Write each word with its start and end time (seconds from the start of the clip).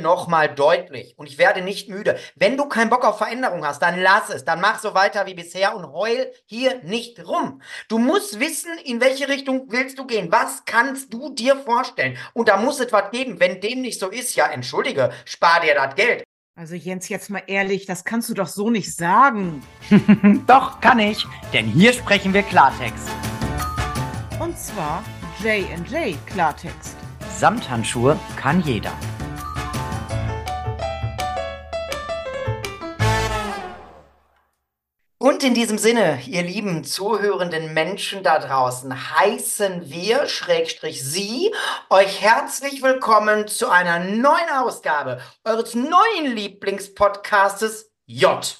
nochmal 0.00 0.54
deutlich 0.54 1.14
und 1.16 1.28
ich 1.28 1.38
werde 1.38 1.62
nicht 1.62 1.88
müde. 1.88 2.18
Wenn 2.34 2.56
du 2.56 2.66
keinen 2.66 2.90
Bock 2.90 3.04
auf 3.04 3.18
Veränderung 3.18 3.64
hast, 3.64 3.80
dann 3.82 4.00
lass 4.00 4.30
es, 4.30 4.44
dann 4.44 4.60
mach 4.60 4.80
so 4.80 4.94
weiter 4.94 5.26
wie 5.26 5.34
bisher 5.34 5.74
und 5.76 5.92
heul 5.92 6.32
hier 6.46 6.82
nicht 6.82 7.26
rum. 7.26 7.62
Du 7.88 7.98
musst 7.98 8.40
wissen, 8.40 8.76
in 8.84 9.00
welche 9.00 9.28
Richtung 9.28 9.66
willst 9.68 9.98
du 9.98 10.06
gehen. 10.06 10.30
Was 10.30 10.64
kannst 10.64 11.12
du 11.12 11.30
dir 11.34 11.56
vorstellen? 11.56 12.16
Und 12.32 12.48
da 12.48 12.56
muss 12.56 12.80
es 12.80 12.92
was 12.92 13.10
geben. 13.10 13.40
Wenn 13.40 13.60
dem 13.60 13.82
nicht 13.82 14.00
so 14.00 14.08
ist, 14.08 14.34
ja, 14.36 14.46
entschuldige, 14.46 15.10
spar 15.24 15.60
dir 15.60 15.74
das 15.74 15.94
Geld. 15.94 16.24
Also 16.56 16.74
Jens, 16.74 17.08
jetzt 17.08 17.30
mal 17.30 17.42
ehrlich, 17.46 17.86
das 17.86 18.04
kannst 18.04 18.28
du 18.28 18.34
doch 18.34 18.48
so 18.48 18.68
nicht 18.68 18.94
sagen. 18.94 19.62
doch, 20.46 20.80
kann 20.80 20.98
ich, 20.98 21.24
denn 21.52 21.66
hier 21.66 21.92
sprechen 21.92 22.34
wir 22.34 22.42
Klartext. 22.42 23.08
Und 24.38 24.58
zwar 24.58 25.02
J&J 25.42 26.14
Klartext. 26.26 26.96
Samthandschuhe 27.38 28.18
kann 28.36 28.60
jeder. 28.60 28.92
Und 35.22 35.44
in 35.44 35.52
diesem 35.52 35.76
Sinne, 35.76 36.22
ihr 36.26 36.42
lieben 36.42 36.82
zuhörenden 36.82 37.74
Menschen 37.74 38.22
da 38.22 38.38
draußen, 38.38 39.18
heißen 39.20 39.90
wir, 39.90 40.26
Schrägstrich 40.26 41.04
Sie, 41.04 41.54
euch 41.90 42.22
herzlich 42.22 42.82
willkommen 42.82 43.46
zu 43.46 43.68
einer 43.68 43.98
neuen 43.98 44.48
Ausgabe 44.48 45.20
eures 45.44 45.74
neuen 45.74 46.34
Lieblingspodcastes 46.34 47.92
J. 48.06 48.58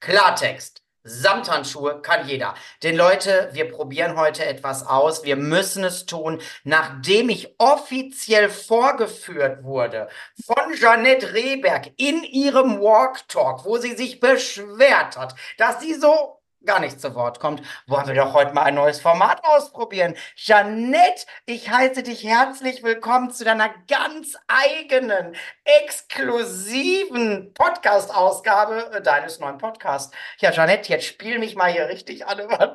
Klartext. 0.00 0.77
Samthandschuhe 1.08 2.00
kann 2.02 2.28
jeder. 2.28 2.54
Denn 2.82 2.96
Leute, 2.96 3.48
wir 3.52 3.70
probieren 3.70 4.16
heute 4.16 4.44
etwas 4.44 4.86
aus. 4.86 5.24
Wir 5.24 5.36
müssen 5.36 5.84
es 5.84 6.06
tun, 6.06 6.40
nachdem 6.64 7.28
ich 7.28 7.54
offiziell 7.58 8.50
vorgeführt 8.50 9.64
wurde 9.64 10.08
von 10.46 10.74
Janette 10.78 11.34
Rehberg 11.34 11.90
in 11.96 12.22
ihrem 12.22 12.80
Walk 12.80 13.28
Talk, 13.28 13.64
wo 13.64 13.78
sie 13.78 13.96
sich 13.96 14.20
beschwert 14.20 15.16
hat, 15.16 15.34
dass 15.56 15.80
sie 15.80 15.94
so 15.94 16.37
gar 16.64 16.80
nicht 16.80 17.00
zu 17.00 17.14
Wort 17.14 17.40
kommt, 17.40 17.62
wollen 17.86 18.06
wir 18.06 18.14
doch 18.14 18.34
heute 18.34 18.52
mal 18.52 18.64
ein 18.64 18.74
neues 18.74 19.00
Format 19.00 19.44
ausprobieren. 19.44 20.14
Jeanette, 20.34 21.26
ich 21.46 21.70
heiße 21.70 22.02
dich 22.02 22.24
herzlich 22.24 22.82
willkommen 22.82 23.30
zu 23.30 23.44
deiner 23.44 23.70
ganz 23.86 24.36
eigenen, 24.48 25.36
exklusiven 25.64 27.52
Podcast-Ausgabe 27.54 28.90
äh, 28.92 29.02
deines 29.02 29.38
neuen 29.38 29.58
Podcasts. 29.58 30.14
Ja, 30.38 30.50
Jeanette, 30.50 30.88
jetzt 30.90 31.06
spiel 31.06 31.38
mich 31.38 31.54
mal 31.54 31.70
hier 31.70 31.88
richtig 31.88 32.26
alle 32.26 32.48
mal 32.48 32.74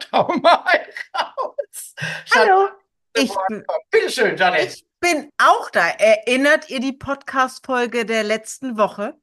raus. 1.16 1.96
Hallo. 2.34 2.70
Ich, 3.16 3.32
Bitte 3.92 4.10
schön, 4.10 4.38
Jeanette. 4.38 4.74
Ich 4.74 4.86
bin 5.00 5.30
auch 5.38 5.70
da. 5.70 5.88
Erinnert 5.88 6.70
ihr 6.70 6.80
die 6.80 6.94
Podcast-Folge 6.94 8.06
der 8.06 8.24
letzten 8.24 8.78
Woche? 8.78 9.16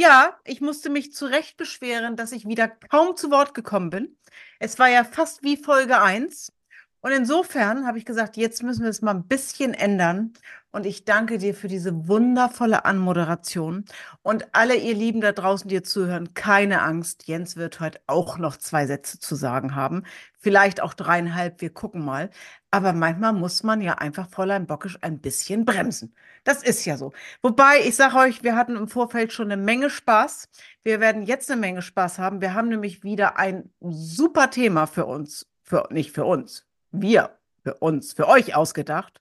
Ja, 0.00 0.40
ich 0.44 0.62
musste 0.62 0.88
mich 0.88 1.12
zu 1.12 1.26
Recht 1.26 1.58
beschweren, 1.58 2.16
dass 2.16 2.32
ich 2.32 2.48
wieder 2.48 2.68
kaum 2.68 3.16
zu 3.16 3.30
Wort 3.30 3.52
gekommen 3.52 3.90
bin. 3.90 4.16
Es 4.58 4.78
war 4.78 4.88
ja 4.88 5.04
fast 5.04 5.42
wie 5.42 5.58
Folge 5.58 6.00
1. 6.00 6.54
Und 7.02 7.12
insofern 7.12 7.86
habe 7.86 7.98
ich 7.98 8.06
gesagt, 8.06 8.38
jetzt 8.38 8.62
müssen 8.62 8.82
wir 8.82 8.88
es 8.88 9.02
mal 9.02 9.14
ein 9.14 9.28
bisschen 9.28 9.74
ändern. 9.74 10.32
Und 10.72 10.86
ich 10.86 11.04
danke 11.04 11.38
dir 11.38 11.54
für 11.54 11.66
diese 11.66 12.06
wundervolle 12.06 12.84
Anmoderation. 12.84 13.84
Und 14.22 14.46
alle 14.52 14.76
ihr 14.76 14.94
Lieben 14.94 15.20
da 15.20 15.32
draußen, 15.32 15.68
die 15.68 15.74
ihr 15.74 15.84
zuhören, 15.84 16.32
keine 16.34 16.82
Angst. 16.82 17.26
Jens 17.26 17.56
wird 17.56 17.80
heute 17.80 18.00
auch 18.06 18.38
noch 18.38 18.56
zwei 18.56 18.86
Sätze 18.86 19.18
zu 19.18 19.34
sagen 19.34 19.74
haben. 19.74 20.04
Vielleicht 20.38 20.80
auch 20.80 20.94
dreieinhalb. 20.94 21.60
Wir 21.60 21.70
gucken 21.70 22.04
mal. 22.04 22.30
Aber 22.70 22.92
manchmal 22.92 23.32
muss 23.32 23.64
man 23.64 23.80
ja 23.80 23.94
einfach 23.94 24.28
Fräulein 24.28 24.68
Bockisch 24.68 24.98
ein 25.00 25.20
bisschen 25.20 25.64
bremsen. 25.64 26.14
Das 26.44 26.62
ist 26.62 26.84
ja 26.84 26.96
so. 26.96 27.12
Wobei, 27.42 27.80
ich 27.84 27.96
sage 27.96 28.16
euch, 28.16 28.44
wir 28.44 28.54
hatten 28.54 28.76
im 28.76 28.86
Vorfeld 28.86 29.32
schon 29.32 29.50
eine 29.50 29.60
Menge 29.60 29.90
Spaß. 29.90 30.48
Wir 30.84 31.00
werden 31.00 31.24
jetzt 31.24 31.50
eine 31.50 31.60
Menge 31.60 31.82
Spaß 31.82 32.20
haben. 32.20 32.40
Wir 32.40 32.54
haben 32.54 32.68
nämlich 32.68 33.02
wieder 33.02 33.38
ein 33.38 33.70
super 33.80 34.50
Thema 34.50 34.86
für 34.86 35.06
uns. 35.06 35.48
Für, 35.64 35.88
nicht 35.90 36.12
für 36.12 36.24
uns. 36.24 36.64
Wir. 36.92 37.36
Für 37.64 37.74
uns. 37.74 38.12
Für 38.12 38.28
euch 38.28 38.54
ausgedacht. 38.54 39.20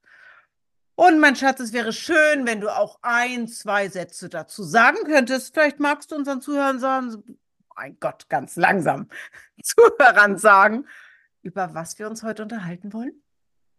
Und 0.99 1.19
mein 1.21 1.37
Schatz, 1.37 1.61
es 1.61 1.71
wäre 1.71 1.93
schön, 1.93 2.45
wenn 2.45 2.59
du 2.59 2.67
auch 2.67 2.99
ein, 3.03 3.47
zwei 3.47 3.87
Sätze 3.87 4.27
dazu 4.27 4.63
sagen 4.63 4.97
könntest. 5.05 5.53
Vielleicht 5.53 5.79
magst 5.79 6.11
du 6.11 6.17
unseren 6.17 6.41
Zuhörern 6.41 6.77
sagen, 6.77 7.37
mein 7.73 7.97
Gott, 8.01 8.27
ganz 8.27 8.57
langsam, 8.57 9.07
Zuhörern 9.63 10.37
sagen, 10.37 10.87
über 11.41 11.73
was 11.73 11.97
wir 11.99 12.09
uns 12.09 12.21
heute 12.21 12.43
unterhalten 12.43 12.91
wollen. 12.91 13.13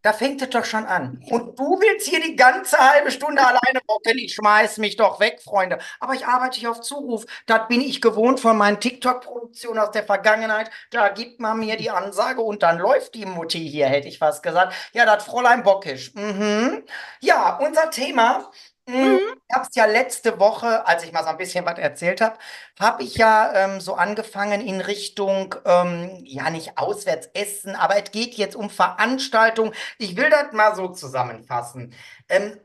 Da 0.02 0.12
fängt 0.14 0.40
es 0.40 0.48
doch 0.48 0.64
schon 0.64 0.86
an. 0.86 1.22
Und 1.28 1.58
du 1.58 1.78
willst 1.78 2.08
hier 2.08 2.20
die 2.20 2.36
ganze 2.36 2.78
halbe 2.78 3.10
Stunde 3.10 3.42
alleine 3.42 3.80
rocken. 3.88 4.16
Ich 4.16 4.34
schmeiß 4.34 4.78
mich 4.78 4.96
doch 4.96 5.20
weg, 5.20 5.40
Freunde. 5.42 5.78
Aber 5.98 6.14
ich 6.14 6.26
arbeite 6.26 6.58
hier 6.58 6.70
auf 6.70 6.80
Zuruf. 6.80 7.26
Das 7.46 7.68
bin 7.68 7.82
ich 7.82 8.00
gewohnt 8.00 8.40
von 8.40 8.56
meinen 8.56 8.80
TikTok-Produktionen 8.80 9.78
aus 9.78 9.90
der 9.90 10.04
Vergangenheit. 10.04 10.70
Da 10.90 11.08
gibt 11.10 11.40
man 11.40 11.58
mir 11.58 11.76
die 11.76 11.90
Ansage 11.90 12.40
und 12.40 12.62
dann 12.62 12.78
läuft 12.78 13.14
die 13.14 13.26
Mutti 13.26 13.68
hier, 13.68 13.86
hätte 13.86 14.08
ich 14.08 14.18
fast 14.18 14.42
gesagt. 14.42 14.74
Ja, 14.92 15.04
das 15.04 15.24
Fräulein 15.24 15.62
Bockisch. 15.62 16.14
Mhm. 16.14 16.84
Ja, 17.20 17.58
unser 17.58 17.90
Thema 17.90 18.50
Mhm. 18.88 19.20
Ich 19.48 19.54
habe 19.54 19.66
es 19.68 19.74
ja 19.74 19.84
letzte 19.86 20.38
Woche, 20.38 20.86
als 20.86 21.04
ich 21.04 21.12
mal 21.12 21.22
so 21.22 21.28
ein 21.28 21.36
bisschen 21.36 21.64
was 21.66 21.78
erzählt 21.78 22.20
habe, 22.20 22.38
habe 22.78 23.02
ich 23.02 23.16
ja 23.16 23.52
ähm, 23.54 23.80
so 23.80 23.94
angefangen 23.94 24.60
in 24.60 24.80
Richtung, 24.80 25.54
ähm, 25.64 26.20
ja 26.24 26.50
nicht 26.50 26.78
auswärts 26.78 27.28
essen, 27.34 27.74
aber 27.76 27.96
es 27.96 28.10
geht 28.10 28.34
jetzt 28.34 28.56
um 28.56 28.70
Veranstaltungen. 28.70 29.72
Ich 29.98 30.16
will 30.16 30.30
das 30.30 30.52
mal 30.52 30.74
so 30.74 30.88
zusammenfassen. 30.88 31.94
Ähm, 32.28 32.58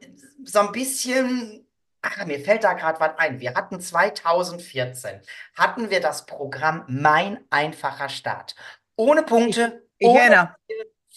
so 0.44 0.60
ein 0.60 0.72
bisschen, 0.72 1.68
ach, 2.02 2.26
mir 2.26 2.40
fällt 2.40 2.64
da 2.64 2.74
gerade 2.74 3.00
was 3.00 3.18
ein. 3.18 3.40
Wir 3.40 3.56
hatten 3.56 3.80
2014, 3.80 5.22
hatten 5.58 5.90
wir 5.90 6.02
das 6.02 6.26
Programm 6.26 6.86
Mein 6.88 7.44
einfacher 7.50 8.10
Start. 8.10 8.56
Ohne 8.96 9.24
Punkte. 9.24 9.84
Ich, 9.98 10.08
ich 10.08 10.14
ohne 10.14 10.56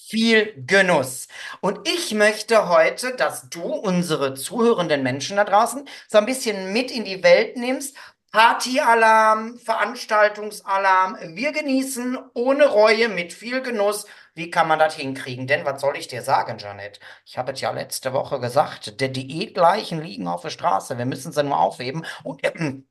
viel 0.09 0.55
Genuss. 0.67 1.29
Und 1.61 1.87
ich 1.87 2.15
möchte 2.15 2.69
heute, 2.71 3.15
dass 3.15 3.51
du 3.51 3.63
unsere 3.63 4.35
zuhörenden 4.35 5.03
Menschen 5.03 5.37
da 5.37 5.45
draußen 5.45 5.87
so 6.09 6.19
ein 6.19 6.27
bisschen 6.27 6.73
mit 6.73 6.91
in 6.91 7.05
die 7.05 7.23
Welt 7.23 7.57
nimmst. 7.57 7.95
Partyalarm, 8.33 9.59
Veranstaltungsalarm. 9.59 11.17
Wir 11.35 11.53
genießen 11.53 12.19
ohne 12.35 12.67
Reue, 12.67 13.09
mit 13.09 13.33
viel 13.33 13.61
Genuss. 13.63 14.07
Wie 14.35 14.51
kann 14.51 14.69
man 14.69 14.79
das 14.79 14.95
hinkriegen? 14.95 15.47
Denn 15.47 15.65
was 15.65 15.81
soll 15.81 15.97
ich 15.97 16.09
dir 16.09 16.23
sagen, 16.23 16.59
Janet? 16.59 17.01
Ich 17.27 17.37
habe 17.37 17.53
es 17.53 17.61
ja 17.61 17.71
letzte 17.71 18.13
Woche 18.13 18.41
gesagt, 18.41 19.01
der 19.01 19.09
Diätleichen 19.09 20.03
liegen 20.03 20.29
auf 20.29 20.43
der 20.43 20.51
Straße. 20.51 20.97
Wir 20.97 21.07
müssen 21.07 21.33
sie 21.33 21.43
nur 21.43 21.59
aufheben. 21.59 22.07
Und 22.23 22.45
äh, 22.45 22.53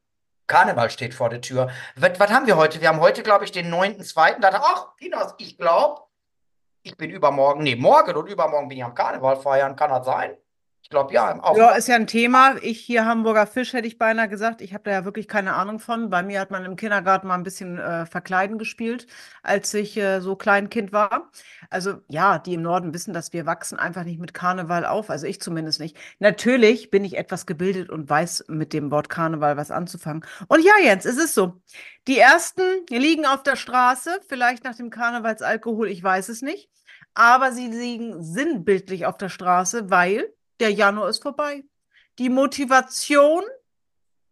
Karneval 0.48 0.90
steht 0.92 1.14
vor 1.14 1.30
der 1.30 1.42
Tür. 1.42 1.70
Was, 1.96 2.20
was 2.20 2.30
haben 2.30 2.48
wir 2.48 2.58
heute? 2.58 2.82
Wir 2.82 2.90
haben 2.90 3.00
heute, 3.00 3.24
glaube 3.24 3.46
ich, 3.46 3.52
den 3.52 3.74
9.2. 3.74 4.40
Da, 4.40 4.50
ach, 4.54 4.96
Kinos, 4.98 5.34
ich 5.40 5.58
glaube, 5.58 6.07
ich 6.88 6.98
bin 6.98 7.10
übermorgen, 7.12 7.64
nee, 7.64 7.76
morgen 7.76 8.16
und 8.16 8.28
übermorgen 8.30 8.68
bin 8.70 8.78
ich 8.80 8.84
am 8.84 8.94
Karneval 8.96 9.38
feiern, 9.38 9.76
kann 9.76 9.90
das 9.92 10.06
sein? 10.06 10.38
Ich 10.88 10.90
glaube, 10.90 11.14
ja. 11.14 11.38
Auch 11.44 11.58
ja, 11.58 11.72
ist 11.72 11.90
ja 11.90 11.96
ein 11.96 12.08
Thema. 12.08 12.56
Ich 12.62 12.80
hier 12.80 13.04
Hamburger 13.04 13.46
Fisch, 13.46 13.74
hätte 13.74 13.90
ich 13.90 13.98
beinahe 13.98 14.30
gesagt. 14.30 14.62
Ich 14.62 14.74
habe 14.74 14.86
da 14.86 14.92
ja 14.92 15.04
wirklich 15.04 15.28
keine 15.28 15.54
Ahnung 15.54 15.80
von. 15.80 16.10
Bei 16.10 16.24
mir 16.24 16.40
hat 16.40 16.50
man 16.50 16.64
im 16.64 16.78
Kindergarten 16.78 17.28
mal 17.28 17.34
ein 17.34 17.44
bisschen 17.44 17.78
äh, 17.78 18.06
Verkleiden 18.06 18.58
gespielt, 18.58 19.06
als 19.44 19.74
ich 19.74 19.98
äh, 19.98 20.22
so 20.22 20.38
Kleinkind 20.38 20.94
war. 20.94 21.30
Also 21.70 21.96
ja, 22.08 22.40
die 22.40 22.54
im 22.54 22.62
Norden 22.62 22.94
wissen, 22.94 23.14
dass 23.14 23.34
wir 23.34 23.46
wachsen 23.46 23.78
einfach 23.78 24.06
nicht 24.06 24.22
mit 24.22 24.34
Karneval 24.34 24.86
auf. 24.86 25.10
Also 25.10 25.28
ich 25.28 25.42
zumindest 25.42 25.82
nicht. 25.82 25.98
Natürlich 26.20 26.90
bin 26.90 27.04
ich 27.04 27.18
etwas 27.18 27.46
gebildet 27.46 27.90
und 27.90 28.10
weiß 28.10 28.46
mit 28.48 28.72
dem 28.72 28.90
Wort 28.90 29.10
Karneval 29.10 29.58
was 29.58 29.72
anzufangen. 29.72 30.24
Und 30.48 30.64
ja, 30.64 30.72
Jens, 30.82 31.04
es 31.04 31.18
ist 31.18 31.34
so. 31.34 31.62
Die 32.08 32.18
ersten 32.18 32.62
liegen 32.90 33.26
auf 33.26 33.44
der 33.44 33.58
Straße, 33.58 34.22
vielleicht 34.30 34.64
nach 34.64 34.78
dem 34.78 34.90
Karnevalsalkohol, 34.90 35.90
ich 35.90 36.02
weiß 36.02 36.30
es 36.30 36.42
nicht. 36.42 36.70
Aber 37.14 37.52
sie 37.52 37.68
liegen 37.68 38.24
sinnbildlich 38.24 39.06
auf 39.06 39.18
der 39.18 39.28
Straße, 39.28 39.90
weil 39.90 40.32
der 40.60 40.72
Januar 40.72 41.10
ist 41.10 41.24
vorbei. 41.24 41.64
Die 42.20 42.30
Motivation, 42.30 43.44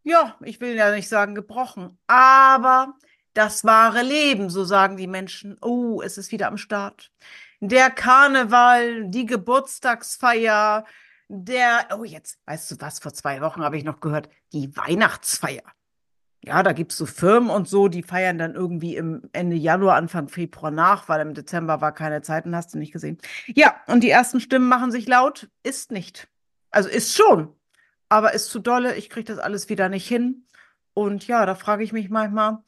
ja, 0.04 0.36
ich 0.42 0.60
will 0.60 0.76
ja 0.76 0.92
nicht 0.92 1.08
sagen 1.08 1.36
gebrochen, 1.36 1.98
aber 2.08 2.96
das 3.34 3.64
wahre 3.64 4.02
Leben, 4.02 4.50
so 4.50 4.64
sagen 4.64 4.98
die 4.98 5.08
Menschen. 5.08 5.58
Oh, 5.62 6.02
es 6.02 6.18
ist 6.18 6.32
wieder 6.32 6.48
am 6.48 6.58
Start. 6.58 7.12
Der 7.60 7.90
Karneval, 7.90 9.10
die 9.10 9.26
Geburtstagsfeier, 9.26 10.86
der, 11.28 11.88
oh, 11.98 12.04
jetzt, 12.04 12.40
weißt 12.46 12.72
du 12.72 12.76
was, 12.80 13.00
vor 13.00 13.14
zwei 13.14 13.42
Wochen 13.42 13.64
habe 13.64 13.78
ich 13.78 13.84
noch 13.84 14.00
gehört, 14.00 14.30
die 14.54 14.76
Weihnachtsfeier. 14.76 15.64
Ja, 16.46 16.62
da 16.62 16.74
gibt 16.74 16.92
es 16.92 16.98
so 17.00 17.08
Firmen 17.08 17.50
und 17.50 17.68
so, 17.68 17.88
die 17.88 18.04
feiern 18.04 18.38
dann 18.38 18.54
irgendwie 18.54 18.96
im 18.96 19.24
Ende 19.34 19.56
Januar, 19.56 19.96
Anfang 19.96 20.28
Februar 20.28 20.70
nach, 20.70 21.10
weil 21.10 21.22
im 21.22 21.34
Dezember 21.34 21.82
war 21.82 21.92
keine 21.92 22.22
Zeit 22.22 22.46
und 22.46 22.56
hast 22.56 22.74
du 22.74 22.78
nicht 22.78 22.92
gesehen. 22.92 23.18
Ja, 23.48 23.76
und 23.88 24.02
die 24.02 24.12
ersten 24.12 24.40
Stimmen 24.40 24.68
machen 24.68 24.92
sich 24.92 25.08
laut, 25.08 25.50
ist 25.64 25.92
nicht. 25.92 26.28
Also 26.70 26.88
ist 26.88 27.16
schon, 27.16 27.52
aber 28.10 28.34
ist 28.34 28.50
zu 28.50 28.60
dolle, 28.60 28.96
ich 28.96 29.10
kriege 29.10 29.26
das 29.26 29.40
alles 29.40 29.70
wieder 29.70 29.90
nicht 29.90 30.08
hin. 30.08 30.46
Und 30.94 31.26
ja, 31.28 31.46
da 31.48 31.56
frage 31.56 31.84
ich 31.84 31.94
mich 31.94 32.10
manchmal, 32.10 32.60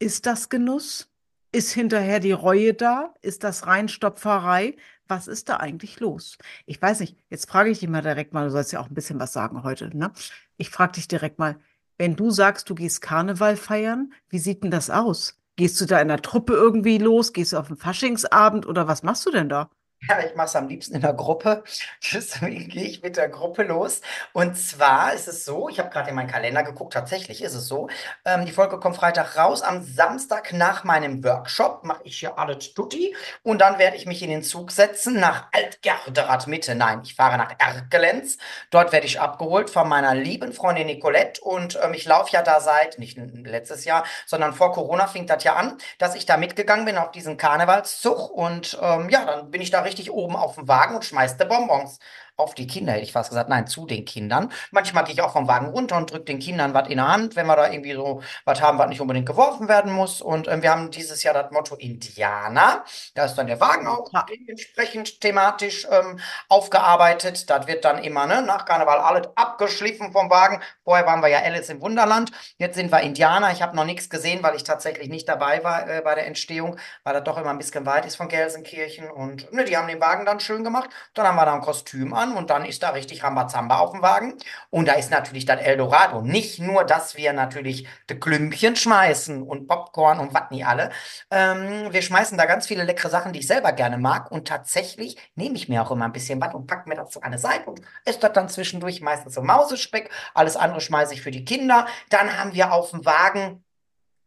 ist 0.00 0.26
das 0.26 0.48
Genuss? 0.48 1.10
Ist 1.52 1.72
hinterher 1.72 2.18
die 2.18 2.32
Reue 2.32 2.74
da? 2.74 3.14
Ist 3.22 3.44
das 3.44 3.68
Reinstopferei? 3.68 4.76
Was 5.06 5.28
ist 5.28 5.48
da 5.48 5.58
eigentlich 5.58 6.00
los? 6.00 6.36
Ich 6.66 6.82
weiß 6.82 6.98
nicht, 6.98 7.16
jetzt 7.30 7.48
frage 7.48 7.70
ich 7.70 7.78
dich 7.78 7.88
mal 7.88 8.02
direkt 8.02 8.32
mal, 8.32 8.46
du 8.46 8.50
sollst 8.50 8.72
ja 8.72 8.80
auch 8.80 8.88
ein 8.88 8.94
bisschen 8.94 9.20
was 9.20 9.32
sagen 9.32 9.62
heute, 9.62 9.96
ne? 9.96 10.10
ich 10.56 10.70
frage 10.70 10.92
dich 10.92 11.08
direkt 11.08 11.38
mal, 11.38 11.60
wenn 11.98 12.16
du 12.16 12.30
sagst, 12.30 12.68
du 12.70 12.74
gehst 12.74 13.00
Karneval 13.02 13.56
feiern, 13.56 14.12
wie 14.28 14.38
sieht 14.38 14.62
denn 14.64 14.70
das 14.70 14.90
aus? 14.90 15.40
Gehst 15.56 15.80
du 15.80 15.86
da 15.86 16.00
in 16.00 16.08
der 16.08 16.22
Truppe 16.22 16.54
irgendwie 16.54 16.98
los? 16.98 17.32
Gehst 17.32 17.52
du 17.52 17.58
auf 17.58 17.68
den 17.68 17.76
Faschingsabend 17.76 18.66
oder 18.66 18.88
was 18.88 19.02
machst 19.02 19.24
du 19.26 19.30
denn 19.30 19.48
da? 19.48 19.70
Ja, 20.08 20.18
ich 20.20 20.34
mache 20.34 20.48
es 20.48 20.56
am 20.56 20.68
liebsten 20.68 20.96
in 20.96 21.00
der 21.00 21.14
Gruppe. 21.14 21.64
Deswegen 22.12 22.68
gehe 22.68 22.84
ich 22.84 23.02
mit 23.02 23.16
der 23.16 23.28
Gruppe 23.28 23.62
los. 23.62 24.02
Und 24.32 24.56
zwar 24.56 25.14
ist 25.14 25.28
es 25.28 25.44
so, 25.44 25.68
ich 25.68 25.78
habe 25.78 25.88
gerade 25.88 26.10
in 26.10 26.16
meinen 26.16 26.30
Kalender 26.30 26.62
geguckt, 26.62 26.92
tatsächlich 26.92 27.42
ist 27.42 27.54
es 27.54 27.66
so. 27.66 27.88
Ähm, 28.24 28.44
die 28.44 28.52
Folge 28.52 28.78
kommt 28.78 28.96
Freitag 28.96 29.36
raus. 29.38 29.62
Am 29.62 29.82
Samstag 29.82 30.52
nach 30.52 30.84
meinem 30.84 31.24
Workshop 31.24 31.84
mache 31.84 32.02
ich 32.04 32.18
hier 32.18 32.38
alles 32.38 32.74
tutti. 32.74 33.16
Und 33.42 33.60
dann 33.60 33.78
werde 33.78 33.96
ich 33.96 34.04
mich 34.04 34.22
in 34.22 34.30
den 34.30 34.42
Zug 34.42 34.72
setzen 34.72 35.18
nach 35.20 35.46
Altgerderath 35.52 36.46
Mitte. 36.48 36.74
Nein, 36.74 37.00
ich 37.02 37.14
fahre 37.14 37.38
nach 37.38 37.54
Erkelenz. 37.58 38.36
Dort 38.70 38.92
werde 38.92 39.06
ich 39.06 39.20
abgeholt 39.20 39.70
von 39.70 39.88
meiner 39.88 40.14
lieben 40.14 40.52
Freundin 40.52 40.86
Nicolette. 40.86 41.40
Und 41.40 41.78
ähm, 41.82 41.94
ich 41.94 42.04
laufe 42.04 42.32
ja 42.32 42.42
da 42.42 42.60
seit, 42.60 42.98
nicht 42.98 43.16
letztes 43.16 43.84
Jahr, 43.86 44.04
sondern 44.26 44.52
vor 44.52 44.72
Corona 44.72 45.06
fing 45.06 45.26
das 45.26 45.44
ja 45.44 45.54
an, 45.54 45.78
dass 45.98 46.14
ich 46.14 46.26
da 46.26 46.36
mitgegangen 46.36 46.84
bin 46.84 46.98
auf 46.98 47.10
diesen 47.10 47.38
Karnevalszug. 47.38 48.30
Und 48.30 48.78
ähm, 48.82 49.08
ja, 49.08 49.24
dann 49.24 49.50
bin 49.50 49.62
ich 49.62 49.70
da 49.70 49.80
richtig 49.80 49.93
richtig 49.94 50.10
oben 50.12 50.36
auf 50.36 50.56
den 50.56 50.68
Wagen 50.68 50.96
und 50.96 51.04
schmeißt 51.04 51.40
die 51.40 51.44
Bonbons 51.44 51.98
auf 52.36 52.54
die 52.54 52.66
Kinder, 52.66 52.92
hätte 52.92 53.04
ich 53.04 53.12
fast 53.12 53.30
gesagt, 53.30 53.48
nein, 53.48 53.66
zu 53.66 53.86
den 53.86 54.04
Kindern. 54.04 54.50
Manchmal 54.72 55.04
gehe 55.04 55.14
ich 55.14 55.22
auch 55.22 55.32
vom 55.32 55.46
Wagen 55.46 55.66
runter 55.66 55.96
und 55.96 56.10
drücke 56.10 56.24
den 56.24 56.40
Kindern 56.40 56.74
was 56.74 56.88
in 56.88 56.96
der 56.96 57.08
Hand, 57.08 57.36
wenn 57.36 57.46
wir 57.46 57.54
da 57.54 57.70
irgendwie 57.70 57.92
so 57.92 58.22
was 58.44 58.60
haben, 58.60 58.78
was 58.78 58.88
nicht 58.88 59.00
unbedingt 59.00 59.26
geworfen 59.26 59.68
werden 59.68 59.92
muss. 59.92 60.20
Und 60.20 60.48
äh, 60.48 60.60
wir 60.60 60.70
haben 60.70 60.90
dieses 60.90 61.22
Jahr 61.22 61.34
das 61.34 61.52
Motto 61.52 61.76
Indianer. 61.76 62.84
Da 63.14 63.24
ist 63.24 63.36
dann 63.36 63.46
der 63.46 63.60
Wagen 63.60 63.86
auch 63.86 64.10
ja. 64.12 64.26
entsprechend 64.48 65.20
thematisch 65.20 65.86
ähm, 65.90 66.18
aufgearbeitet. 66.48 67.48
Das 67.48 67.66
wird 67.68 67.84
dann 67.84 68.02
immer 68.02 68.26
ne, 68.26 68.42
nach 68.42 68.64
Karneval 68.64 68.98
alles 68.98 69.28
abgeschliffen 69.36 70.12
vom 70.12 70.28
Wagen. 70.28 70.60
Vorher 70.82 71.06
waren 71.06 71.20
wir 71.20 71.28
ja 71.28 71.38
Alice 71.38 71.68
im 71.68 71.80
Wunderland. 71.80 72.32
Jetzt 72.58 72.74
sind 72.74 72.90
wir 72.90 73.00
Indianer. 73.00 73.52
Ich 73.52 73.62
habe 73.62 73.76
noch 73.76 73.84
nichts 73.84 74.10
gesehen, 74.10 74.42
weil 74.42 74.56
ich 74.56 74.64
tatsächlich 74.64 75.08
nicht 75.08 75.28
dabei 75.28 75.62
war 75.62 75.88
äh, 75.88 76.00
bei 76.02 76.16
der 76.16 76.26
Entstehung, 76.26 76.78
weil 77.04 77.14
das 77.14 77.22
doch 77.22 77.38
immer 77.38 77.50
ein 77.50 77.58
bisschen 77.58 77.86
weit 77.86 78.06
ist 78.06 78.16
von 78.16 78.26
Gelsenkirchen. 78.26 79.08
Und 79.08 79.52
ne, 79.52 79.64
die 79.64 79.76
haben 79.76 79.86
den 79.86 80.00
Wagen 80.00 80.26
dann 80.26 80.40
schön 80.40 80.64
gemacht. 80.64 80.90
Dann 81.14 81.28
haben 81.28 81.36
wir 81.36 81.44
da 81.44 81.54
ein 81.54 81.60
Kostüm 81.60 82.12
an 82.12 82.23
an 82.24 82.36
und 82.36 82.50
dann 82.50 82.64
ist 82.64 82.82
da 82.82 82.90
richtig 82.90 83.22
Rambazamba 83.22 83.78
auf 83.78 83.92
dem 83.92 84.02
Wagen. 84.02 84.34
Und 84.70 84.88
da 84.88 84.94
ist 84.94 85.10
natürlich 85.10 85.44
dann 85.44 85.58
Eldorado. 85.58 86.22
Nicht 86.22 86.58
nur, 86.60 86.84
dass 86.84 87.16
wir 87.16 87.32
natürlich 87.32 87.86
die 88.10 88.18
Klümpchen 88.18 88.76
schmeißen 88.76 89.42
und 89.42 89.68
Popcorn 89.68 90.18
und 90.18 90.34
was 90.34 90.50
nie 90.50 90.64
alle. 90.64 90.90
Ähm, 91.30 91.92
wir 91.92 92.02
schmeißen 92.02 92.36
da 92.38 92.46
ganz 92.46 92.66
viele 92.66 92.84
leckere 92.84 93.10
Sachen, 93.10 93.32
die 93.32 93.40
ich 93.40 93.46
selber 93.46 93.72
gerne 93.72 93.98
mag. 93.98 94.30
Und 94.30 94.48
tatsächlich 94.48 95.16
nehme 95.34 95.56
ich 95.56 95.68
mir 95.68 95.82
auch 95.82 95.90
immer 95.90 96.06
ein 96.06 96.12
bisschen 96.12 96.40
was 96.40 96.54
und 96.54 96.66
packe 96.66 96.88
mir 96.88 96.96
das 96.96 97.12
so 97.12 97.20
eine 97.20 97.38
Seite 97.38 97.70
und 97.70 97.80
esse 98.04 98.20
das 98.20 98.32
dann 98.32 98.48
zwischendurch 98.48 99.00
meistens 99.00 99.34
so 99.34 99.42
Mausespeck. 99.42 100.10
Alles 100.34 100.56
andere 100.56 100.80
schmeiße 100.80 101.14
ich 101.14 101.22
für 101.22 101.30
die 101.30 101.44
Kinder. 101.44 101.86
Dann 102.10 102.38
haben 102.38 102.54
wir 102.54 102.72
auf 102.72 102.90
dem 102.90 103.04
Wagen 103.04 103.64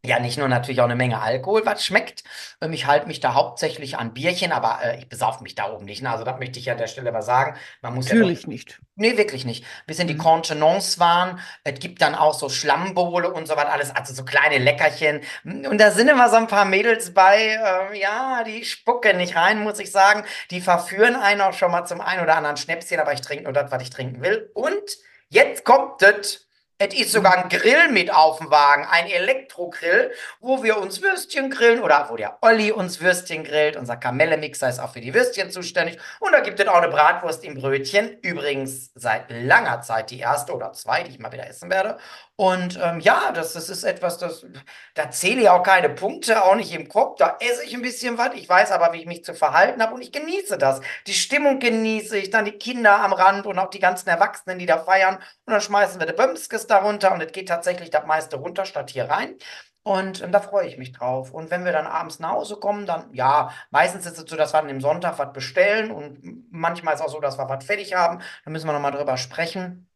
ja, 0.04 0.20
nicht 0.20 0.38
nur 0.38 0.46
natürlich 0.46 0.80
auch 0.80 0.84
eine 0.84 0.94
Menge 0.94 1.20
Alkohol, 1.20 1.66
was 1.66 1.84
schmeckt. 1.84 2.22
Ähm, 2.60 2.72
ich 2.72 2.86
halte 2.86 3.08
mich 3.08 3.18
da 3.18 3.34
hauptsächlich 3.34 3.98
an 3.98 4.14
Bierchen, 4.14 4.52
aber 4.52 4.78
äh, 4.82 4.98
ich 4.98 5.08
besaufe 5.08 5.42
mich 5.42 5.56
da 5.56 5.72
oben 5.72 5.86
nicht. 5.86 6.02
Ne? 6.02 6.10
Also 6.10 6.24
das 6.24 6.38
möchte 6.38 6.60
ich 6.60 6.66
ja 6.66 6.74
an 6.74 6.78
der 6.78 6.86
Stelle 6.86 7.10
mal 7.10 7.22
sagen. 7.22 7.56
Man 7.82 7.94
muss 7.94 8.08
Natürlich 8.08 8.38
ja 8.38 8.42
doch, 8.42 8.48
nicht. 8.48 8.80
Nee, 8.94 9.16
wirklich 9.16 9.44
nicht. 9.44 9.64
Bis 9.86 9.98
in 9.98 10.06
die 10.06 10.14
mhm. 10.14 10.18
Contenance 10.18 11.00
waren. 11.00 11.40
Es 11.64 11.80
gibt 11.80 12.00
dann 12.00 12.14
auch 12.14 12.34
so 12.34 12.48
Schlammbowle 12.48 13.32
und 13.32 13.48
so 13.48 13.56
was 13.56 13.66
alles, 13.66 13.90
also 13.94 14.14
so 14.14 14.24
kleine 14.24 14.58
Leckerchen. 14.58 15.22
Und 15.44 15.78
da 15.78 15.90
sind 15.90 16.08
immer 16.08 16.30
so 16.30 16.36
ein 16.36 16.46
paar 16.46 16.64
Mädels 16.64 17.12
bei, 17.12 17.58
äh, 17.92 17.98
ja, 17.98 18.44
die 18.44 18.64
spucken 18.64 19.16
nicht 19.16 19.34
rein, 19.34 19.60
muss 19.62 19.80
ich 19.80 19.90
sagen. 19.90 20.22
Die 20.52 20.60
verführen 20.60 21.16
einen 21.16 21.40
auch 21.40 21.54
schon 21.54 21.72
mal 21.72 21.86
zum 21.86 22.00
einen 22.00 22.22
oder 22.22 22.36
anderen 22.36 22.56
Schnäpschen, 22.56 23.00
aber 23.00 23.14
ich 23.14 23.20
trinke 23.20 23.44
nur 23.44 23.52
das, 23.52 23.72
was 23.72 23.82
ich 23.82 23.90
trinken 23.90 24.22
will. 24.22 24.48
Und 24.54 24.98
jetzt 25.28 25.64
kommt 25.64 26.02
das 26.02 26.47
es 26.80 26.94
ist 26.94 27.12
sogar 27.12 27.36
ein 27.36 27.48
Grill 27.48 27.88
mit 27.90 28.14
auf 28.14 28.38
dem 28.38 28.50
Wagen, 28.50 28.86
ein 28.88 29.08
Elektrogrill, 29.08 30.12
wo 30.38 30.62
wir 30.62 30.78
uns 30.78 31.02
Würstchen 31.02 31.50
grillen 31.50 31.82
oder 31.82 32.06
wo 32.08 32.14
der 32.14 32.38
Olli 32.40 32.70
uns 32.70 33.00
Würstchen 33.00 33.42
grillt. 33.42 33.76
Unser 33.76 33.96
Kamelle-Mixer 33.96 34.68
ist 34.68 34.78
auch 34.78 34.92
für 34.92 35.00
die 35.00 35.12
Würstchen 35.12 35.50
zuständig. 35.50 35.98
Und 36.20 36.30
da 36.30 36.38
gibt 36.38 36.60
es 36.60 36.68
auch 36.68 36.76
eine 36.76 36.86
Bratwurst 36.88 37.42
im 37.42 37.54
Brötchen. 37.54 38.18
Übrigens 38.20 38.92
seit 38.94 39.24
langer 39.28 39.82
Zeit 39.82 40.10
die 40.10 40.20
erste 40.20 40.54
oder 40.54 40.72
zwei, 40.72 41.02
die 41.02 41.10
ich 41.10 41.18
mal 41.18 41.32
wieder 41.32 41.48
essen 41.48 41.68
werde. 41.68 41.98
Und 42.36 42.78
ähm, 42.80 43.00
ja, 43.00 43.32
das, 43.32 43.54
das 43.54 43.68
ist 43.68 43.82
etwas, 43.82 44.18
das, 44.18 44.46
da 44.94 45.10
zähle 45.10 45.42
ich 45.42 45.48
auch 45.48 45.64
keine 45.64 45.88
Punkte, 45.88 46.44
auch 46.44 46.54
nicht 46.54 46.72
im 46.72 46.88
Kopf. 46.88 47.16
Da 47.18 47.36
esse 47.40 47.64
ich 47.64 47.74
ein 47.74 47.82
bisschen 47.82 48.16
was. 48.16 48.34
Ich 48.34 48.48
weiß 48.48 48.70
aber, 48.70 48.92
wie 48.92 49.00
ich 49.00 49.06
mich 49.06 49.24
zu 49.24 49.34
verhalten 49.34 49.82
habe 49.82 49.94
und 49.94 50.02
ich 50.02 50.12
genieße 50.12 50.56
das. 50.56 50.80
Die 51.08 51.14
Stimmung 51.14 51.58
genieße 51.58 52.16
ich, 52.16 52.30
dann 52.30 52.44
die 52.44 52.52
Kinder 52.52 53.00
am 53.00 53.12
Rand 53.12 53.46
und 53.46 53.58
auch 53.58 53.70
die 53.70 53.80
ganzen 53.80 54.08
Erwachsenen, 54.08 54.60
die 54.60 54.66
da 54.66 54.78
feiern. 54.78 55.16
Und 55.16 55.52
dann 55.52 55.60
schmeißen 55.60 55.98
wir 55.98 56.06
die 56.06 56.12
Bömskes 56.12 56.67
darunter 56.70 57.12
und 57.12 57.20
es 57.22 57.32
geht 57.32 57.48
tatsächlich 57.48 57.90
das 57.90 58.06
meiste 58.06 58.36
runter 58.36 58.64
statt 58.64 58.90
hier 58.90 59.08
rein. 59.10 59.36
Und 59.82 60.22
ähm, 60.22 60.32
da 60.32 60.40
freue 60.40 60.66
ich 60.66 60.76
mich 60.76 60.92
drauf. 60.92 61.32
Und 61.32 61.50
wenn 61.50 61.64
wir 61.64 61.72
dann 61.72 61.86
abends 61.86 62.18
nach 62.18 62.32
Hause 62.32 62.56
kommen, 62.56 62.84
dann, 62.86 63.12
ja, 63.14 63.50
meistens 63.70 64.04
ist 64.06 64.18
es 64.18 64.28
so, 64.30 64.36
dass 64.36 64.52
wir 64.52 64.58
an 64.58 64.68
dem 64.68 64.80
Sonntag 64.80 65.18
was 65.18 65.32
bestellen 65.32 65.90
und 65.90 66.50
manchmal 66.50 66.94
ist 66.94 67.00
es 67.00 67.06
auch 67.06 67.10
so, 67.10 67.20
dass 67.20 67.38
wir 67.38 67.48
was 67.48 67.64
fertig 67.64 67.94
haben. 67.94 68.20
Da 68.44 68.50
müssen 68.50 68.66
wir 68.66 68.72
nochmal 68.74 68.92
drüber 68.92 69.16
sprechen. 69.16 69.88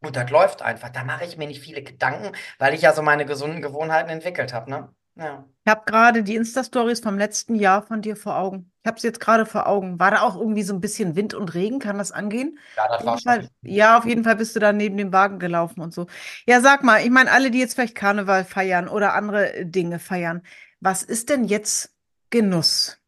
Und 0.00 0.16
das 0.16 0.30
läuft 0.30 0.62
einfach. 0.62 0.90
Da 0.90 1.04
mache 1.04 1.24
ich 1.24 1.36
mir 1.36 1.46
nicht 1.46 1.62
viele 1.62 1.82
Gedanken, 1.82 2.36
weil 2.58 2.74
ich 2.74 2.82
ja 2.82 2.92
so 2.92 3.02
meine 3.02 3.26
gesunden 3.26 3.62
Gewohnheiten 3.62 4.10
entwickelt 4.10 4.52
habe, 4.52 4.70
ne? 4.70 4.94
Ja. 5.16 5.44
Ich 5.64 5.70
habe 5.70 5.82
gerade 5.86 6.24
die 6.24 6.34
Insta-Stories 6.34 7.00
vom 7.00 7.18
letzten 7.18 7.54
Jahr 7.54 7.82
von 7.82 8.02
dir 8.02 8.16
vor 8.16 8.36
Augen. 8.36 8.72
Ich 8.82 8.88
habe 8.88 8.98
sie 8.98 9.06
jetzt 9.06 9.20
gerade 9.20 9.46
vor 9.46 9.68
Augen. 9.68 10.00
War 10.00 10.10
da 10.10 10.22
auch 10.22 10.36
irgendwie 10.36 10.64
so 10.64 10.74
ein 10.74 10.80
bisschen 10.80 11.14
Wind 11.14 11.34
und 11.34 11.54
Regen? 11.54 11.78
Kann 11.78 11.98
das 11.98 12.10
angehen? 12.10 12.58
Ja, 12.76 12.88
das 12.88 13.06
war 13.06 13.18
schon. 13.18 13.48
Ja, 13.62 13.98
auf 13.98 14.04
jeden 14.04 14.24
Fall 14.24 14.34
bist 14.36 14.56
du 14.56 14.60
da 14.60 14.72
neben 14.72 14.96
dem 14.96 15.12
Wagen 15.12 15.38
gelaufen 15.38 15.80
und 15.80 15.94
so. 15.94 16.06
Ja, 16.46 16.60
sag 16.60 16.82
mal, 16.82 17.02
ich 17.02 17.10
meine, 17.10 17.30
alle, 17.30 17.52
die 17.52 17.60
jetzt 17.60 17.74
vielleicht 17.74 17.94
Karneval 17.94 18.44
feiern 18.44 18.88
oder 18.88 19.14
andere 19.14 19.64
Dinge 19.64 20.00
feiern, 20.00 20.42
was 20.80 21.04
ist 21.04 21.28
denn 21.28 21.44
jetzt 21.44 21.94
Genuss? 22.30 23.01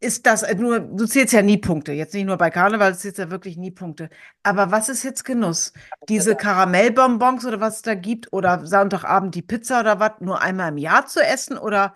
Ist 0.00 0.26
das 0.26 0.42
äh, 0.42 0.54
nur, 0.54 0.80
du 0.80 1.06
zählst 1.06 1.32
ja 1.32 1.42
nie 1.42 1.58
Punkte, 1.58 1.92
jetzt 1.92 2.14
nicht 2.14 2.26
nur 2.26 2.36
bei 2.36 2.50
Karneval, 2.50 2.92
du 2.92 2.98
zählst 2.98 3.18
ja 3.18 3.30
wirklich 3.30 3.56
nie 3.56 3.70
Punkte. 3.70 4.10
Aber 4.42 4.70
was 4.70 4.88
ist 4.88 5.02
jetzt 5.02 5.24
Genuss? 5.24 5.72
Diese 6.08 6.36
Karamellbonbons 6.36 7.44
oder 7.46 7.60
was 7.60 7.76
es 7.76 7.82
da 7.82 7.94
gibt 7.94 8.32
oder 8.32 8.64
Sonntagabend 8.64 9.34
die 9.34 9.42
Pizza 9.42 9.80
oder 9.80 9.98
was, 10.00 10.12
nur 10.20 10.40
einmal 10.40 10.70
im 10.70 10.78
Jahr 10.78 11.06
zu 11.06 11.20
essen 11.20 11.58
oder? 11.58 11.94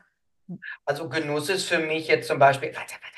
Also 0.85 1.09
Genuss 1.09 1.49
ist 1.49 1.69
für 1.69 1.79
mich 1.79 2.09
jetzt 2.09 2.29
zum 2.29 2.39
Beispiel, 2.39 2.73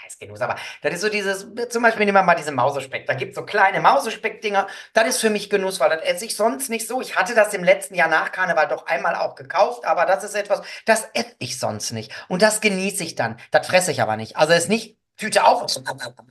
heißt 0.04 0.20
Genuss, 0.20 0.40
aber 0.40 0.56
das 0.82 0.94
ist 0.94 1.00
so 1.00 1.08
dieses, 1.08 1.46
zum 1.68 1.82
Beispiel 1.82 2.04
nehmen 2.04 2.16
wir 2.16 2.22
mal 2.22 2.34
diesen 2.34 2.54
Mausespeck. 2.54 3.06
Da 3.06 3.14
gibt 3.14 3.30
es 3.30 3.36
so 3.36 3.44
kleine 3.44 3.80
Mausespeck-Dinger. 3.80 4.66
Das 4.92 5.08
ist 5.08 5.20
für 5.20 5.30
mich 5.30 5.50
Genuss, 5.50 5.80
weil 5.80 5.90
das 5.90 6.02
esse 6.02 6.24
ich 6.26 6.36
sonst 6.36 6.68
nicht 6.68 6.86
so. 6.86 7.00
Ich 7.00 7.16
hatte 7.16 7.34
das 7.34 7.54
im 7.54 7.64
letzten 7.64 7.94
Jahr 7.94 8.08
nach 8.08 8.32
Karneval 8.32 8.68
doch 8.68 8.86
einmal 8.86 9.14
auch 9.14 9.34
gekauft, 9.34 9.84
aber 9.84 10.06
das 10.06 10.24
ist 10.24 10.34
etwas, 10.34 10.62
das 10.84 11.08
esse 11.14 11.34
ich 11.38 11.58
sonst 11.58 11.92
nicht. 11.92 12.12
Und 12.28 12.42
das 12.42 12.60
genieße 12.60 13.04
ich 13.04 13.14
dann. 13.14 13.38
Das 13.50 13.66
fresse 13.66 13.90
ich 13.90 14.02
aber 14.02 14.16
nicht. 14.16 14.36
Also 14.36 14.52
es 14.52 14.64
ist 14.64 14.68
nicht 14.68 14.96
Tüte 15.16 15.44
auf 15.44 15.64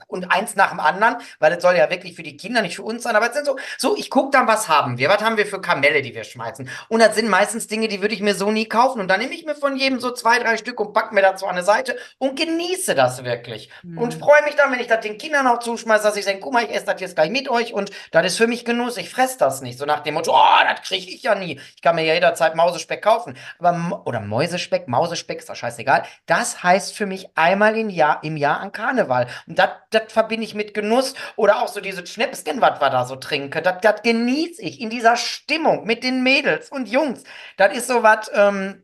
und 0.08 0.30
eins 0.30 0.56
nach 0.56 0.70
dem 0.70 0.80
anderen, 0.80 1.16
weil 1.38 1.52
das 1.52 1.62
soll 1.62 1.76
ja 1.76 1.88
wirklich 1.90 2.14
für 2.14 2.22
die 2.22 2.36
Kinder, 2.36 2.60
nicht 2.60 2.76
für 2.76 2.82
uns 2.82 3.02
sein. 3.02 3.16
Aber 3.16 3.28
es 3.28 3.34
sind 3.34 3.46
so, 3.46 3.56
so, 3.78 3.96
ich 3.96 4.10
gucke 4.10 4.30
dann, 4.30 4.46
was 4.46 4.68
haben 4.68 4.98
wir? 4.98 5.08
Was 5.08 5.22
haben 5.22 5.36
wir 5.36 5.46
für 5.46 5.60
Kamelle, 5.60 6.02
die 6.02 6.14
wir 6.14 6.24
schmeißen? 6.24 6.68
Und 6.88 7.00
das 7.00 7.14
sind 7.14 7.28
meistens 7.28 7.66
Dinge, 7.66 7.88
die 7.88 8.02
würde 8.02 8.14
ich 8.14 8.20
mir 8.20 8.34
so 8.34 8.50
nie 8.50 8.66
kaufen. 8.66 9.00
Und 9.00 9.08
dann 9.08 9.20
nehme 9.20 9.34
ich 9.34 9.46
mir 9.46 9.54
von 9.54 9.76
jedem 9.76 10.00
so 10.00 10.10
zwei, 10.10 10.38
drei 10.38 10.56
Stück 10.58 10.78
und 10.80 10.92
packe 10.92 11.14
mir 11.14 11.22
dazu 11.22 11.46
an 11.46 11.52
eine 11.52 11.64
Seite 11.64 11.96
und 12.18 12.38
genieße 12.38 12.94
das 12.94 13.24
wirklich. 13.24 13.70
Mhm. 13.82 13.98
Und 13.98 14.14
freue 14.14 14.42
mich 14.44 14.54
dann, 14.54 14.70
wenn 14.70 14.80
ich 14.80 14.86
das 14.86 15.00
den 15.00 15.16
Kindern 15.16 15.46
auch 15.46 15.60
zuschmeiße, 15.60 16.02
dass 16.04 16.16
ich 16.16 16.24
sage, 16.24 16.40
guck 16.40 16.52
mal, 16.52 16.64
ich 16.64 16.74
esse 16.74 16.86
das 16.86 17.00
jetzt 17.00 17.16
gleich 17.16 17.30
mit 17.30 17.48
euch 17.48 17.72
und 17.72 17.90
das 18.10 18.26
ist 18.26 18.36
für 18.36 18.46
mich 18.46 18.64
Genuss. 18.64 18.98
Ich 18.98 19.08
fresse 19.08 19.38
das 19.38 19.62
nicht. 19.62 19.78
So 19.78 19.86
nach 19.86 20.00
dem 20.00 20.14
Motto, 20.14 20.32
oh, 20.34 20.64
das 20.68 20.86
kriege 20.86 21.10
ich 21.10 21.22
ja 21.22 21.34
nie. 21.34 21.58
Ich 21.74 21.82
kann 21.82 21.94
mir 21.94 22.04
ja 22.04 22.14
jederzeit 22.14 22.54
Mausespeck 22.54 23.02
kaufen. 23.02 23.36
Aber, 23.58 24.02
oder 24.04 24.20
Mäusespeck, 24.20 24.88
Mausespeck, 24.88 25.38
ist 25.38 25.48
doch 25.48 25.56
scheißegal. 25.56 26.04
Das 26.26 26.62
heißt 26.62 26.94
für 26.94 27.06
mich 27.06 27.28
einmal 27.34 27.76
im 27.78 27.88
Jahr, 27.88 28.22
im 28.22 28.36
Jahr 28.36 28.60
an 28.60 28.72
Karneval. 28.74 29.28
Und 29.46 29.58
das 29.58 30.12
verbinde 30.12 30.44
ich 30.44 30.54
mit 30.54 30.74
Genuss. 30.74 31.14
Oder 31.36 31.62
auch 31.62 31.68
so 31.68 31.80
diese 31.80 32.06
Schnäpschen, 32.06 32.60
was 32.60 32.80
wir 32.80 32.90
da 32.90 33.06
so 33.06 33.16
trinken. 33.16 33.62
Das 33.62 34.02
genieße 34.02 34.60
ich 34.60 34.80
in 34.80 34.90
dieser 34.90 35.16
Stimmung 35.16 35.84
mit 35.86 36.04
den 36.04 36.22
Mädels 36.22 36.70
und 36.70 36.88
Jungs. 36.88 37.24
Das 37.56 37.74
ist 37.74 37.88
so 37.88 38.02
was, 38.02 38.30
ähm, 38.34 38.83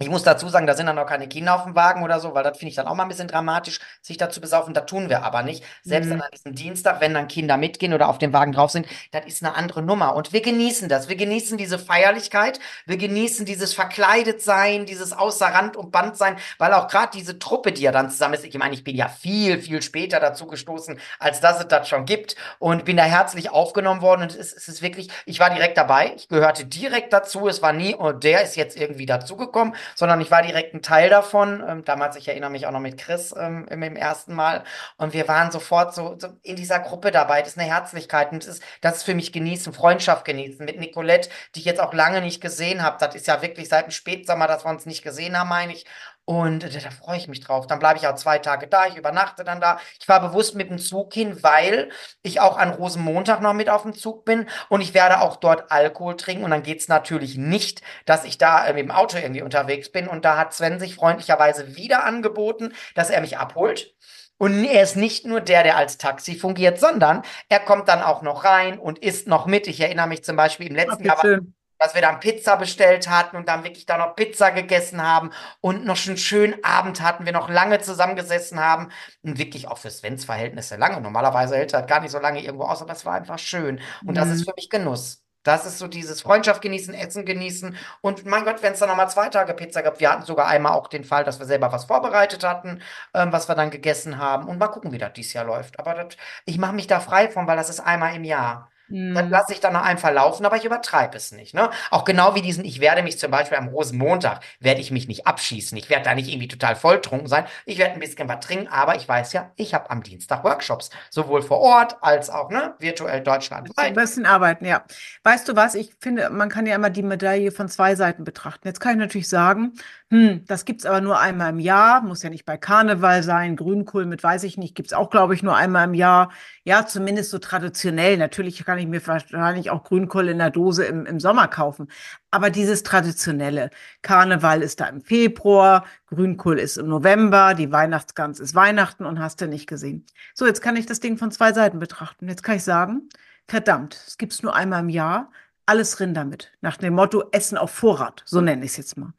ich 0.00 0.08
muss 0.08 0.22
dazu 0.22 0.48
sagen, 0.48 0.66
da 0.66 0.74
sind 0.74 0.86
dann 0.86 0.98
auch 0.98 1.06
keine 1.06 1.28
Kinder 1.28 1.54
auf 1.54 1.64
dem 1.64 1.74
Wagen 1.74 2.02
oder 2.02 2.20
so, 2.20 2.32
weil 2.32 2.42
das 2.42 2.56
finde 2.56 2.70
ich 2.70 2.74
dann 2.74 2.86
auch 2.86 2.94
mal 2.94 3.02
ein 3.02 3.10
bisschen 3.10 3.28
dramatisch, 3.28 3.80
sich 4.00 4.16
dazu 4.16 4.40
besaufen. 4.40 4.72
Das 4.72 4.86
tun 4.86 5.10
wir 5.10 5.24
aber 5.24 5.42
nicht. 5.42 5.62
Selbst 5.82 6.08
mhm. 6.08 6.22
an 6.22 6.30
diesem 6.32 6.54
Dienstag, 6.54 7.02
wenn 7.02 7.12
dann 7.12 7.28
Kinder 7.28 7.58
mitgehen 7.58 7.92
oder 7.92 8.08
auf 8.08 8.16
dem 8.16 8.32
Wagen 8.32 8.52
drauf 8.52 8.70
sind, 8.70 8.86
das 9.12 9.26
ist 9.26 9.44
eine 9.44 9.54
andere 9.54 9.82
Nummer. 9.82 10.14
Und 10.14 10.32
wir 10.32 10.40
genießen 10.40 10.88
das. 10.88 11.10
Wir 11.10 11.16
genießen 11.16 11.58
diese 11.58 11.78
Feierlichkeit. 11.78 12.60
Wir 12.86 12.96
genießen 12.96 13.44
dieses 13.44 13.74
Verkleidetsein, 13.74 14.86
dieses 14.86 15.12
außer 15.12 15.48
Rand 15.48 15.76
und 15.76 15.92
Band 15.92 16.16
sein, 16.16 16.38
weil 16.56 16.72
auch 16.72 16.88
gerade 16.88 17.10
diese 17.14 17.38
Truppe, 17.38 17.70
die 17.70 17.82
ja 17.82 17.92
dann 17.92 18.10
zusammen 18.10 18.32
ist, 18.32 18.46
ich 18.46 18.56
meine, 18.56 18.72
ich 18.72 18.84
bin 18.84 18.96
ja 18.96 19.08
viel, 19.08 19.60
viel 19.60 19.82
später 19.82 20.18
dazu 20.18 20.46
gestoßen, 20.46 20.98
als 21.18 21.40
dass 21.40 21.60
es 21.60 21.68
das 21.68 21.86
schon 21.86 22.06
gibt 22.06 22.36
und 22.58 22.86
bin 22.86 22.96
da 22.96 23.02
herzlich 23.02 23.50
aufgenommen 23.50 24.00
worden. 24.00 24.22
Und 24.22 24.34
es, 24.34 24.54
es 24.54 24.66
ist 24.66 24.80
wirklich, 24.80 25.10
ich 25.26 25.40
war 25.40 25.50
direkt 25.50 25.76
dabei. 25.76 26.14
Ich 26.16 26.28
gehörte 26.28 26.64
direkt 26.64 27.12
dazu. 27.12 27.46
Es 27.48 27.60
war 27.60 27.74
nie, 27.74 27.94
oh, 27.94 28.12
der 28.12 28.44
ist 28.44 28.56
jetzt 28.56 28.78
irgendwie 28.78 29.04
dazugekommen 29.04 29.74
sondern 29.94 30.20
ich 30.20 30.30
war 30.30 30.42
direkt 30.42 30.74
ein 30.74 30.82
Teil 30.82 31.10
davon. 31.10 31.62
Ähm, 31.66 31.84
damals, 31.84 32.16
ich 32.16 32.28
erinnere 32.28 32.50
mich 32.50 32.66
auch 32.66 32.72
noch 32.72 32.80
mit 32.80 32.98
Chris 32.98 33.34
ähm, 33.36 33.66
im, 33.70 33.82
im 33.82 33.96
ersten 33.96 34.34
Mal. 34.34 34.64
Und 34.96 35.12
wir 35.12 35.28
waren 35.28 35.50
sofort 35.50 35.94
so, 35.94 36.16
so 36.18 36.28
in 36.42 36.56
dieser 36.56 36.78
Gruppe 36.80 37.10
dabei. 37.10 37.40
Das 37.40 37.50
ist 37.50 37.58
eine 37.58 37.68
Herzlichkeit. 37.68 38.32
Und 38.32 38.42
das 38.44 38.56
ist, 38.56 38.62
das 38.80 38.98
ist 38.98 39.02
für 39.04 39.14
mich 39.14 39.32
genießen, 39.32 39.72
Freundschaft 39.72 40.24
genießen. 40.24 40.64
Mit 40.64 40.78
Nicolette, 40.78 41.30
die 41.54 41.60
ich 41.60 41.66
jetzt 41.66 41.80
auch 41.80 41.94
lange 41.94 42.20
nicht 42.20 42.40
gesehen 42.40 42.82
habe. 42.82 42.96
Das 43.00 43.14
ist 43.14 43.26
ja 43.26 43.42
wirklich 43.42 43.68
seit 43.68 43.86
dem 43.86 43.90
Spätsommer, 43.90 44.46
dass 44.46 44.64
wir 44.64 44.70
uns 44.70 44.86
nicht 44.86 45.02
gesehen 45.02 45.38
haben, 45.38 45.48
meine 45.48 45.72
ich. 45.72 45.86
Und 46.30 46.62
äh, 46.62 46.70
da 46.70 46.90
freue 46.90 47.16
ich 47.16 47.26
mich 47.26 47.40
drauf. 47.40 47.66
Dann 47.66 47.80
bleibe 47.80 47.98
ich 47.98 48.06
auch 48.06 48.14
zwei 48.14 48.38
Tage 48.38 48.68
da. 48.68 48.86
Ich 48.86 48.96
übernachte 48.96 49.42
dann 49.42 49.60
da. 49.60 49.80
Ich 49.98 50.06
fahre 50.06 50.28
bewusst 50.28 50.54
mit 50.54 50.70
dem 50.70 50.78
Zug 50.78 51.12
hin, 51.12 51.42
weil 51.42 51.90
ich 52.22 52.38
auch 52.38 52.56
an 52.56 52.70
Rosenmontag 52.70 53.40
noch 53.40 53.52
mit 53.52 53.68
auf 53.68 53.82
dem 53.82 53.94
Zug 53.94 54.24
bin. 54.24 54.48
Und 54.68 54.80
ich 54.80 54.94
werde 54.94 55.22
auch 55.22 55.38
dort 55.38 55.72
Alkohol 55.72 56.16
trinken. 56.16 56.44
Und 56.44 56.52
dann 56.52 56.62
geht 56.62 56.78
es 56.78 56.86
natürlich 56.86 57.36
nicht, 57.36 57.82
dass 58.04 58.24
ich 58.24 58.38
da 58.38 58.64
äh, 58.64 58.74
mit 58.74 58.84
dem 58.84 58.92
Auto 58.92 59.18
irgendwie 59.18 59.42
unterwegs 59.42 59.90
bin. 59.90 60.06
Und 60.06 60.24
da 60.24 60.36
hat 60.36 60.54
Sven 60.54 60.78
sich 60.78 60.94
freundlicherweise 60.94 61.74
wieder 61.74 62.04
angeboten, 62.04 62.74
dass 62.94 63.10
er 63.10 63.22
mich 63.22 63.36
abholt. 63.36 63.96
Und 64.38 64.64
er 64.64 64.84
ist 64.84 64.94
nicht 64.94 65.26
nur 65.26 65.40
der, 65.40 65.64
der 65.64 65.76
als 65.76 65.98
Taxi 65.98 66.36
fungiert, 66.36 66.78
sondern 66.78 67.22
er 67.48 67.58
kommt 67.58 67.88
dann 67.88 68.02
auch 68.02 68.22
noch 68.22 68.44
rein 68.44 68.78
und 68.78 69.00
isst 69.00 69.26
noch 69.26 69.46
mit. 69.46 69.66
Ich 69.66 69.80
erinnere 69.80 70.06
mich 70.06 70.22
zum 70.22 70.36
Beispiel 70.36 70.68
im 70.68 70.76
letzten 70.76 71.04
Jahr. 71.04 71.40
Dass 71.80 71.94
wir 71.94 72.02
dann 72.02 72.20
Pizza 72.20 72.56
bestellt 72.56 73.08
hatten 73.08 73.36
und 73.36 73.48
dann 73.48 73.64
wirklich 73.64 73.86
da 73.86 73.96
noch 73.98 74.14
Pizza 74.14 74.50
gegessen 74.50 75.02
haben 75.02 75.30
und 75.60 75.84
noch 75.84 75.98
einen 76.06 76.18
schönen 76.18 76.62
Abend 76.62 77.00
hatten, 77.00 77.24
wir 77.24 77.32
noch 77.32 77.48
lange 77.48 77.80
zusammengesessen 77.80 78.60
haben 78.60 78.90
und 79.22 79.38
wirklich 79.38 79.66
auch 79.66 79.78
für 79.78 79.90
Svens 79.90 80.24
Verhältnisse 80.26 80.76
lange. 80.76 81.00
Normalerweise 81.00 81.56
hält 81.56 81.72
er 81.72 81.82
gar 81.82 82.00
nicht 82.00 82.12
so 82.12 82.20
lange 82.20 82.44
irgendwo 82.44 82.64
aus, 82.64 82.82
aber 82.82 82.92
es 82.92 83.06
war 83.06 83.14
einfach 83.14 83.38
schön 83.38 83.80
und 84.02 84.10
mhm. 84.10 84.14
das 84.14 84.28
ist 84.28 84.40
mhm. 84.40 84.44
für 84.44 84.54
mich 84.56 84.70
Genuss. 84.70 85.24
Das 85.42 85.64
ist 85.64 85.78
so 85.78 85.88
dieses 85.88 86.20
Freundschaft 86.20 86.60
genießen, 86.60 86.92
Essen 86.92 87.24
genießen. 87.24 87.74
Und 88.02 88.26
mein 88.26 88.44
Gott, 88.44 88.62
wenn 88.62 88.74
es 88.74 88.78
dann 88.78 88.90
nochmal 88.90 89.08
zwei 89.08 89.30
Tage 89.30 89.54
Pizza 89.54 89.82
gab, 89.82 89.98
wir 89.98 90.10
hatten 90.10 90.24
sogar 90.26 90.46
einmal 90.46 90.72
auch 90.72 90.86
den 90.86 91.02
Fall, 91.04 91.24
dass 91.24 91.38
wir 91.38 91.46
selber 91.46 91.72
was 91.72 91.86
vorbereitet 91.86 92.44
hatten, 92.44 92.82
ähm, 93.14 93.32
was 93.32 93.48
wir 93.48 93.54
dann 93.54 93.70
gegessen 93.70 94.18
haben. 94.18 94.48
Und 94.48 94.58
mal 94.58 94.68
gucken, 94.68 94.92
wie 94.92 94.98
das 94.98 95.14
dieses 95.14 95.32
Jahr 95.32 95.46
läuft. 95.46 95.78
Aber 95.78 95.94
das, 95.94 96.16
ich 96.44 96.58
mache 96.58 96.74
mich 96.74 96.88
da 96.88 97.00
frei 97.00 97.30
von, 97.30 97.46
weil 97.46 97.56
das 97.56 97.70
ist 97.70 97.80
einmal 97.80 98.14
im 98.14 98.24
Jahr. 98.24 98.70
Das 98.90 99.24
mhm. 99.24 99.30
lasse 99.30 99.52
ich 99.52 99.60
dann 99.60 99.72
noch 99.72 99.82
einfach 99.82 100.12
laufen, 100.12 100.44
aber 100.44 100.56
ich 100.56 100.64
übertreibe 100.64 101.16
es 101.16 101.30
nicht. 101.30 101.54
Ne? 101.54 101.70
Auch 101.90 102.04
genau 102.04 102.34
wie 102.34 102.42
diesen, 102.42 102.64
ich 102.64 102.80
werde 102.80 103.02
mich 103.02 103.18
zum 103.18 103.30
Beispiel 103.30 103.56
am 103.56 103.68
Rosenmontag, 103.68 104.40
werde 104.58 104.80
ich 104.80 104.90
mich 104.90 105.06
nicht 105.06 105.26
abschießen. 105.26 105.78
Ich 105.78 105.88
werde 105.88 106.04
da 106.04 106.14
nicht 106.14 106.28
irgendwie 106.28 106.48
total 106.48 106.74
volltrunken 106.74 107.28
sein. 107.28 107.44
Ich 107.66 107.78
werde 107.78 107.94
ein 107.94 108.00
bisschen 108.00 108.28
was 108.28 108.40
trinken, 108.40 108.68
aber 108.68 108.96
ich 108.96 109.08
weiß 109.08 109.32
ja, 109.32 109.52
ich 109.56 109.74
habe 109.74 109.90
am 109.90 110.02
Dienstag 110.02 110.42
Workshops. 110.42 110.90
Sowohl 111.08 111.42
vor 111.42 111.60
Ort 111.60 111.96
als 112.00 112.30
auch 112.30 112.50
ne, 112.50 112.74
virtuell 112.78 113.20
deutschlandweit. 113.20 113.78
Ein 113.78 113.94
bisschen 113.94 114.26
arbeiten, 114.26 114.64
ja. 114.64 114.84
Weißt 115.22 115.48
du 115.48 115.54
was, 115.54 115.74
ich 115.76 115.94
finde, 116.00 116.30
man 116.30 116.48
kann 116.48 116.66
ja 116.66 116.74
immer 116.74 116.90
die 116.90 117.02
Medaille 117.02 117.52
von 117.52 117.68
zwei 117.68 117.94
Seiten 117.94 118.24
betrachten. 118.24 118.66
Jetzt 118.66 118.80
kann 118.80 118.92
ich 118.92 118.98
natürlich 118.98 119.28
sagen, 119.28 119.74
hm, 120.10 120.44
das 120.46 120.64
gibt's 120.64 120.86
aber 120.86 121.00
nur 121.00 121.20
einmal 121.20 121.50
im 121.50 121.60
Jahr, 121.60 122.02
muss 122.02 122.24
ja 122.24 122.30
nicht 122.30 122.44
bei 122.44 122.56
Karneval 122.56 123.22
sein, 123.22 123.54
Grünkohl 123.54 124.06
mit 124.06 124.24
weiß 124.24 124.42
ich 124.42 124.58
nicht, 124.58 124.74
gibt's 124.74 124.92
auch, 124.92 125.08
glaube 125.08 125.34
ich, 125.34 125.44
nur 125.44 125.54
einmal 125.54 125.84
im 125.86 125.94
Jahr. 125.94 126.32
Ja, 126.64 126.84
zumindest 126.84 127.30
so 127.30 127.38
traditionell. 127.38 128.16
Natürlich 128.16 128.64
kann 128.64 128.79
ich 128.80 128.88
mir 128.88 129.06
wahrscheinlich 129.06 129.70
auch 129.70 129.84
Grünkohl 129.84 130.28
in 130.28 130.38
der 130.38 130.50
Dose 130.50 130.84
im, 130.84 131.06
im 131.06 131.20
Sommer 131.20 131.48
kaufen. 131.48 131.88
Aber 132.30 132.50
dieses 132.50 132.82
traditionelle, 132.82 133.70
Karneval 134.02 134.62
ist 134.62 134.80
da 134.80 134.86
im 134.86 135.00
Februar, 135.00 135.84
Grünkohl 136.06 136.58
ist 136.58 136.76
im 136.78 136.88
November, 136.88 137.54
die 137.54 137.70
Weihnachtsgans 137.70 138.40
ist 138.40 138.54
Weihnachten 138.54 139.04
und 139.04 139.20
hast 139.20 139.40
du 139.40 139.46
nicht 139.46 139.66
gesehen. 139.66 140.04
So, 140.34 140.46
jetzt 140.46 140.62
kann 140.62 140.76
ich 140.76 140.86
das 140.86 141.00
Ding 141.00 141.18
von 141.18 141.30
zwei 141.30 141.52
Seiten 141.52 141.78
betrachten. 141.78 142.28
Jetzt 142.28 142.42
kann 142.42 142.56
ich 142.56 142.64
sagen, 142.64 143.08
verdammt, 143.46 144.02
es 144.06 144.18
gibt's 144.18 144.42
nur 144.42 144.54
einmal 144.54 144.80
im 144.80 144.88
Jahr, 144.88 145.30
alles 145.66 146.00
rin 146.00 146.14
damit. 146.14 146.52
Nach 146.60 146.76
dem 146.76 146.94
Motto 146.94 147.24
Essen 147.32 147.58
auf 147.58 147.70
Vorrat, 147.70 148.22
so 148.26 148.40
nenne 148.40 148.64
ich 148.64 148.72
es 148.72 148.76
jetzt 148.76 148.96
mal. 148.96 149.12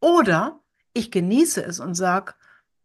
Oder 0.00 0.60
ich 0.92 1.10
genieße 1.10 1.64
es 1.64 1.80
und 1.80 1.94
sage, 1.94 2.34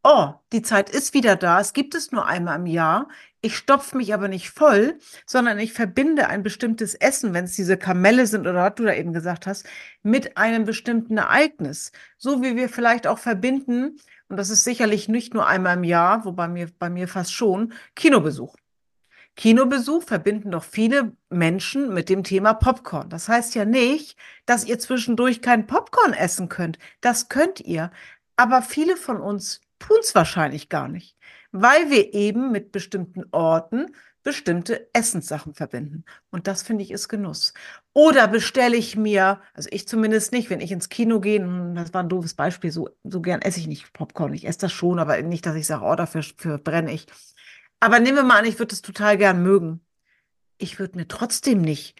oh, 0.04 0.34
die 0.52 0.62
Zeit 0.62 0.90
ist 0.90 1.14
wieder 1.14 1.36
da, 1.36 1.60
es 1.60 1.74
gibt 1.74 1.96
es 1.96 2.12
nur 2.12 2.26
einmal 2.26 2.58
im 2.58 2.66
Jahr. 2.66 3.08
Ich 3.42 3.56
stopfe 3.56 3.96
mich 3.96 4.14
aber 4.14 4.28
nicht 4.28 4.50
voll, 4.50 5.00
sondern 5.26 5.60
ich 5.60 5.72
verbinde 5.72 6.28
ein 6.28 6.44
bestimmtes 6.44 6.94
Essen, 6.94 7.34
wenn 7.34 7.46
es 7.46 7.56
diese 7.56 7.78
Kamelle 7.78 8.28
sind 8.28 8.42
oder 8.42 8.64
was 8.64 8.76
du 8.76 8.84
da 8.84 8.94
eben 8.94 9.14
gesagt 9.14 9.48
hast, 9.48 9.66
mit 10.04 10.36
einem 10.36 10.66
bestimmten 10.66 11.18
Ereignis. 11.18 11.94
So 12.18 12.42
wie 12.42 12.58
wir 12.58 12.68
vielleicht 12.68 13.08
auch 13.08 13.18
verbinden, 13.18 13.98
und 14.28 14.36
das 14.36 14.50
ist 14.50 14.66
sicherlich 14.66 15.08
nicht 15.08 15.34
nur 15.34 15.48
einmal 15.48 15.78
im 15.78 15.86
Jahr, 15.86 16.26
wobei 16.26 16.50
mir, 16.50 16.70
bei 16.80 16.90
mir 16.90 17.08
fast 17.08 17.34
schon, 17.34 17.72
Kinobesuch. 17.96 18.56
Kinobesuch 19.38 20.04
verbinden 20.04 20.52
doch 20.52 20.66
viele 20.66 21.14
Menschen 21.30 21.94
mit 21.94 22.10
dem 22.10 22.26
Thema 22.26 22.54
Popcorn. 22.54 23.10
Das 23.10 23.30
heißt 23.30 23.56
ja 23.56 23.64
nicht, 23.64 24.18
dass 24.46 24.66
ihr 24.66 24.80
zwischendurch 24.80 25.42
kein 25.42 25.66
Popcorn 25.66 26.12
essen 26.12 26.50
könnt. 26.50 26.78
Das 27.00 27.30
könnt 27.30 27.62
ihr. 27.62 27.90
Aber 28.36 28.62
viele 28.62 28.98
von 28.98 29.22
uns 29.22 29.62
tun 29.80 29.98
es 30.02 30.16
wahrscheinlich 30.16 30.70
gar 30.70 30.88
nicht, 30.88 31.18
weil 31.52 31.90
wir 31.90 32.14
eben 32.14 32.52
mit 32.52 32.72
bestimmten 32.72 33.24
Orten 33.32 33.88
bestimmte 34.24 34.94
Essenssachen 34.94 35.54
verbinden. 35.54 36.04
Und 36.30 36.48
das 36.48 36.62
finde 36.62 36.84
ich 36.84 36.92
ist 36.92 37.08
Genuss. 37.08 37.54
Oder 37.94 38.28
bestelle 38.28 38.76
ich 38.76 38.96
mir, 38.96 39.42
also 39.54 39.70
ich 39.72 39.88
zumindest 39.88 40.32
nicht, 40.34 40.50
wenn 40.50 40.60
ich 40.60 40.72
ins 40.72 40.90
Kino 40.90 41.20
gehe, 41.20 41.40
das 41.74 41.94
war 41.94 42.04
ein 42.04 42.10
doofes 42.10 42.34
Beispiel, 42.34 42.72
so, 42.72 42.90
so 43.04 43.22
gern 43.22 43.42
esse 43.42 43.60
ich 43.60 43.68
nicht 43.68 43.94
Popcorn. 43.94 44.34
Ich 44.34 44.46
esse 44.46 44.60
das 44.60 44.72
schon, 44.72 45.00
aber 45.00 45.22
nicht, 45.22 45.46
dass 45.46 45.56
ich 45.56 45.66
sage, 45.66 45.86
oh, 45.86 45.96
dafür, 45.96 46.22
dafür 46.22 46.58
brenne 46.58 46.94
ich. 46.94 47.08
Aber 47.80 48.00
nehmen 48.00 48.18
wir 48.18 48.24
mal 48.24 48.40
an, 48.40 48.46
ich 48.46 48.60
würde 48.60 48.74
es 48.74 48.82
total 48.82 49.18
gern 49.18 49.42
mögen. 49.42 49.82
Ich 50.58 50.80
würde 50.80 50.98
mir 50.98 51.08
trotzdem 51.08 51.62
nicht 51.62 51.96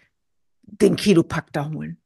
den 0.62 0.96
Kilopack 0.96 1.52
da 1.52 1.70
holen, 1.70 2.00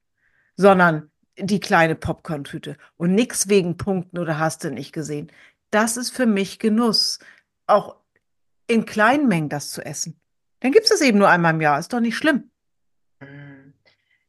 sondern 0.57 1.11
die 1.37 1.59
kleine 1.59 1.97
Popcorn-Tüte 1.97 2.77
und 2.97 3.15
nichts 3.15 3.49
wegen 3.49 3.77
Punkten 3.77 4.19
oder 4.19 4.39
hast 4.39 4.63
du 4.63 4.71
nicht 4.71 4.93
gesehen. 4.93 5.33
Das 5.75 5.97
ist 5.97 6.11
für 6.11 6.27
mich 6.27 6.61
Genuss, 6.61 7.19
auch 7.67 7.97
in 8.69 8.87
kleinen 8.87 9.27
Mengen 9.27 9.49
das 9.49 9.73
zu 9.73 9.85
essen. 9.85 10.21
Dann 10.61 10.71
gibt 10.71 10.85
es 10.85 10.91
das 10.91 11.01
eben 11.01 11.19
nur 11.19 11.29
einmal 11.29 11.53
im 11.53 11.61
Jahr, 11.61 11.81
ist 11.81 11.93
doch 11.93 11.99
nicht 11.99 12.17
schlimm. 12.17 12.51
Mm. 13.19 13.73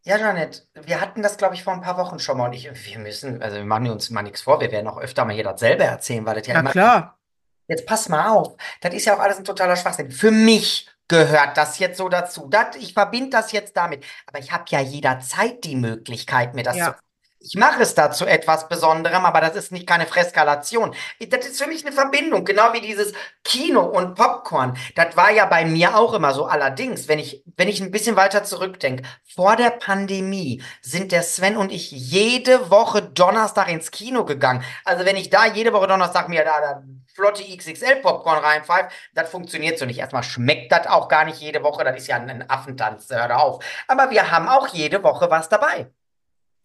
Ja, 0.02 0.18
Janet, 0.18 0.68
wir 0.74 1.00
hatten 1.00 1.22
das, 1.22 1.38
glaube 1.38 1.54
ich, 1.54 1.64
vor 1.64 1.74
ein 1.74 1.82
paar 1.82 1.98
Wochen 1.98 2.18
schon 2.18 2.40
mal 2.40 2.48
und 2.48 2.54
ich, 2.54 2.68
wir 2.74 3.00
müssen, 3.00 3.44
also 3.44 3.58
wir 3.58 3.64
machen 3.64 3.92
uns 3.92 4.10
mal 4.10 4.24
nichts 4.24 4.42
vor, 4.42 4.60
wir 4.60 4.72
werden 4.72 4.88
auch 4.88 4.98
öfter 4.98 5.24
mal 5.24 5.36
hier 5.36 5.44
dasselbe 5.44 5.84
erzählen, 5.84 6.26
weil 6.26 6.36
das 6.36 6.48
ja 6.48 6.56
Na 6.56 6.60
immer 6.62 6.72
klar. 6.72 7.20
Jetzt 7.68 7.86
pass 7.86 8.10
mal 8.10 8.28
auf. 8.30 8.56
Das 8.82 8.96
ist 8.96 9.06
ja 9.06 9.16
auch 9.16 9.20
alles 9.20 9.38
ein 9.38 9.46
totaler 9.46 9.76
Schwachsinn. 9.76 10.12
Für 10.12 10.32
mich 10.32 10.90
gehört 11.08 11.58
das 11.58 11.78
jetzt 11.78 11.98
so 11.98 12.10
dazu. 12.10 12.48
Das, 12.50 12.76
ich 12.76 12.94
verbinde 12.94 13.30
das 13.30 13.52
jetzt 13.52 13.78
damit. 13.78 14.04
Aber 14.26 14.40
ich 14.40 14.52
habe 14.52 14.66
ja 14.70 14.80
jederzeit 14.80 15.64
die 15.64 15.76
Möglichkeit, 15.76 16.56
mir 16.56 16.64
das 16.64 16.78
Ja. 16.78 16.94
zu. 16.94 17.05
Ich 17.48 17.54
mache 17.56 17.84
es 17.84 17.94
da 17.94 18.10
zu 18.10 18.26
etwas 18.26 18.68
Besonderem, 18.68 19.24
aber 19.24 19.40
das 19.40 19.56
ist 19.56 19.72
nicht 19.72 19.86
keine 19.86 20.08
Freskalation. 20.08 20.96
Das 21.30 21.46
ist 21.46 21.62
für 21.62 21.70
mich 21.70 21.86
eine 21.86 21.94
Verbindung, 21.94 22.44
genau 22.44 22.74
wie 22.74 22.82
dieses 22.82 23.14
Kino 23.44 23.82
und 23.82 24.16
Popcorn. 24.16 24.76
Das 24.96 25.16
war 25.16 25.30
ja 25.30 25.46
bei 25.46 25.64
mir 25.64 25.96
auch 25.96 26.16
immer 26.16 26.34
so. 26.34 26.46
Allerdings, 26.46 27.08
wenn 27.08 27.20
ich, 27.20 27.44
wenn 27.56 27.68
ich 27.68 27.82
ein 27.82 27.92
bisschen 27.92 28.16
weiter 28.16 28.44
zurückdenke, 28.44 29.04
vor 29.36 29.58
der 29.58 29.70
Pandemie 29.70 30.64
sind 30.82 31.12
der 31.12 31.22
Sven 31.22 31.56
und 31.56 31.72
ich 31.72 31.92
jede 31.92 32.72
Woche 32.72 33.04
Donnerstag 33.04 33.70
ins 33.70 33.92
Kino 33.92 34.26
gegangen. 34.26 34.64
Also 34.84 35.06
wenn 35.06 35.16
ich 35.16 35.30
da 35.30 35.46
jede 35.46 35.72
Woche 35.72 35.86
Donnerstag 35.86 36.30
mir 36.30 36.44
da, 36.46 36.60
da 36.60 36.84
flotte 37.14 37.44
XXL-Popcorn 37.44 38.44
reinpfeift, 38.44 38.92
das 39.14 39.30
funktioniert 39.30 39.78
so 39.78 39.86
nicht. 39.86 40.00
Erstmal 40.00 40.24
schmeckt 40.24 40.72
das 40.72 40.88
auch 40.88 41.10
gar 41.10 41.26
nicht 41.26 41.40
jede 41.42 41.62
Woche, 41.62 41.84
das 41.84 41.96
ist 41.96 42.08
ja 42.08 42.16
ein 42.16 42.50
Affentanz, 42.50 43.08
hör 43.12 43.40
auf. 43.40 43.64
Aber 43.88 44.10
wir 44.10 44.32
haben 44.32 44.48
auch 44.48 44.70
jede 44.70 45.04
Woche 45.04 45.30
was 45.30 45.48
dabei. 45.48 45.92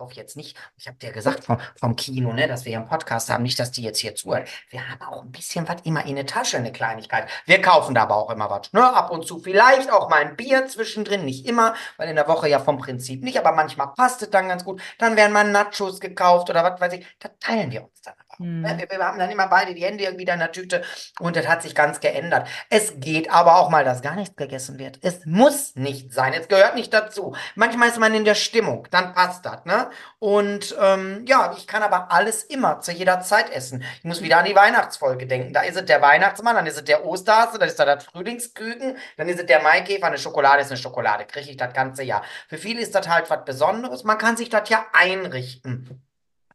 Auch 0.01 0.13
jetzt 0.13 0.35
nicht, 0.35 0.57
ich 0.79 0.89
habe 0.89 0.97
dir 0.97 1.13
gesagt 1.13 1.45
vom, 1.45 1.59
vom 1.79 1.95
Kino, 1.95 2.33
ne, 2.33 2.49
dass 2.49 2.65
wir 2.65 2.71
hier 2.71 2.79
einen 2.79 2.89
Podcast 2.89 3.29
haben, 3.29 3.43
nicht, 3.43 3.59
dass 3.59 3.71
die 3.71 3.83
jetzt 3.83 3.99
hier 3.99 4.15
zuhören. 4.15 4.45
Wir 4.71 4.89
haben 4.89 5.03
auch 5.03 5.23
ein 5.23 5.31
bisschen 5.31 5.69
was 5.69 5.83
immer 5.83 6.07
in 6.07 6.17
der 6.17 6.25
Tasche, 6.25 6.57
eine 6.57 6.73
Kleinigkeit. 6.73 7.29
Wir 7.45 7.61
kaufen 7.61 7.95
da 7.95 8.03
aber 8.05 8.17
auch 8.17 8.31
immer 8.31 8.49
was, 8.49 8.73
ne, 8.73 8.83
ab 8.83 9.11
und 9.11 9.27
zu 9.27 9.41
vielleicht 9.41 9.93
auch 9.93 10.09
mal 10.09 10.23
ein 10.23 10.37
Bier 10.37 10.67
zwischendrin, 10.69 11.27
nicht 11.27 11.47
immer, 11.47 11.75
weil 11.99 12.09
in 12.09 12.17
der 12.17 12.29
Woche 12.29 12.49
ja 12.49 12.61
vom 12.61 12.79
Prinzip 12.79 13.23
nicht, 13.23 13.39
aber 13.39 13.53
manchmal 13.53 13.89
passt 13.89 14.23
es 14.23 14.31
dann 14.31 14.49
ganz 14.49 14.65
gut. 14.65 14.81
Dann 14.97 15.17
werden 15.17 15.33
mal 15.33 15.45
Nachos 15.45 16.01
gekauft 16.01 16.49
oder 16.49 16.65
was 16.65 16.81
weiß 16.81 16.95
ich, 16.95 17.07
da 17.19 17.29
teilen 17.39 17.71
wir 17.71 17.83
uns 17.83 18.01
dann 18.03 18.15
hm. 18.41 18.65
Wir, 18.65 18.89
wir, 18.91 18.99
haben 19.05 19.19
dann 19.19 19.31
immer 19.31 19.49
beide 19.49 19.75
die 19.75 19.85
Hände 19.85 20.05
irgendwie 20.05 20.25
da 20.25 20.33
in 20.33 20.41
der 20.41 20.51
Tüte 20.51 20.83
und 21.19 21.37
das 21.37 21.47
hat 21.47 21.63
sich 21.63 21.75
ganz 21.75 22.01
geändert. 22.01 22.49
Es 22.71 22.95
geht 22.97 23.31
aber 23.31 23.57
auch 23.57 23.69
mal, 23.69 23.85
dass 23.85 24.01
gar 24.01 24.15
nichts 24.15 24.35
gegessen 24.35 24.79
wird. 24.79 24.99
Es 25.03 25.27
muss 25.27 25.77
nicht 25.77 26.15
sein. 26.15 26.33
Es 26.33 26.49
gehört 26.49 26.75
nicht 26.75 26.95
dazu. 26.95 27.37
Manchmal 27.55 27.91
ist 27.91 27.99
man 27.99 28.15
in 28.15 28.25
der 28.25 28.35
Stimmung, 28.35 28.89
dann 28.91 29.13
passt 29.13 29.45
das, 29.45 29.67
ne? 29.67 29.91
Und 30.19 30.75
ähm, 30.81 31.25
ja, 31.29 31.55
ich 31.57 31.67
kann 31.67 31.83
aber 31.83 32.11
alles 32.11 32.43
immer 32.43 32.81
zu 32.81 32.93
jeder 32.93 33.21
Zeit 33.21 33.51
essen. 33.51 33.85
Ich 33.99 34.05
muss 34.05 34.23
wieder 34.23 34.39
an 34.39 34.47
die 34.47 34.57
Weihnachtsfolge 34.57 35.27
denken. 35.27 35.53
Da 35.53 35.61
ist 35.61 35.77
es 35.77 35.85
der 35.85 36.01
Weihnachtsmann, 36.01 36.57
dann 36.57 36.67
ist 36.67 36.79
es 36.79 36.85
der 36.85 37.05
Osterhase, 37.05 37.59
dann 37.59 37.69
ist 37.69 37.79
da 37.79 37.85
das 37.85 38.05
Frühlingsküken, 38.05 38.97
dann 39.19 39.29
ist 39.29 39.39
es 39.39 39.47
der 39.47 39.63
Maikäfer, 39.63 40.07
eine 40.07 40.19
Schokolade 40.19 40.63
ist 40.63 40.71
eine 40.71 40.79
Schokolade. 40.79 41.27
Kriege 41.27 41.51
ich 41.51 41.57
das 41.59 41.75
ganze 41.75 42.05
Jahr. 42.05 42.23
Für 42.49 42.57
viele 42.57 42.81
ist 42.81 42.95
das 42.95 43.07
halt 43.07 43.29
was 43.29 43.45
Besonderes. 43.45 44.05
Man 44.05 44.17
kann 44.17 44.39
sich 44.39 44.49
das 44.49 44.67
ja 44.71 44.87
einrichten. 44.95 46.03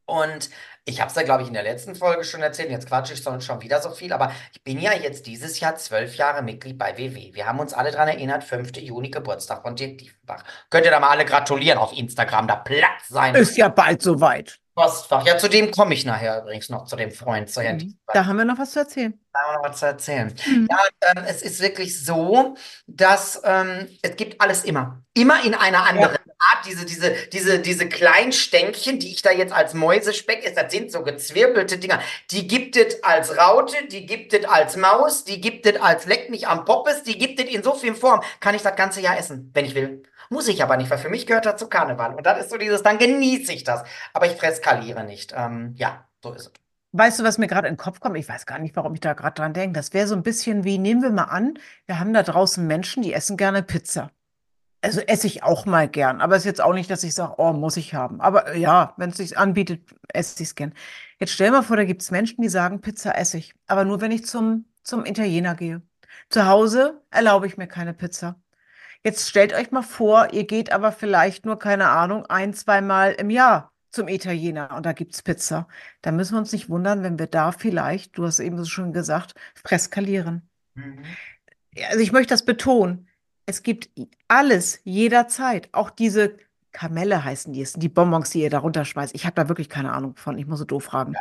Und 0.05 0.49
ich 0.87 1.01
habe 1.01 1.09
es 1.09 1.15
ja, 1.15 1.23
glaube 1.23 1.41
ich, 1.41 1.47
in 1.47 1.55
der 1.55 1.63
letzten 1.63 1.95
Folge 1.95 2.23
schon 2.23 2.41
erzählt. 2.41 2.69
Jetzt 2.69 2.87
quatsche 2.87 3.13
ich 3.13 3.23
schon 3.23 3.61
wieder 3.61 3.81
so 3.81 3.89
viel, 3.89 4.13
aber 4.13 4.31
ich 4.53 4.63
bin 4.63 4.79
ja 4.79 4.93
jetzt 4.93 5.25
dieses 5.25 5.59
Jahr 5.59 5.75
zwölf 5.75 6.15
Jahre 6.15 6.43
Mitglied 6.43 6.77
bei 6.77 6.95
WW. 6.95 7.33
Wir 7.33 7.47
haben 7.47 7.59
uns 7.59 7.73
alle 7.73 7.91
daran 7.91 8.07
erinnert, 8.07 8.43
5. 8.43 8.77
Juni 8.77 9.09
Geburtstag 9.09 9.63
von 9.63 9.75
Dirk 9.75 9.97
Diefenbach. 9.97 10.43
Könnt 10.69 10.85
ihr 10.85 10.91
da 10.91 10.99
mal 10.99 11.09
alle 11.09 11.25
gratulieren 11.25 11.79
auf 11.79 11.91
Instagram, 11.91 12.47
da 12.47 12.57
Platz 12.57 13.07
sein. 13.09 13.33
Ist 13.33 13.57
ja 13.57 13.67
bald 13.69 14.03
soweit. 14.03 14.59
Postfach. 14.75 15.25
Ja, 15.25 15.37
zu 15.37 15.47
dem 15.47 15.71
komme 15.71 15.93
ich 15.93 16.05
nachher 16.05 16.41
übrigens 16.41 16.69
noch, 16.69 16.85
zu 16.85 16.97
dem 16.97 17.11
Freund, 17.11 17.49
zu 17.49 17.61
Herrn 17.61 17.77
Mhm. 17.77 17.97
Da 18.13 18.25
haben 18.25 18.37
wir 18.37 18.45
noch 18.45 18.59
was 18.59 18.71
zu 18.71 18.79
erzählen. 18.79 19.19
Da 19.33 19.39
haben 19.39 19.53
wir 19.53 19.57
noch 19.57 19.69
was 19.69 19.79
zu 19.79 19.85
erzählen. 19.85 20.35
Mhm. 20.45 20.67
Ja, 20.69 20.77
ähm, 21.01 21.23
es 21.25 21.41
ist 21.41 21.61
wirklich 21.61 22.03
so, 22.03 22.55
dass 22.85 23.41
ähm, 23.43 23.87
es 24.01 24.15
gibt 24.17 24.39
alles 24.41 24.65
immer. 24.65 25.01
Immer 25.13 25.43
in 25.45 25.55
einer 25.55 25.87
anderen 25.87 26.17
Art. 26.51 26.65
Diese, 26.65 26.85
diese, 26.85 27.13
diese, 27.31 27.59
diese 27.59 27.87
kleinen 27.87 28.31
Stänkchen, 28.31 28.99
die 28.99 29.11
ich 29.11 29.21
da 29.21 29.31
jetzt 29.31 29.53
als 29.53 29.73
Mäusespeck 29.73 30.43
esse, 30.43 30.55
das 30.55 30.71
sind 30.71 30.91
so 30.91 31.03
gezwirbelte 31.03 31.77
Dinger. 31.77 31.99
Die 32.31 32.47
gibt 32.47 32.75
es 32.75 33.03
als 33.03 33.37
Raute, 33.37 33.75
die 33.89 34.05
gibt 34.05 34.33
es 34.33 34.45
als 34.45 34.77
Maus, 34.77 35.23
die 35.23 35.41
gibt 35.41 35.65
es 35.65 35.81
als 35.81 36.05
Leck 36.05 36.29
mich 36.29 36.47
am 36.47 36.65
Poppes, 36.65 37.03
die 37.03 37.17
gibt 37.17 37.39
es 37.39 37.45
in 37.45 37.63
so 37.63 37.73
vielen 37.73 37.95
Formen. 37.95 38.23
Kann 38.39 38.55
ich 38.55 38.61
das 38.61 38.75
ganze 38.75 39.01
Jahr 39.01 39.17
essen, 39.17 39.51
wenn 39.53 39.65
ich 39.65 39.75
will. 39.75 40.03
Muss 40.29 40.47
ich 40.47 40.63
aber 40.63 40.77
nicht, 40.77 40.89
weil 40.89 40.97
für 40.97 41.09
mich 41.09 41.27
gehört 41.27 41.45
das 41.45 41.57
zu 41.57 41.67
Karneval. 41.67 42.15
Und 42.15 42.25
das 42.25 42.39
ist 42.39 42.49
so 42.49 42.57
dieses, 42.57 42.83
dann 42.83 42.97
genieße 42.97 43.53
ich 43.53 43.63
das. 43.63 43.83
Aber 44.13 44.25
ich 44.25 44.33
freskaliere 44.33 45.03
nicht. 45.03 45.33
Ähm, 45.35 45.73
ja, 45.77 46.07
so 46.23 46.33
ist 46.33 46.47
es. 46.47 46.51
Weißt 46.97 47.19
du, 47.19 47.23
was 47.23 47.37
mir 47.37 47.47
gerade 47.47 47.67
in 47.67 47.73
den 47.73 47.77
Kopf 47.79 47.99
kommt? 47.99 48.17
Ich 48.17 48.29
weiß 48.29 48.45
gar 48.45 48.57
nicht, 48.57 48.75
warum 48.77 48.93
ich 48.93 49.01
da 49.01 49.13
gerade 49.13 49.35
dran 49.35 49.53
denke. 49.53 49.77
Das 49.77 49.93
wäre 49.93 50.07
so 50.07 50.15
ein 50.15 50.23
bisschen 50.23 50.63
wie, 50.63 50.77
nehmen 50.77 51.01
wir 51.01 51.09
mal 51.09 51.25
an, 51.25 51.59
wir 51.87 51.99
haben 51.99 52.13
da 52.13 52.23
draußen 52.23 52.65
Menschen, 52.65 53.03
die 53.03 53.11
essen 53.11 53.35
gerne 53.35 53.63
Pizza. 53.63 54.11
Also 54.85 55.01
esse 55.01 55.25
ich 55.25 55.41
auch 55.41 55.65
mal 55.65 55.87
gern, 55.89 56.21
aber 56.21 56.35
es 56.35 56.43
ist 56.43 56.45
jetzt 56.45 56.61
auch 56.61 56.75
nicht, 56.75 56.91
dass 56.91 57.03
ich 57.03 57.15
sage, 57.15 57.33
oh, 57.39 57.53
muss 57.53 57.75
ich 57.75 57.95
haben. 57.95 58.21
Aber 58.21 58.55
ja, 58.55 58.93
wenn 58.97 59.09
es 59.09 59.17
sich 59.17 59.35
anbietet, 59.35 59.81
esse 60.09 60.43
ich 60.43 60.49
es 60.49 60.53
gern. 60.53 60.75
Jetzt 61.19 61.31
stell 61.31 61.49
mal 61.49 61.63
vor, 61.63 61.75
da 61.75 61.85
gibt 61.85 62.03
es 62.03 62.11
Menschen, 62.11 62.39
die 62.43 62.49
sagen, 62.49 62.81
Pizza 62.81 63.17
esse 63.17 63.39
ich, 63.39 63.55
aber 63.65 63.83
nur 63.83 63.99
wenn 63.99 64.11
ich 64.11 64.27
zum, 64.27 64.65
zum 64.83 65.07
Italiener 65.07 65.55
gehe. 65.55 65.81
Zu 66.29 66.45
Hause 66.45 67.01
erlaube 67.09 67.47
ich 67.47 67.57
mir 67.57 67.65
keine 67.65 67.95
Pizza. 67.95 68.39
Jetzt 69.03 69.27
stellt 69.27 69.53
euch 69.53 69.71
mal 69.71 69.81
vor, 69.81 70.33
ihr 70.33 70.45
geht 70.45 70.71
aber 70.71 70.91
vielleicht 70.91 71.47
nur, 71.47 71.57
keine 71.57 71.89
Ahnung, 71.89 72.27
ein, 72.27 72.53
zweimal 72.53 73.13
im 73.13 73.31
Jahr 73.31 73.71
zum 73.89 74.07
Italiener 74.07 74.75
und 74.77 74.85
da 74.85 74.93
gibt's 74.93 75.23
Pizza. 75.23 75.67
Da 76.03 76.11
müssen 76.11 76.35
wir 76.35 76.39
uns 76.39 76.51
nicht 76.51 76.69
wundern, 76.69 77.01
wenn 77.01 77.17
wir 77.17 77.27
da 77.27 77.51
vielleicht, 77.51 78.19
du 78.19 78.27
hast 78.27 78.39
eben 78.39 78.59
so 78.59 78.65
schon 78.65 78.93
gesagt, 78.93 79.33
freskalieren. 79.55 80.47
Mhm. 80.75 80.99
Also 81.89 82.01
ich 82.01 82.11
möchte 82.11 82.35
das 82.35 82.45
betonen. 82.45 83.07
Es 83.45 83.63
gibt 83.63 83.89
alles 84.27 84.79
jederzeit. 84.83 85.69
Auch 85.71 85.89
diese 85.89 86.37
Kamelle 86.71 87.23
heißen 87.23 87.53
die, 87.53 87.61
es 87.61 87.73
sind 87.73 87.81
die 87.81 87.89
Bonbons, 87.89 88.29
die 88.31 88.41
ihr 88.41 88.49
da 88.49 88.59
runterschmeißt. 88.59 89.15
Ich 89.15 89.25
habe 89.25 89.35
da 89.35 89.47
wirklich 89.47 89.69
keine 89.69 89.93
Ahnung 89.93 90.15
von. 90.15 90.37
Ich 90.37 90.45
muss 90.45 90.59
so 90.59 90.65
doof 90.65 90.83
fragen. 90.85 91.13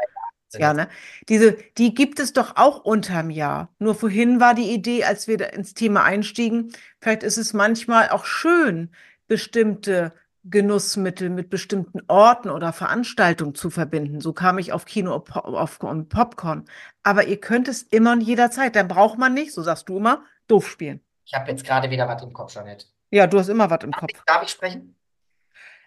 Sind 0.48 0.60
Ja, 0.60 0.68
jetzt- 0.68 0.76
ne? 0.76 0.88
Diese, 1.28 1.56
die 1.78 1.94
gibt 1.94 2.18
es 2.18 2.32
doch 2.32 2.56
auch 2.56 2.84
unterm 2.84 3.30
Jahr. 3.30 3.68
Nur 3.78 3.94
vorhin 3.94 4.40
war 4.40 4.54
die 4.54 4.72
Idee, 4.72 5.04
als 5.04 5.28
wir 5.28 5.36
da 5.36 5.46
ins 5.46 5.74
Thema 5.74 6.04
einstiegen, 6.04 6.72
vielleicht 7.00 7.22
ist 7.22 7.36
es 7.38 7.52
manchmal 7.52 8.08
auch 8.10 8.24
schön, 8.24 8.90
bestimmte 9.28 10.12
Genussmittel 10.44 11.30
mit 11.30 11.48
bestimmten 11.50 12.00
Orten 12.08 12.50
oder 12.50 12.72
Veranstaltungen 12.72 13.54
zu 13.54 13.70
verbinden. 13.70 14.20
So 14.20 14.32
kam 14.32 14.58
ich 14.58 14.72
auf 14.72 14.84
Kino, 14.84 15.14
auf 15.14 15.78
Popcorn. 16.08 16.64
Aber 17.02 17.26
ihr 17.26 17.40
könnt 17.40 17.66
es 17.68 17.82
immer 17.82 18.12
und 18.12 18.20
jederzeit. 18.20 18.76
Dann 18.76 18.88
braucht 18.88 19.18
man 19.18 19.32
nicht, 19.34 19.52
so 19.52 19.62
sagst 19.62 19.88
du 19.88 19.96
immer, 19.96 20.22
doof 20.46 20.68
spielen. 20.68 21.00
Ich 21.24 21.34
habe 21.34 21.50
jetzt 21.50 21.64
gerade 21.64 21.90
wieder 21.90 22.06
was 22.08 22.22
im 22.22 22.32
Kopf, 22.32 22.52
Jeanette. 22.52 22.86
Ja, 23.10 23.26
du 23.26 23.38
hast 23.38 23.48
immer 23.48 23.68
was 23.70 23.82
im 23.84 23.92
Kopf. 23.92 24.10
Darf 24.26 24.42
ich 24.42 24.50
sprechen? 24.50 24.96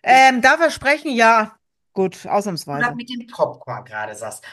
Ähm, 0.04 0.42
darf 0.42 0.60
er 0.62 0.72
sprechen? 0.72 1.12
Ja. 1.12 1.58
Gut, 1.94 2.26
ausnahmsweise. 2.28 2.94
mit 2.96 3.10
dem 3.10 3.28
Popcorn 3.28 3.84
gerade 3.84 4.16
sagst. 4.16 4.44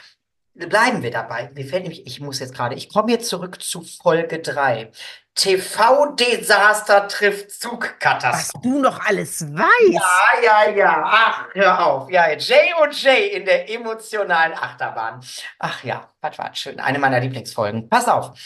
Bleiben 0.55 1.03
wir 1.03 1.11
dabei. 1.11 1.51
Mir 1.53 1.65
fällt 1.65 1.83
nämlich, 1.83 2.07
ich 2.07 2.21
muss 2.21 2.39
jetzt 2.39 2.55
gerade, 2.55 2.75
ich 2.75 2.89
komme 2.89 3.11
jetzt 3.11 3.27
zurück 3.27 3.61
zu 3.61 3.81
Folge 3.81 4.39
3. 4.39 4.89
TV-Desaster 5.35 7.09
trifft 7.09 7.47
Was 7.47 7.59
Zugkatastrophe. 7.59 8.67
du 8.67 8.79
noch 8.79 9.05
alles 9.05 9.41
weißt. 9.41 10.01
Ah, 10.01 10.41
ja, 10.43 10.69
ja. 10.71 11.03
Ach, 11.05 11.45
hör 11.53 11.85
auf. 11.85 12.09
Ja, 12.09 12.31
Jay 12.31 12.73
und 12.81 13.01
Jay 13.01 13.27
in 13.35 13.43
der 13.45 13.69
emotionalen 13.69 14.53
Achterbahn. 14.53 15.19
Ach 15.59 15.83
ja, 15.83 16.09
was 16.21 16.37
war 16.37 16.55
schön. 16.55 16.79
Eine 16.79 16.99
meiner 16.99 17.19
Lieblingsfolgen. 17.19 17.89
Pass 17.89 18.07
auf. 18.07 18.37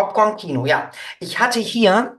Popcorn 0.00 0.36
Kino, 0.36 0.64
ja. 0.64 0.90
Ich 1.18 1.38
hatte 1.38 1.60
hier, 1.60 2.16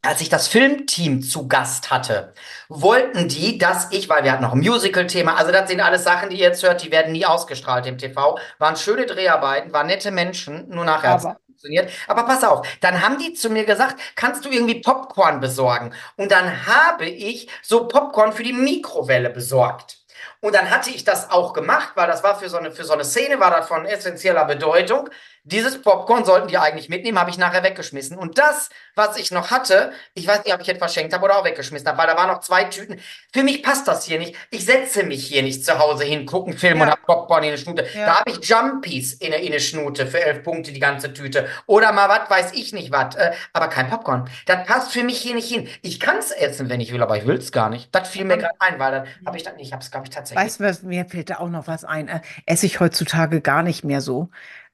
als 0.00 0.22
ich 0.22 0.30
das 0.30 0.48
Filmteam 0.48 1.22
zu 1.22 1.46
Gast 1.46 1.90
hatte, 1.90 2.32
wollten 2.70 3.28
die, 3.28 3.58
dass 3.58 3.88
ich, 3.90 4.08
weil 4.08 4.24
wir 4.24 4.32
hatten 4.32 4.42
noch 4.42 4.54
ein 4.54 4.60
Musical-Thema, 4.60 5.36
also 5.36 5.52
das 5.52 5.68
sind 5.68 5.80
alles 5.80 6.04
Sachen, 6.04 6.30
die 6.30 6.36
ihr 6.36 6.46
jetzt 6.48 6.62
hört, 6.62 6.82
die 6.82 6.90
werden 6.90 7.12
nie 7.12 7.26
ausgestrahlt 7.26 7.86
im 7.86 7.98
TV, 7.98 8.38
waren 8.58 8.76
schöne 8.76 9.04
Dreharbeiten, 9.04 9.74
waren 9.74 9.88
nette 9.88 10.10
Menschen, 10.10 10.70
nur 10.70 10.86
nachher 10.86 11.10
Aber- 11.10 11.36
funktioniert. 11.46 11.92
Aber 12.08 12.22
pass 12.24 12.44
auf, 12.44 12.66
dann 12.80 13.02
haben 13.02 13.18
die 13.18 13.34
zu 13.34 13.50
mir 13.50 13.64
gesagt, 13.66 14.00
kannst 14.16 14.44
du 14.46 14.48
irgendwie 14.48 14.80
Popcorn 14.80 15.38
besorgen? 15.40 15.92
Und 16.16 16.32
dann 16.32 16.66
habe 16.66 17.04
ich 17.04 17.48
so 17.62 17.86
Popcorn 17.88 18.32
für 18.32 18.42
die 18.42 18.54
Mikrowelle 18.54 19.28
besorgt. 19.28 19.98
Und 20.40 20.54
dann 20.54 20.70
hatte 20.70 20.90
ich 20.90 21.04
das 21.04 21.30
auch 21.30 21.52
gemacht, 21.52 21.90
weil 21.94 22.08
das 22.08 22.24
war 22.24 22.36
für 22.36 22.48
so 22.48 22.56
eine, 22.56 22.72
für 22.72 22.84
so 22.84 22.94
eine 22.94 23.04
Szene, 23.04 23.38
war 23.38 23.50
das 23.50 23.68
von 23.68 23.86
essentieller 23.86 24.44
Bedeutung. 24.44 25.08
Dieses 25.44 25.82
Popcorn 25.82 26.24
sollten 26.24 26.46
die 26.46 26.56
eigentlich 26.56 26.88
mitnehmen, 26.88 27.18
habe 27.18 27.30
ich 27.30 27.36
nachher 27.36 27.64
weggeschmissen. 27.64 28.16
Und 28.16 28.38
das, 28.38 28.70
was 28.94 29.16
ich 29.16 29.32
noch 29.32 29.50
hatte, 29.50 29.92
ich 30.14 30.24
weiß 30.26 30.44
nicht, 30.44 30.54
ob 30.54 30.60
ich 30.60 30.68
jetzt 30.68 30.78
verschenkt 30.78 31.12
habe 31.12 31.24
oder 31.24 31.36
auch 31.38 31.44
weggeschmissen 31.44 31.88
habe, 31.88 31.98
weil 31.98 32.06
da 32.06 32.16
waren 32.16 32.28
noch 32.28 32.40
zwei 32.40 32.62
Tüten. 32.64 33.00
Für 33.32 33.42
mich 33.42 33.60
passt 33.62 33.88
das 33.88 34.04
hier 34.04 34.20
nicht. 34.20 34.36
Ich 34.50 34.64
setze 34.64 35.02
mich 35.02 35.26
hier 35.26 35.42
nicht 35.42 35.64
zu 35.64 35.80
Hause 35.80 36.04
hin, 36.04 36.26
gucken 36.26 36.56
Film 36.56 36.78
Ja. 36.78 36.84
und 36.84 36.90
hab 36.92 37.02
Popcorn 37.02 37.42
in 37.42 37.48
eine 37.48 37.58
Schnute. 37.58 37.84
Ja. 37.92 38.06
Da 38.06 38.20
habe 38.20 38.30
ich 38.30 38.48
Jumpies 38.48 39.14
in 39.14 39.34
eine 39.34 39.58
Schnute 39.58 40.06
für 40.06 40.20
elf 40.20 40.44
Punkte, 40.44 40.70
die 40.70 40.78
ganze 40.78 41.12
Tüte. 41.12 41.48
Oder 41.66 41.92
mal 41.92 42.08
was, 42.08 42.30
weiß 42.30 42.52
ich 42.52 42.72
nicht 42.72 42.92
was. 42.92 43.16
Äh, 43.16 43.32
aber 43.52 43.66
kein 43.66 43.90
Popcorn. 43.90 44.30
Das 44.46 44.64
passt 44.64 44.92
für 44.92 45.02
mich 45.02 45.18
hier 45.20 45.34
nicht 45.34 45.48
hin. 45.52 45.68
Ich 45.82 45.98
kann 45.98 46.18
es 46.18 46.30
essen, 46.30 46.68
wenn 46.68 46.80
ich 46.80 46.92
will, 46.92 47.02
aber 47.02 47.16
ich 47.16 47.26
will 47.26 47.36
es 47.38 47.50
gar 47.50 47.68
nicht. 47.68 47.92
Das 47.92 48.08
fiel 48.08 48.24
mir 48.24 48.38
gerade 48.38 48.54
ein, 48.60 48.78
weil 48.78 48.92
dann 48.92 49.06
habe 49.26 49.36
ich 49.36 49.42
dann, 49.42 49.58
ich 49.58 49.72
habe 49.72 49.82
es, 49.82 49.90
glaube 49.90 50.06
ich, 50.06 50.10
tatsächlich. 50.10 50.44
Weißt 50.44 50.60
du 50.60 50.64
was, 50.64 50.82
mir 50.82 51.04
fällt 51.04 51.30
da 51.30 51.38
auch 51.40 51.48
noch 51.48 51.66
was 51.66 51.84
ein. 51.84 52.06
Äh, 52.06 52.20
esse 52.46 52.66
ich 52.66 52.78
heutzutage 52.78 53.40
gar 53.40 53.64
nicht 53.64 53.82
mehr 53.82 54.00
so. 54.00 54.28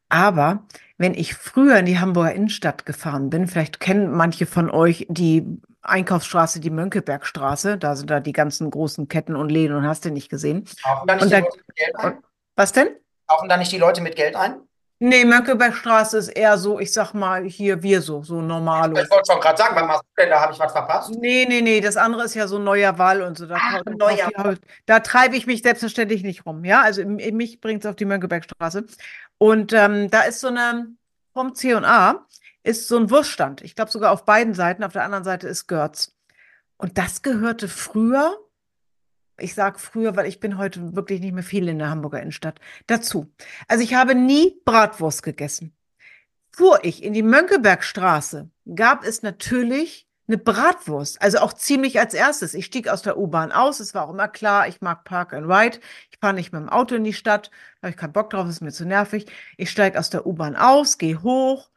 Aber 0.08 0.64
wenn 0.96 1.14
ich 1.14 1.34
früher 1.34 1.78
in 1.78 1.86
die 1.86 1.98
Hamburger 1.98 2.32
Innenstadt 2.32 2.86
gefahren 2.86 3.30
bin, 3.30 3.46
vielleicht 3.46 3.80
kennen 3.80 4.10
manche 4.10 4.46
von 4.46 4.70
euch 4.70 5.06
die 5.08 5.44
Einkaufsstraße, 5.82 6.60
die 6.60 6.70
Mönckebergstraße, 6.70 7.78
da 7.78 7.94
sind 7.96 8.10
da 8.10 8.20
die 8.20 8.32
ganzen 8.32 8.70
großen 8.70 9.08
Ketten 9.08 9.36
und 9.36 9.48
Läden 9.50 9.76
und 9.76 9.86
hast 9.86 10.04
du 10.04 10.10
nicht 10.10 10.28
gesehen. 10.28 10.64
Kaufen 10.82 11.06
da 11.06 11.14
nicht 11.14 11.22
Und 11.22 11.28
die 11.30 11.34
da- 11.34 11.38
Leute 11.40 11.58
mit 11.66 11.76
Geld 11.76 11.96
ein? 11.96 12.18
Was 12.56 12.72
denn? 12.72 12.88
Kaufen 13.26 13.48
da 13.48 13.56
nicht 13.56 13.70
die 13.72 13.78
Leute 13.78 14.00
mit 14.00 14.16
Geld 14.16 14.34
ein? 14.36 14.56
Nee, 15.00 15.24
Mönckebergstraße 15.24 16.18
ist 16.18 16.28
eher 16.28 16.58
so, 16.58 16.80
ich 16.80 16.92
sag 16.92 17.12
mal, 17.14 17.44
hier 17.44 17.82
wir 17.84 18.02
so, 18.02 18.22
so 18.24 18.40
normalo. 18.40 18.98
Ich 19.00 19.08
wollte 19.10 19.32
schon 19.32 19.40
gerade 19.40 19.56
sagen, 19.56 19.76
du 19.76 20.22
denn? 20.22 20.30
Da 20.30 20.40
habe 20.40 20.52
ich 20.52 20.58
was 20.58 20.72
verpasst. 20.72 21.10
Nee, 21.10 21.46
nee, 21.48 21.60
nee, 21.60 21.80
das 21.80 21.96
andere 21.96 22.24
ist 22.24 22.34
ja 22.34 22.48
so 22.48 22.58
neuer 22.58 22.98
Wall 22.98 23.22
und 23.22 23.38
so. 23.38 23.46
Da, 23.46 23.58
Ach, 23.60 23.82
da, 24.86 25.00
treibe 25.00 25.36
ich 25.36 25.46
mich 25.46 25.62
selbstverständlich 25.62 26.24
nicht 26.24 26.46
rum. 26.46 26.64
Ja, 26.64 26.82
also 26.82 27.04
mich 27.04 27.60
bringt 27.60 27.84
es 27.84 27.88
auf 27.88 27.94
die 27.94 28.06
Mönckebergstraße. 28.06 28.86
Und 29.38 29.72
ähm, 29.72 30.10
da 30.10 30.22
ist 30.22 30.40
so 30.40 30.48
eine, 30.48 30.88
vom 31.32 31.54
C&A 31.54 32.26
ist 32.64 32.88
so 32.88 32.96
ein 32.96 33.08
Wurststand. 33.08 33.62
Ich 33.62 33.76
glaube 33.76 33.92
sogar 33.92 34.10
auf 34.10 34.24
beiden 34.24 34.52
Seiten. 34.52 34.82
Auf 34.82 34.92
der 34.92 35.04
anderen 35.04 35.24
Seite 35.24 35.46
ist 35.46 35.68
Görz. 35.68 36.16
Und 36.76 36.98
das 36.98 37.22
gehörte 37.22 37.68
früher, 37.68 38.36
ich 39.38 39.54
sage 39.54 39.78
früher, 39.78 40.16
weil 40.16 40.26
ich 40.26 40.40
bin 40.40 40.58
heute 40.58 40.94
wirklich 40.94 41.20
nicht 41.20 41.32
mehr 41.32 41.42
viel 41.42 41.68
in 41.68 41.78
der 41.78 41.90
Hamburger 41.90 42.20
Innenstadt, 42.20 42.60
dazu. 42.86 43.32
Also 43.66 43.84
ich 43.84 43.94
habe 43.94 44.14
nie 44.14 44.60
Bratwurst 44.64 45.22
gegessen. 45.22 45.74
Fuhr 46.50 46.80
ich 46.82 47.02
in 47.02 47.12
die 47.12 47.22
Mönckebergstraße, 47.22 48.50
gab 48.74 49.04
es 49.04 49.22
natürlich 49.22 50.08
eine 50.26 50.38
Bratwurst, 50.38 51.22
also 51.22 51.38
auch 51.38 51.54
ziemlich 51.54 51.98
als 51.98 52.12
erstes. 52.12 52.52
Ich 52.52 52.66
stieg 52.66 52.88
aus 52.88 53.00
der 53.00 53.16
U-Bahn 53.16 53.50
aus, 53.50 53.80
es 53.80 53.94
war 53.94 54.06
auch 54.06 54.12
immer 54.12 54.28
klar, 54.28 54.68
ich 54.68 54.80
mag 54.80 55.04
Park 55.04 55.32
and 55.32 55.46
Ride. 55.46 55.78
Ich 56.10 56.18
fahre 56.20 56.34
nicht 56.34 56.52
mit 56.52 56.60
dem 56.60 56.68
Auto 56.68 56.96
in 56.96 57.04
die 57.04 57.14
Stadt, 57.14 57.50
da 57.80 57.86
habe 57.86 57.90
ich 57.90 57.96
keinen 57.96 58.12
Bock 58.12 58.30
drauf, 58.30 58.48
ist 58.48 58.60
mir 58.60 58.72
zu 58.72 58.84
nervig. 58.84 59.26
Ich 59.56 59.70
steige 59.70 59.98
aus 59.98 60.10
der 60.10 60.26
U-Bahn 60.26 60.56
aus, 60.56 60.98
gehe 60.98 61.22
hoch 61.22 61.70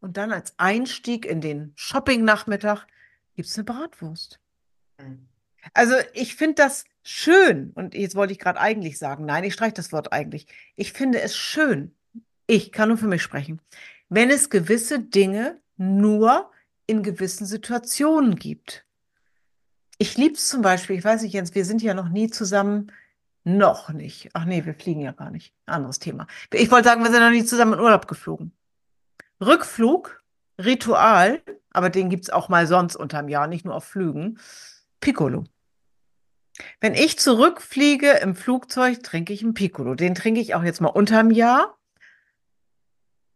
und 0.00 0.16
dann 0.16 0.32
als 0.32 0.54
Einstieg 0.56 1.26
in 1.26 1.40
den 1.40 1.72
Shopping-Nachmittag 1.74 2.86
gibt's 3.34 3.56
eine 3.56 3.64
Bratwurst. 3.64 4.40
Hm. 4.98 5.28
Also 5.74 5.94
ich 6.14 6.34
finde 6.34 6.54
das 6.54 6.84
schön 7.08 7.70
und 7.74 7.94
jetzt 7.94 8.14
wollte 8.14 8.32
ich 8.32 8.38
gerade 8.38 8.60
eigentlich 8.60 8.98
sagen, 8.98 9.24
nein, 9.24 9.44
ich 9.44 9.54
streiche 9.54 9.74
das 9.74 9.92
Wort 9.92 10.12
eigentlich. 10.12 10.46
Ich 10.76 10.92
finde 10.92 11.20
es 11.20 11.36
schön, 11.36 11.94
ich 12.46 12.70
kann 12.70 12.88
nur 12.88 12.98
für 12.98 13.06
mich 13.06 13.22
sprechen, 13.22 13.60
wenn 14.08 14.30
es 14.30 14.50
gewisse 14.50 15.00
Dinge 15.00 15.58
nur 15.76 16.50
in 16.86 17.02
gewissen 17.02 17.46
Situationen 17.46 18.36
gibt. 18.36 18.84
Ich 19.96 20.16
liebe 20.16 20.34
es 20.34 20.48
zum 20.48 20.62
Beispiel, 20.62 20.96
ich 20.96 21.04
weiß 21.04 21.22
nicht, 21.22 21.32
Jens, 21.32 21.54
wir 21.54 21.64
sind 21.64 21.82
ja 21.82 21.94
noch 21.94 22.08
nie 22.08 22.30
zusammen, 22.30 22.92
noch 23.44 23.90
nicht. 23.90 24.28
Ach 24.34 24.44
nee, 24.44 24.64
wir 24.64 24.74
fliegen 24.74 25.00
ja 25.00 25.12
gar 25.12 25.30
nicht. 25.30 25.54
Anderes 25.66 25.98
Thema. 25.98 26.26
Ich 26.52 26.70
wollte 26.70 26.88
sagen, 26.88 27.02
wir 27.02 27.10
sind 27.10 27.20
noch 27.20 27.30
nie 27.30 27.44
zusammen 27.44 27.74
in 27.74 27.80
Urlaub 27.80 28.06
geflogen. 28.06 28.52
Rückflug, 29.40 30.22
Ritual, 30.58 31.42
aber 31.70 31.88
den 31.90 32.10
gibt's 32.10 32.30
auch 32.30 32.48
mal 32.48 32.66
sonst 32.66 32.96
unterm 32.96 33.28
Jahr, 33.28 33.46
nicht 33.46 33.64
nur 33.64 33.74
auf 33.74 33.84
Flügen. 33.84 34.38
Piccolo. 35.00 35.44
Wenn 36.80 36.94
ich 36.94 37.18
zurückfliege 37.18 38.10
im 38.12 38.34
Flugzeug, 38.34 39.02
trinke 39.02 39.32
ich 39.32 39.42
einen 39.42 39.54
Piccolo. 39.54 39.94
Den 39.94 40.14
trinke 40.14 40.40
ich 40.40 40.54
auch 40.54 40.62
jetzt 40.62 40.80
mal 40.80 40.88
unterm 40.88 41.30
Jahr. 41.30 41.76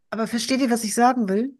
Aber 0.09 0.27
versteht 0.27 0.61
ihr, 0.61 0.69
was 0.69 0.83
ich 0.83 0.93
sagen 0.93 1.29
will? 1.29 1.57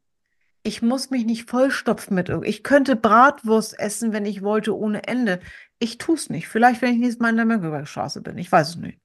ich 0.63 0.81
muss 0.81 1.09
mich 1.09 1.25
nicht 1.25 1.49
vollstopfen 1.49 2.15
mit 2.15 2.29
irgend. 2.29 2.47
Ich 2.47 2.63
könnte 2.63 2.95
Bratwurst 2.95 3.77
essen, 3.77 4.13
wenn 4.13 4.25
ich 4.25 4.41
wollte, 4.41 4.75
ohne 4.75 5.05
Ende. 5.05 5.41
Ich 5.77 5.97
tue 5.97 6.15
es 6.15 6.29
nicht. 6.29 6.47
Vielleicht, 6.47 6.81
wenn 6.81 6.93
ich 6.93 6.99
nächstes 6.99 7.19
Mal 7.19 7.29
in 7.29 7.35
der 7.35 7.45
Mönckebergstraße 7.45 8.21
bin. 8.21 8.37
Ich 8.37 8.51
weiß 8.51 8.69
es 8.69 8.75
nicht. 8.77 8.99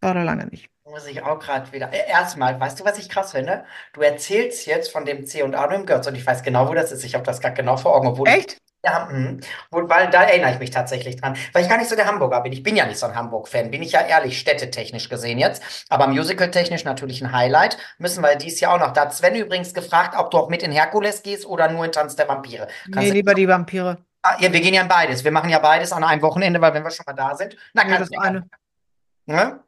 War 0.00 0.14
da 0.14 0.22
lange 0.22 0.46
nicht. 0.46 0.70
Muss 0.84 1.06
ich 1.06 1.22
auch 1.22 1.38
gerade 1.38 1.72
wieder. 1.72 1.92
Äh, 1.92 2.08
Erstmal, 2.08 2.60
weißt 2.60 2.78
du, 2.78 2.84
was 2.84 2.98
ich 2.98 3.08
krass 3.08 3.32
finde? 3.32 3.64
Du 3.94 4.02
erzählst 4.02 4.66
jetzt 4.66 4.92
von 4.92 5.06
dem 5.06 5.26
C 5.26 5.42
und 5.42 5.54
A 5.54 5.64
im 5.72 5.86
Götz 5.86 6.06
und 6.06 6.14
ich 6.14 6.26
weiß 6.26 6.42
genau, 6.42 6.68
wo 6.68 6.74
das 6.74 6.92
ist. 6.92 7.04
Ich 7.04 7.14
habe 7.14 7.24
das 7.24 7.40
gerade 7.40 7.54
genau 7.56 7.78
vor 7.78 7.96
Augen. 7.96 8.08
Obwohl 8.08 8.28
Echt? 8.28 8.58
Ja, 8.84 9.08
mh. 9.10 9.38
Wo- 9.70 9.88
weil 9.88 10.08
da 10.10 10.22
erinnere 10.22 10.52
ich 10.52 10.58
mich 10.60 10.70
tatsächlich 10.70 11.16
dran. 11.16 11.36
Weil 11.52 11.62
ich 11.64 11.68
gar 11.68 11.78
nicht 11.78 11.88
so 11.90 11.96
der 11.96 12.06
Hamburger 12.06 12.40
bin. 12.42 12.52
Ich 12.52 12.62
bin 12.62 12.76
ja 12.76 12.86
nicht 12.86 12.98
so 12.98 13.06
ein 13.06 13.14
Hamburg-Fan, 13.14 13.70
bin 13.72 13.82
ich 13.82 13.92
ja 13.92 14.02
ehrlich, 14.02 14.38
städtetechnisch 14.38 15.08
gesehen 15.08 15.38
jetzt. 15.38 15.62
Aber 15.88 16.06
musical-technisch 16.06 16.84
natürlich 16.84 17.20
ein 17.20 17.32
Highlight. 17.32 17.76
Müssen 17.98 18.22
wir 18.22 18.36
dies 18.36 18.60
Jahr 18.60 18.74
auch 18.74 18.78
noch. 18.78 18.92
Da 18.92 19.02
hat 19.02 19.14
Sven 19.14 19.34
übrigens 19.34 19.74
gefragt, 19.74 20.14
ob 20.16 20.30
du 20.30 20.38
auch 20.38 20.48
mit 20.48 20.62
in 20.62 20.70
Herkules 20.70 21.22
gehst 21.24 21.44
oder 21.44 21.68
nur 21.68 21.84
in 21.84 21.92
Tanz 21.92 22.14
der 22.14 22.28
Vampire. 22.28 22.68
Nee, 22.86 22.92
Kannst 22.92 23.08
du- 23.10 23.14
lieber 23.14 23.34
die 23.34 23.48
Vampire. 23.48 23.98
Ah, 24.22 24.36
ja, 24.40 24.52
wir 24.52 24.60
gehen 24.60 24.74
ja 24.74 24.82
in 24.82 24.88
beides. 24.88 25.24
Wir 25.24 25.30
machen 25.32 25.50
ja 25.50 25.58
beides 25.58 25.92
an 25.92 26.04
einem 26.04 26.22
Wochenende, 26.22 26.60
weil 26.60 26.74
wenn 26.74 26.82
wir 26.84 26.90
schon 26.90 27.04
mal 27.06 27.12
da 27.14 27.34
sind, 27.36 27.56
Nee, 27.74 27.82
kannst 27.82 28.00
das 28.00 28.08
du 28.10 28.18
eine. 28.20 28.48
Ne? 29.26 29.60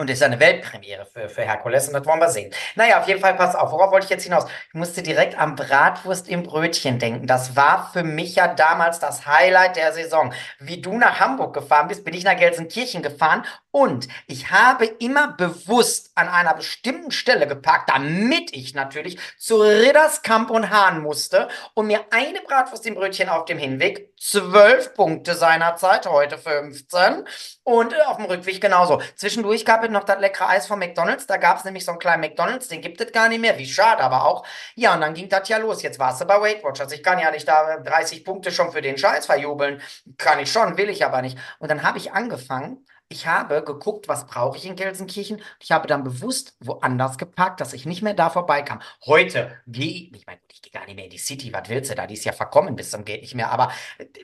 Und 0.00 0.08
ist 0.08 0.20
ja 0.20 0.28
eine 0.28 0.40
Weltpremiere 0.40 1.04
für, 1.04 1.28
für 1.28 1.42
Herkules 1.42 1.88
und 1.88 1.92
das 1.92 2.06
wollen 2.06 2.20
wir 2.20 2.30
sehen. 2.30 2.50
Naja, 2.74 3.00
auf 3.00 3.06
jeden 3.06 3.20
Fall, 3.20 3.34
pass 3.34 3.54
auf, 3.54 3.70
worauf 3.70 3.92
wollte 3.92 4.04
ich 4.04 4.10
jetzt 4.10 4.24
hinaus? 4.24 4.46
Ich 4.68 4.74
musste 4.74 5.02
direkt 5.02 5.38
an 5.38 5.56
Bratwurst 5.56 6.26
im 6.26 6.42
Brötchen 6.42 6.98
denken. 6.98 7.26
Das 7.26 7.54
war 7.54 7.90
für 7.92 8.02
mich 8.02 8.36
ja 8.36 8.48
damals 8.48 8.98
das 8.98 9.26
Highlight 9.26 9.76
der 9.76 9.92
Saison. 9.92 10.32
Wie 10.58 10.80
du 10.80 10.96
nach 10.96 11.20
Hamburg 11.20 11.52
gefahren 11.52 11.88
bist, 11.88 12.02
bin 12.02 12.14
ich 12.14 12.24
nach 12.24 12.34
Gelsenkirchen 12.34 13.02
gefahren 13.02 13.44
und 13.72 14.08
ich 14.26 14.50
habe 14.50 14.84
immer 14.84 15.32
bewusst 15.32 16.10
an 16.14 16.28
einer 16.28 16.54
bestimmten 16.54 17.10
Stelle 17.10 17.46
geparkt, 17.46 17.90
damit 17.90 18.54
ich 18.54 18.74
natürlich 18.74 19.18
zu 19.38 19.60
Ridderskamp 19.60 20.50
und 20.50 20.70
Hahn 20.70 21.02
musste 21.02 21.48
und 21.74 21.86
mir 21.86 22.04
eine 22.10 22.40
Bratwurst 22.40 22.86
im 22.86 22.94
Brötchen 22.94 23.28
auf 23.28 23.44
dem 23.44 23.58
Hinweg, 23.58 24.10
zwölf 24.18 24.94
Punkte 24.94 25.34
seinerzeit, 25.34 26.06
heute 26.06 26.36
15 26.36 27.24
und 27.62 27.92
äh, 27.92 28.00
auf 28.02 28.16
dem 28.16 28.26
Rückweg 28.26 28.60
genauso. 28.60 29.00
Zwischendurch 29.14 29.64
gab 29.64 29.84
es 29.84 29.90
noch 29.90 30.04
das 30.04 30.20
leckere 30.20 30.48
Eis 30.48 30.66
von 30.66 30.78
McDonald's. 30.78 31.26
Da 31.26 31.36
gab 31.36 31.58
es 31.58 31.64
nämlich 31.64 31.84
so 31.84 31.92
einen 31.92 32.00
kleinen 32.00 32.20
McDonald's, 32.20 32.68
den 32.68 32.80
gibt 32.80 33.00
es 33.00 33.12
gar 33.12 33.28
nicht 33.28 33.40
mehr. 33.40 33.56
Wie 33.58 33.66
schade, 33.66 34.02
aber 34.02 34.24
auch. 34.24 34.44
Ja, 34.74 34.94
und 34.94 35.00
dann 35.00 35.14
ging 35.14 35.28
das 35.28 35.48
ja 35.48 35.58
los. 35.58 35.82
Jetzt 35.82 35.98
warst 35.98 36.20
du 36.20 36.24
bei 36.26 36.40
Weight 36.40 36.64
Watchers. 36.64 36.92
Ich 36.92 37.02
kann 37.02 37.18
ja 37.18 37.30
nicht 37.30 37.46
da 37.46 37.78
30 37.78 38.24
Punkte 38.24 38.50
schon 38.50 38.72
für 38.72 38.82
den 38.82 38.98
Scheiß 38.98 39.26
verjubeln. 39.26 39.80
Kann 40.18 40.40
ich 40.40 40.50
schon, 40.50 40.76
will 40.76 40.90
ich 40.90 41.04
aber 41.04 41.22
nicht. 41.22 41.38
Und 41.58 41.70
dann 41.70 41.82
habe 41.82 41.98
ich 41.98 42.12
angefangen. 42.12 42.84
Ich 43.12 43.26
habe 43.26 43.64
geguckt, 43.64 44.06
was 44.06 44.24
brauche 44.28 44.56
ich 44.56 44.64
in 44.64 44.76
Gelsenkirchen. 44.76 45.42
Ich 45.58 45.72
habe 45.72 45.88
dann 45.88 46.04
bewusst 46.04 46.54
woanders 46.60 47.18
geparkt, 47.18 47.60
dass 47.60 47.72
ich 47.72 47.84
nicht 47.84 48.02
mehr 48.02 48.14
da 48.14 48.30
vorbeikam. 48.30 48.80
Heute 49.04 49.50
gehe 49.66 49.84
ich, 49.84 50.14
ich 50.14 50.26
meine, 50.28 50.38
ich 50.48 50.62
gehe 50.62 50.70
gar 50.70 50.86
nicht 50.86 50.94
mehr 50.94 51.06
in 51.06 51.10
die 51.10 51.18
City. 51.18 51.52
Was 51.52 51.68
willst 51.68 51.90
du 51.90 51.96
da? 51.96 52.06
Die 52.06 52.14
ist 52.14 52.24
ja 52.24 52.30
verkommen 52.30 52.76
bis 52.76 52.92
zum 52.92 53.04
geht 53.04 53.22
nicht 53.22 53.34
mehr. 53.34 53.50
Aber 53.50 53.72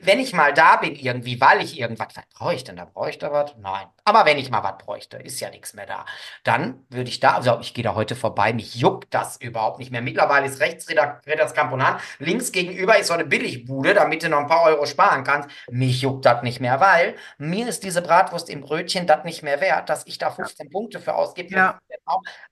wenn 0.03 0.21
ich 0.21 0.31
mal 0.31 0.53
da 0.53 0.77
bin 0.77 0.95
irgendwie, 0.95 1.41
weil 1.41 1.61
ich 1.61 1.77
irgendwas, 1.77 2.15
was 2.15 2.23
brauche 2.33 2.53
ich 2.53 2.63
denn 2.63 2.77
da? 2.77 2.85
Brauche 2.85 3.09
ich 3.09 3.17
da 3.17 3.29
was? 3.29 3.55
Nein. 3.57 3.87
Aber 4.05 4.25
wenn 4.25 4.37
ich 4.37 4.49
mal 4.49 4.63
was 4.63 4.77
bräuchte, 4.77 5.17
ist 5.17 5.41
ja 5.41 5.49
nichts 5.49 5.73
mehr 5.73 5.85
da. 5.85 6.05
Dann 6.45 6.85
würde 6.89 7.09
ich 7.09 7.19
da, 7.19 7.33
also 7.33 7.59
ich 7.59 7.73
gehe 7.73 7.83
da 7.83 7.93
heute 7.93 8.15
vorbei, 8.15 8.53
mich 8.53 8.75
juckt 8.75 9.13
das 9.13 9.35
überhaupt 9.35 9.79
nicht 9.79 9.91
mehr. 9.91 10.01
Mittlerweile 10.01 10.45
ist 10.45 10.61
rechts 10.61 10.87
Ritters 10.87 11.53
Camponan, 11.53 11.99
links 12.19 12.53
gegenüber 12.53 12.97
ist 12.97 13.07
so 13.07 13.13
eine 13.13 13.25
Billigbude, 13.25 13.93
damit 13.93 14.23
du 14.23 14.29
noch 14.29 14.39
ein 14.39 14.47
paar 14.47 14.63
Euro 14.63 14.85
sparen 14.85 15.25
kannst. 15.25 15.49
Mich 15.69 16.03
juckt 16.03 16.25
das 16.25 16.41
nicht 16.41 16.61
mehr, 16.61 16.79
weil 16.79 17.17
mir 17.37 17.67
ist 17.67 17.83
diese 17.83 18.01
Bratwurst 18.01 18.49
im 18.49 18.61
Brötchen 18.61 18.76
das 18.83 19.23
nicht 19.23 19.43
mehr 19.43 19.61
wert, 19.61 19.89
dass 19.89 20.05
ich 20.05 20.17
da 20.17 20.31
15 20.31 20.69
Punkte 20.69 20.99
für 20.99 21.15
ausgebe. 21.15 21.53
Ja. 21.53 21.79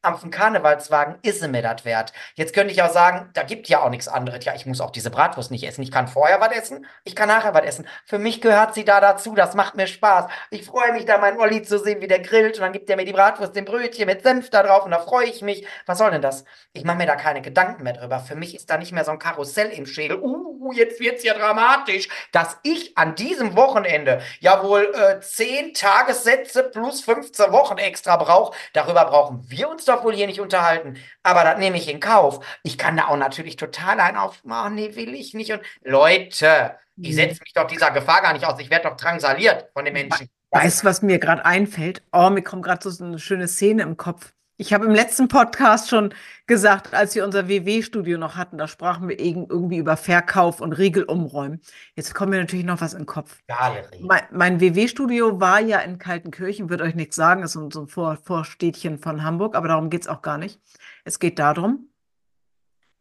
Am 0.01 0.31
Karnevalswagen 0.31 1.17
ist 1.21 1.41
sie 1.41 1.47
mir 1.47 1.61
das 1.61 1.85
wert. 1.85 2.13
Jetzt 2.35 2.53
könnte 2.53 2.73
ich 2.73 2.81
auch 2.81 2.91
sagen, 2.91 3.29
da 3.33 3.43
gibt 3.43 3.67
ja 3.69 3.81
auch 3.81 3.89
nichts 3.89 4.07
anderes. 4.07 4.43
Ja, 4.45 4.53
ich 4.55 4.65
muss 4.65 4.81
auch 4.81 4.91
diese 4.91 5.09
Bratwurst 5.09 5.51
nicht 5.51 5.63
essen. 5.63 5.81
Ich 5.81 5.91
kann 5.91 6.07
vorher 6.07 6.41
was 6.41 6.51
essen, 6.51 6.85
ich 7.03 7.15
kann 7.15 7.27
nachher 7.27 7.53
was 7.53 7.63
essen. 7.63 7.87
Für 8.05 8.19
mich 8.19 8.41
gehört 8.41 8.73
sie 8.73 8.85
da 8.85 8.99
dazu. 8.99 9.35
Das 9.35 9.55
macht 9.55 9.75
mir 9.75 9.87
Spaß. 9.87 10.25
Ich 10.49 10.65
freue 10.65 10.93
mich 10.93 11.05
da, 11.05 11.17
meinen 11.17 11.39
Olli 11.39 11.61
zu 11.61 11.79
sehen, 11.79 12.01
wie 12.01 12.07
der 12.07 12.19
grillt. 12.19 12.55
Und 12.55 12.61
dann 12.61 12.73
gibt 12.73 12.89
er 12.89 12.95
mir 12.95 13.05
die 13.05 13.13
Bratwurst, 13.13 13.55
den 13.55 13.65
Brötchen 13.65 14.05
mit 14.05 14.23
Senf 14.23 14.49
da 14.49 14.63
drauf. 14.63 14.85
Und 14.85 14.91
da 14.91 14.99
freue 14.99 15.25
ich 15.25 15.41
mich. 15.41 15.65
Was 15.85 15.97
soll 15.97 16.11
denn 16.11 16.21
das? 16.21 16.45
Ich 16.73 16.83
mache 16.83 16.97
mir 16.97 17.07
da 17.07 17.15
keine 17.15 17.41
Gedanken 17.41 17.83
mehr 17.83 17.93
drüber. 17.93 18.19
Für 18.19 18.35
mich 18.35 18.55
ist 18.55 18.69
da 18.69 18.77
nicht 18.77 18.91
mehr 18.91 19.05
so 19.05 19.11
ein 19.11 19.19
Karussell 19.19 19.69
im 19.69 19.85
Schädel. 19.85 20.19
Uh, 20.19 20.71
jetzt 20.73 20.99
wird's 20.99 21.23
ja 21.23 21.33
dramatisch, 21.33 22.09
dass 22.31 22.57
ich 22.63 22.97
an 22.97 23.15
diesem 23.15 23.55
Wochenende 23.55 24.21
ja 24.39 24.63
wohl 24.63 24.91
äh, 24.93 25.19
10 25.19 25.73
Tagessätze 26.15 26.63
plus 26.63 27.01
15 27.01 27.51
Wochen 27.51 27.77
extra 27.77 28.17
brauche. 28.17 28.55
Darüber 28.73 29.05
brauchen 29.05 29.43
wir 29.49 29.69
uns 29.69 29.85
doch 29.85 30.03
wohl 30.03 30.15
hier 30.15 30.27
nicht 30.27 30.39
unterhalten. 30.39 30.97
Aber 31.23 31.43
das 31.43 31.59
nehme 31.59 31.77
ich 31.77 31.89
in 31.89 31.99
Kauf. 31.99 32.45
Ich 32.63 32.77
kann 32.77 32.97
da 32.97 33.07
auch 33.07 33.17
natürlich 33.17 33.55
total 33.57 33.99
einen 33.99 34.17
aufmachen. 34.17 34.75
Nee, 34.75 34.95
will 34.95 35.13
ich 35.13 35.33
nicht. 35.33 35.51
Und 35.51 35.61
Leute, 35.83 36.75
ich 36.97 37.15
setze 37.15 37.41
mich 37.41 37.53
doch 37.53 37.67
dieser 37.67 37.91
Gefahr 37.91 38.21
gar 38.21 38.33
nicht 38.33 38.45
aus. 38.45 38.59
Ich 38.59 38.69
werde 38.69 38.89
doch 38.89 38.97
drangsaliert 38.97 39.69
von 39.73 39.85
den 39.85 39.93
Menschen. 39.93 40.29
Weißt 40.51 40.83
du, 40.83 40.87
was 40.87 41.01
mir 41.01 41.19
gerade 41.19 41.43
einfällt? 41.45 42.01
Oh, 42.13 42.29
mir 42.29 42.41
kommt 42.41 42.63
gerade 42.63 42.89
so 42.89 43.03
eine 43.03 43.19
schöne 43.19 43.47
Szene 43.47 43.83
im 43.83 43.97
Kopf. 43.97 44.31
Ich 44.57 44.73
habe 44.73 44.85
im 44.85 44.91
letzten 44.91 45.27
Podcast 45.27 45.89
schon 45.89 46.13
gesagt, 46.47 46.93
als 46.93 47.13
wir 47.13 47.25
unser 47.25 47.49
WW-Studio 47.49 48.17
noch 48.17 48.37
hatten, 48.37 48.57
da 48.57 48.69
sprachen 48.69 49.09
wir 49.09 49.19
irgend- 49.19 49.51
irgendwie 49.51 49.77
über 49.77 49.97
Verkauf 49.97 50.61
und 50.61 50.71
Riegel 50.71 51.03
umräumen. 51.03 51.59
Jetzt 51.95 52.15
kommt 52.15 52.29
mir 52.29 52.39
natürlich 52.39 52.63
noch 52.65 52.79
was 52.79 52.93
in 52.93 52.99
den 53.01 53.05
Kopf. 53.05 53.37
Galerie. 53.47 54.01
Mein, 54.01 54.21
mein 54.31 54.61
WW-Studio 54.61 55.41
war 55.41 55.59
ja 55.59 55.79
in 55.79 55.97
Kaltenkirchen, 55.97 56.69
wird 56.69 56.81
euch 56.81 56.95
nichts 56.95 57.17
sagen, 57.17 57.43
ist 57.43 57.51
so, 57.51 57.67
ein 57.67 57.87
Vor 57.87 58.17
Vorstädtchen 58.23 58.97
von 58.97 59.23
Hamburg, 59.23 59.55
aber 59.55 59.67
darum 59.67 59.89
geht 59.89 60.03
es 60.03 60.07
auch 60.07 60.21
gar 60.21 60.37
nicht. 60.37 60.61
Es 61.03 61.19
geht 61.19 61.37
darum, 61.37 61.89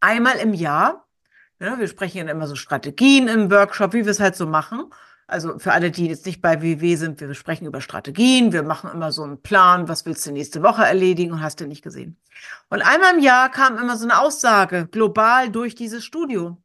einmal 0.01 0.35
im 0.37 0.53
Jahr, 0.53 1.07
ja, 1.61 1.79
wir 1.79 1.87
sprechen 1.87 2.17
ja 2.17 2.29
immer 2.29 2.47
so 2.47 2.55
Strategien 2.55 3.29
im 3.29 3.49
Workshop, 3.49 3.93
wie 3.93 4.03
wir 4.03 4.11
es 4.11 4.19
halt 4.19 4.35
so 4.35 4.45
machen. 4.45 4.91
Also 5.27 5.57
für 5.57 5.71
alle, 5.73 5.89
die 5.89 6.07
jetzt 6.07 6.25
nicht 6.27 6.41
bei 6.41 6.61
WW 6.61 6.95
sind, 6.95 7.19
wir 7.19 7.33
sprechen 7.33 7.65
über 7.65 7.81
Strategien, 7.81 8.53
wir 8.53 8.61
machen 8.61 8.91
immer 8.91 9.11
so 9.11 9.23
einen 9.23 9.41
Plan, 9.41 9.87
was 9.87 10.05
willst 10.05 10.25
du 10.27 10.31
nächste 10.31 10.61
Woche 10.61 10.85
erledigen 10.85 11.33
und 11.33 11.41
hast 11.41 11.59
du 11.59 11.65
nicht 11.65 11.81
gesehen. 11.81 12.17
Und 12.69 12.83
einmal 12.83 13.15
im 13.15 13.19
Jahr 13.21 13.49
kam 13.49 13.77
immer 13.77 13.97
so 13.97 14.03
eine 14.03 14.19
Aussage 14.19 14.87
global 14.87 15.49
durch 15.49 15.73
dieses 15.73 16.05
Studio. 16.05 16.61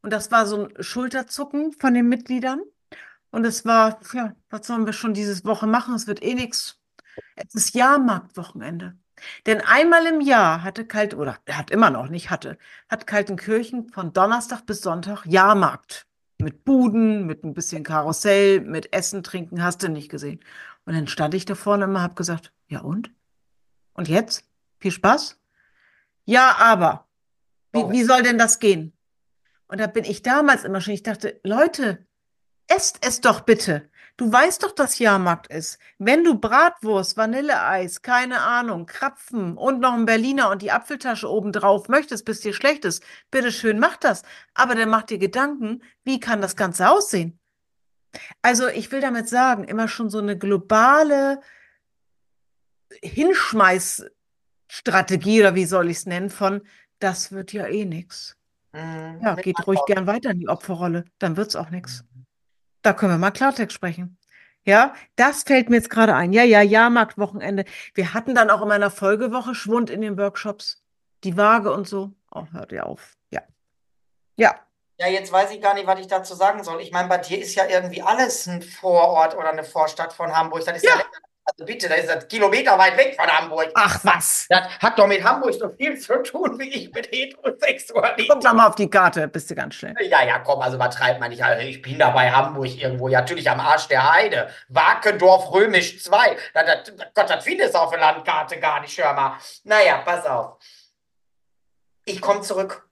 Und 0.00 0.10
das 0.10 0.30
war 0.30 0.46
so 0.46 0.64
ein 0.64 0.82
Schulterzucken 0.82 1.72
von 1.72 1.92
den 1.92 2.08
Mitgliedern. 2.08 2.62
Und 3.30 3.44
es 3.44 3.64
war, 3.66 4.00
ja, 4.14 4.34
was 4.48 4.66
sollen 4.66 4.86
wir 4.86 4.92
schon 4.94 5.14
diese 5.14 5.44
Woche 5.44 5.66
machen? 5.66 5.94
Es 5.94 6.06
wird 6.06 6.22
eh 6.22 6.34
nichts. 6.34 6.78
Es 7.36 7.54
ist 7.54 7.74
Jahrmarktwochenende. 7.74 8.96
Denn 9.46 9.60
einmal 9.60 10.06
im 10.06 10.20
Jahr 10.20 10.62
hatte 10.62 10.86
Kalt, 10.86 11.14
oder 11.14 11.38
er 11.44 11.58
hat 11.58 11.70
immer 11.70 11.90
noch 11.90 12.08
nicht, 12.08 12.30
hatte, 12.30 12.58
hat 12.88 13.06
Kaltenkirchen 13.06 13.88
von 13.88 14.12
Donnerstag 14.12 14.66
bis 14.66 14.80
Sonntag 14.80 15.24
Jahrmarkt. 15.26 16.06
Mit 16.42 16.64
Buden, 16.64 17.26
mit 17.26 17.44
ein 17.44 17.54
bisschen 17.54 17.84
Karussell, 17.84 18.60
mit 18.60 18.92
Essen, 18.92 19.22
Trinken, 19.22 19.62
hast 19.62 19.82
du 19.82 19.88
nicht 19.88 20.10
gesehen. 20.10 20.40
Und 20.84 20.94
dann 20.94 21.06
stand 21.06 21.34
ich 21.34 21.44
da 21.44 21.54
vorne 21.54 21.84
immer, 21.84 22.02
hab 22.02 22.16
gesagt, 22.16 22.52
ja 22.68 22.80
und? 22.80 23.10
Und 23.94 24.08
jetzt? 24.08 24.44
Viel 24.80 24.90
Spaß? 24.90 25.38
Ja, 26.24 26.56
aber. 26.58 27.06
Wie, 27.72 27.88
wie 27.90 28.02
soll 28.02 28.22
denn 28.22 28.38
das 28.38 28.58
gehen? 28.58 28.92
Und 29.68 29.78
da 29.78 29.86
bin 29.86 30.04
ich 30.04 30.22
damals 30.22 30.64
immer 30.64 30.80
schon, 30.80 30.94
ich 30.94 31.02
dachte, 31.02 31.40
Leute, 31.44 32.06
esst 32.66 32.98
es 33.06 33.20
doch 33.20 33.40
bitte. 33.40 33.88
Du 34.16 34.30
weißt 34.30 34.62
doch, 34.62 34.72
dass 34.72 34.98
Jahrmarkt 34.98 35.46
ist. 35.46 35.78
Wenn 35.98 36.22
du 36.22 36.38
Bratwurst, 36.38 37.16
Vanilleeis, 37.16 38.02
keine 38.02 38.40
Ahnung, 38.40 38.86
Krapfen 38.86 39.56
und 39.56 39.80
noch 39.80 39.94
ein 39.94 40.04
Berliner 40.04 40.50
und 40.50 40.62
die 40.62 40.70
Apfeltasche 40.70 41.30
obendrauf 41.30 41.88
möchtest, 41.88 42.24
bis 42.24 42.40
dir 42.40 42.52
schlecht 42.52 42.84
ist, 42.84 43.02
bitteschön, 43.30 43.78
mach 43.78 43.96
das. 43.96 44.22
Aber 44.54 44.74
dann 44.74 44.90
mach 44.90 45.04
dir 45.04 45.18
Gedanken, 45.18 45.82
wie 46.04 46.20
kann 46.20 46.42
das 46.42 46.56
Ganze 46.56 46.90
aussehen? 46.90 47.38
Also 48.42 48.68
ich 48.68 48.92
will 48.92 49.00
damit 49.00 49.28
sagen, 49.28 49.64
immer 49.64 49.88
schon 49.88 50.10
so 50.10 50.18
eine 50.18 50.36
globale 50.36 51.40
Hinschmeißstrategie 53.02 55.40
oder 55.40 55.54
wie 55.54 55.64
soll 55.64 55.88
ich 55.88 55.96
es 55.98 56.06
nennen, 56.06 56.28
von 56.28 56.60
das 56.98 57.32
wird 57.32 57.54
ja 57.54 57.66
eh 57.66 57.86
nix. 57.86 58.36
Mhm. 58.72 59.20
Ja, 59.22 59.34
geht 59.34 59.66
ruhig 59.66 59.80
gern 59.86 60.06
weiter 60.06 60.30
in 60.30 60.40
die 60.40 60.48
Opferrolle, 60.48 61.04
dann 61.18 61.36
wird's 61.36 61.56
auch 61.56 61.68
nichts. 61.70 62.04
Da 62.82 62.92
können 62.92 63.12
wir 63.12 63.18
mal 63.18 63.30
Klartext 63.30 63.74
sprechen. 63.74 64.18
Ja, 64.64 64.94
das 65.16 65.42
fällt 65.42 65.70
mir 65.70 65.76
jetzt 65.76 65.90
gerade 65.90 66.14
ein. 66.14 66.32
Ja, 66.32 66.44
ja, 66.44 66.62
Jahrmarktwochenende. 66.62 67.64
Wir 67.94 68.14
hatten 68.14 68.34
dann 68.34 68.50
auch 68.50 68.62
in 68.62 68.68
meiner 68.68 68.90
Folgewoche 68.90 69.54
Schwund 69.54 69.90
in 69.90 70.00
den 70.00 70.16
Workshops. 70.16 70.82
Die 71.24 71.36
Waage 71.36 71.72
und 71.72 71.88
so. 71.88 72.12
Oh, 72.32 72.46
hört 72.52 72.72
ihr 72.72 72.86
auf. 72.86 73.16
Ja. 73.30 73.42
Ja. 74.36 74.54
Ja, 74.98 75.08
jetzt 75.08 75.32
weiß 75.32 75.50
ich 75.50 75.60
gar 75.60 75.74
nicht, 75.74 75.86
was 75.86 75.98
ich 75.98 76.06
dazu 76.06 76.34
sagen 76.34 76.62
soll. 76.62 76.80
Ich 76.80 76.92
meine, 76.92 77.08
bei 77.08 77.18
dir 77.18 77.40
ist 77.40 77.56
ja 77.56 77.66
irgendwie 77.66 78.02
alles 78.02 78.46
ein 78.46 78.62
Vorort 78.62 79.36
oder 79.36 79.50
eine 79.50 79.64
Vorstadt 79.64 80.12
von 80.12 80.36
Hamburg. 80.36 80.64
Das 80.64 80.76
ist 80.76 80.84
ja, 80.84 80.96
Ja. 80.96 81.04
Also 81.44 81.64
bitte, 81.64 81.88
das 81.88 82.00
ist 82.00 82.08
das 82.08 82.28
Kilometer 82.28 82.78
weit 82.78 82.96
weg 82.96 83.16
von 83.16 83.26
Hamburg. 83.26 83.70
Ach 83.74 83.98
was. 84.04 84.46
Das 84.48 84.68
hat 84.78 84.98
doch 84.98 85.06
mit 85.08 85.24
Hamburg 85.24 85.54
so 85.54 85.68
viel 85.70 85.98
zu 85.98 86.22
tun, 86.22 86.58
wie 86.58 86.68
ich 86.68 86.92
mit 86.92 87.10
Heterosexualität. 87.10 88.28
Guck 88.30 88.40
doch 88.42 88.52
mal 88.52 88.68
auf 88.68 88.76
die 88.76 88.88
Karte, 88.88 89.26
bist 89.26 89.50
du 89.50 89.54
ganz 89.56 89.74
schnell. 89.74 89.94
Ja, 90.02 90.22
ja, 90.22 90.38
komm, 90.38 90.60
also 90.60 90.76
übertreibt 90.76 91.18
man 91.20 91.30
nicht. 91.30 91.42
Also 91.42 91.62
ich 91.66 91.82
bin 91.82 91.98
da 91.98 92.10
bei 92.10 92.30
Hamburg 92.30 92.68
irgendwo, 92.76 93.08
ja, 93.08 93.20
natürlich 93.20 93.50
am 93.50 93.60
Arsch 93.60 93.88
der 93.88 94.12
Heide. 94.12 94.50
Wakendorf 94.68 95.52
Römisch 95.52 96.02
2. 96.02 96.36
Da, 96.54 96.62
da, 96.62 96.76
Gott, 97.14 97.28
das 97.30 97.42
findest 97.44 97.74
du 97.74 97.78
auf 97.78 97.90
der 97.90 98.00
Landkarte 98.00 98.60
gar 98.60 98.80
nicht, 98.80 98.96
hör 99.02 99.12
mal. 99.12 99.38
Naja, 99.64 99.98
pass 100.04 100.24
auf. 100.26 100.58
Ich 102.04 102.20
komme 102.20 102.42
zurück. 102.42 102.88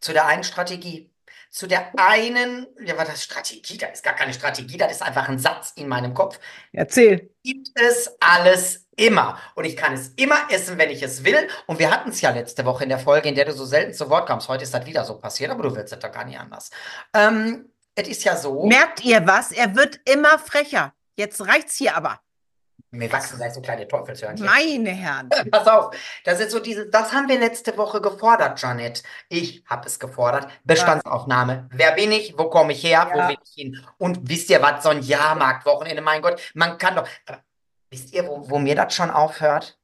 zu 0.00 0.12
der 0.12 0.26
einen 0.26 0.44
Strategie. 0.44 1.11
Zu 1.52 1.66
der 1.66 1.92
einen, 1.98 2.66
ja, 2.82 2.96
was 2.96 3.08
das 3.08 3.22
Strategie? 3.22 3.76
Das 3.76 3.90
ist 3.92 4.02
gar 4.02 4.14
keine 4.14 4.32
Strategie, 4.32 4.78
das 4.78 4.90
ist 4.90 5.02
einfach 5.02 5.28
ein 5.28 5.38
Satz 5.38 5.72
in 5.76 5.86
meinem 5.86 6.14
Kopf. 6.14 6.40
Erzähl. 6.72 7.30
Gibt 7.44 7.68
es 7.74 8.10
alles 8.20 8.86
immer. 8.96 9.38
Und 9.54 9.66
ich 9.66 9.76
kann 9.76 9.92
es 9.92 10.08
immer 10.16 10.38
essen, 10.50 10.78
wenn 10.78 10.88
ich 10.88 11.02
es 11.02 11.24
will. 11.24 11.46
Und 11.66 11.78
wir 11.78 11.90
hatten 11.90 12.08
es 12.08 12.22
ja 12.22 12.30
letzte 12.30 12.64
Woche 12.64 12.84
in 12.84 12.88
der 12.88 12.98
Folge, 12.98 13.28
in 13.28 13.34
der 13.34 13.44
du 13.44 13.52
so 13.52 13.66
selten 13.66 13.92
zu 13.92 14.08
Wort 14.08 14.28
kamst. 14.28 14.48
Heute 14.48 14.64
ist 14.64 14.72
das 14.72 14.86
wieder 14.86 15.04
so 15.04 15.18
passiert, 15.18 15.50
aber 15.50 15.62
du 15.62 15.76
willst 15.76 15.92
es 15.92 15.98
doch 15.98 16.10
gar 16.10 16.24
nicht 16.24 16.38
anders. 16.38 16.70
Ähm, 17.12 17.70
es 17.94 18.08
ist 18.08 18.24
ja 18.24 18.34
so. 18.34 18.64
Merkt 18.64 19.04
ihr 19.04 19.26
was? 19.26 19.52
Er 19.52 19.76
wird 19.76 20.00
immer 20.06 20.38
frecher. 20.38 20.94
Jetzt 21.16 21.46
reicht's 21.46 21.76
hier 21.76 21.94
aber. 21.94 22.18
Mir 22.94 23.10
wachsen 23.10 23.38
gleich 23.38 23.54
so 23.54 23.62
kleine 23.62 23.88
Teufelshörnchen. 23.88 24.44
Meine 24.44 24.90
Herren. 24.90 25.30
Pass 25.50 25.66
auf, 25.66 25.96
das 26.24 26.40
ist 26.40 26.50
so 26.50 26.60
diese, 26.60 26.86
das 26.90 27.10
haben 27.12 27.26
wir 27.26 27.38
letzte 27.40 27.74
Woche 27.78 28.02
gefordert, 28.02 28.60
Janet. 28.60 29.02
Ich 29.30 29.64
habe 29.66 29.86
es 29.86 29.98
gefordert. 29.98 30.46
Bestandsaufnahme. 30.64 31.70
Wer 31.72 31.92
bin 31.92 32.12
ich? 32.12 32.36
Wo 32.36 32.50
komme 32.50 32.72
ich 32.72 32.84
her? 32.84 33.08
Wo 33.10 33.18
Ja. 33.18 33.28
will 33.30 33.38
ich 33.42 33.54
hin? 33.54 33.82
Und 33.96 34.28
wisst 34.28 34.50
ihr 34.50 34.60
was? 34.60 34.82
So 34.82 34.90
ein 34.90 35.00
Jahrmarktwochenende, 35.00 36.02
mein 36.02 36.20
Gott, 36.20 36.38
man 36.54 36.76
kann 36.76 36.96
doch. 36.96 37.08
Wisst 37.90 38.12
ihr, 38.12 38.26
wo, 38.26 38.48
wo 38.50 38.58
mir 38.58 38.74
das 38.74 38.94
schon 38.94 39.10
aufhört? 39.10 39.78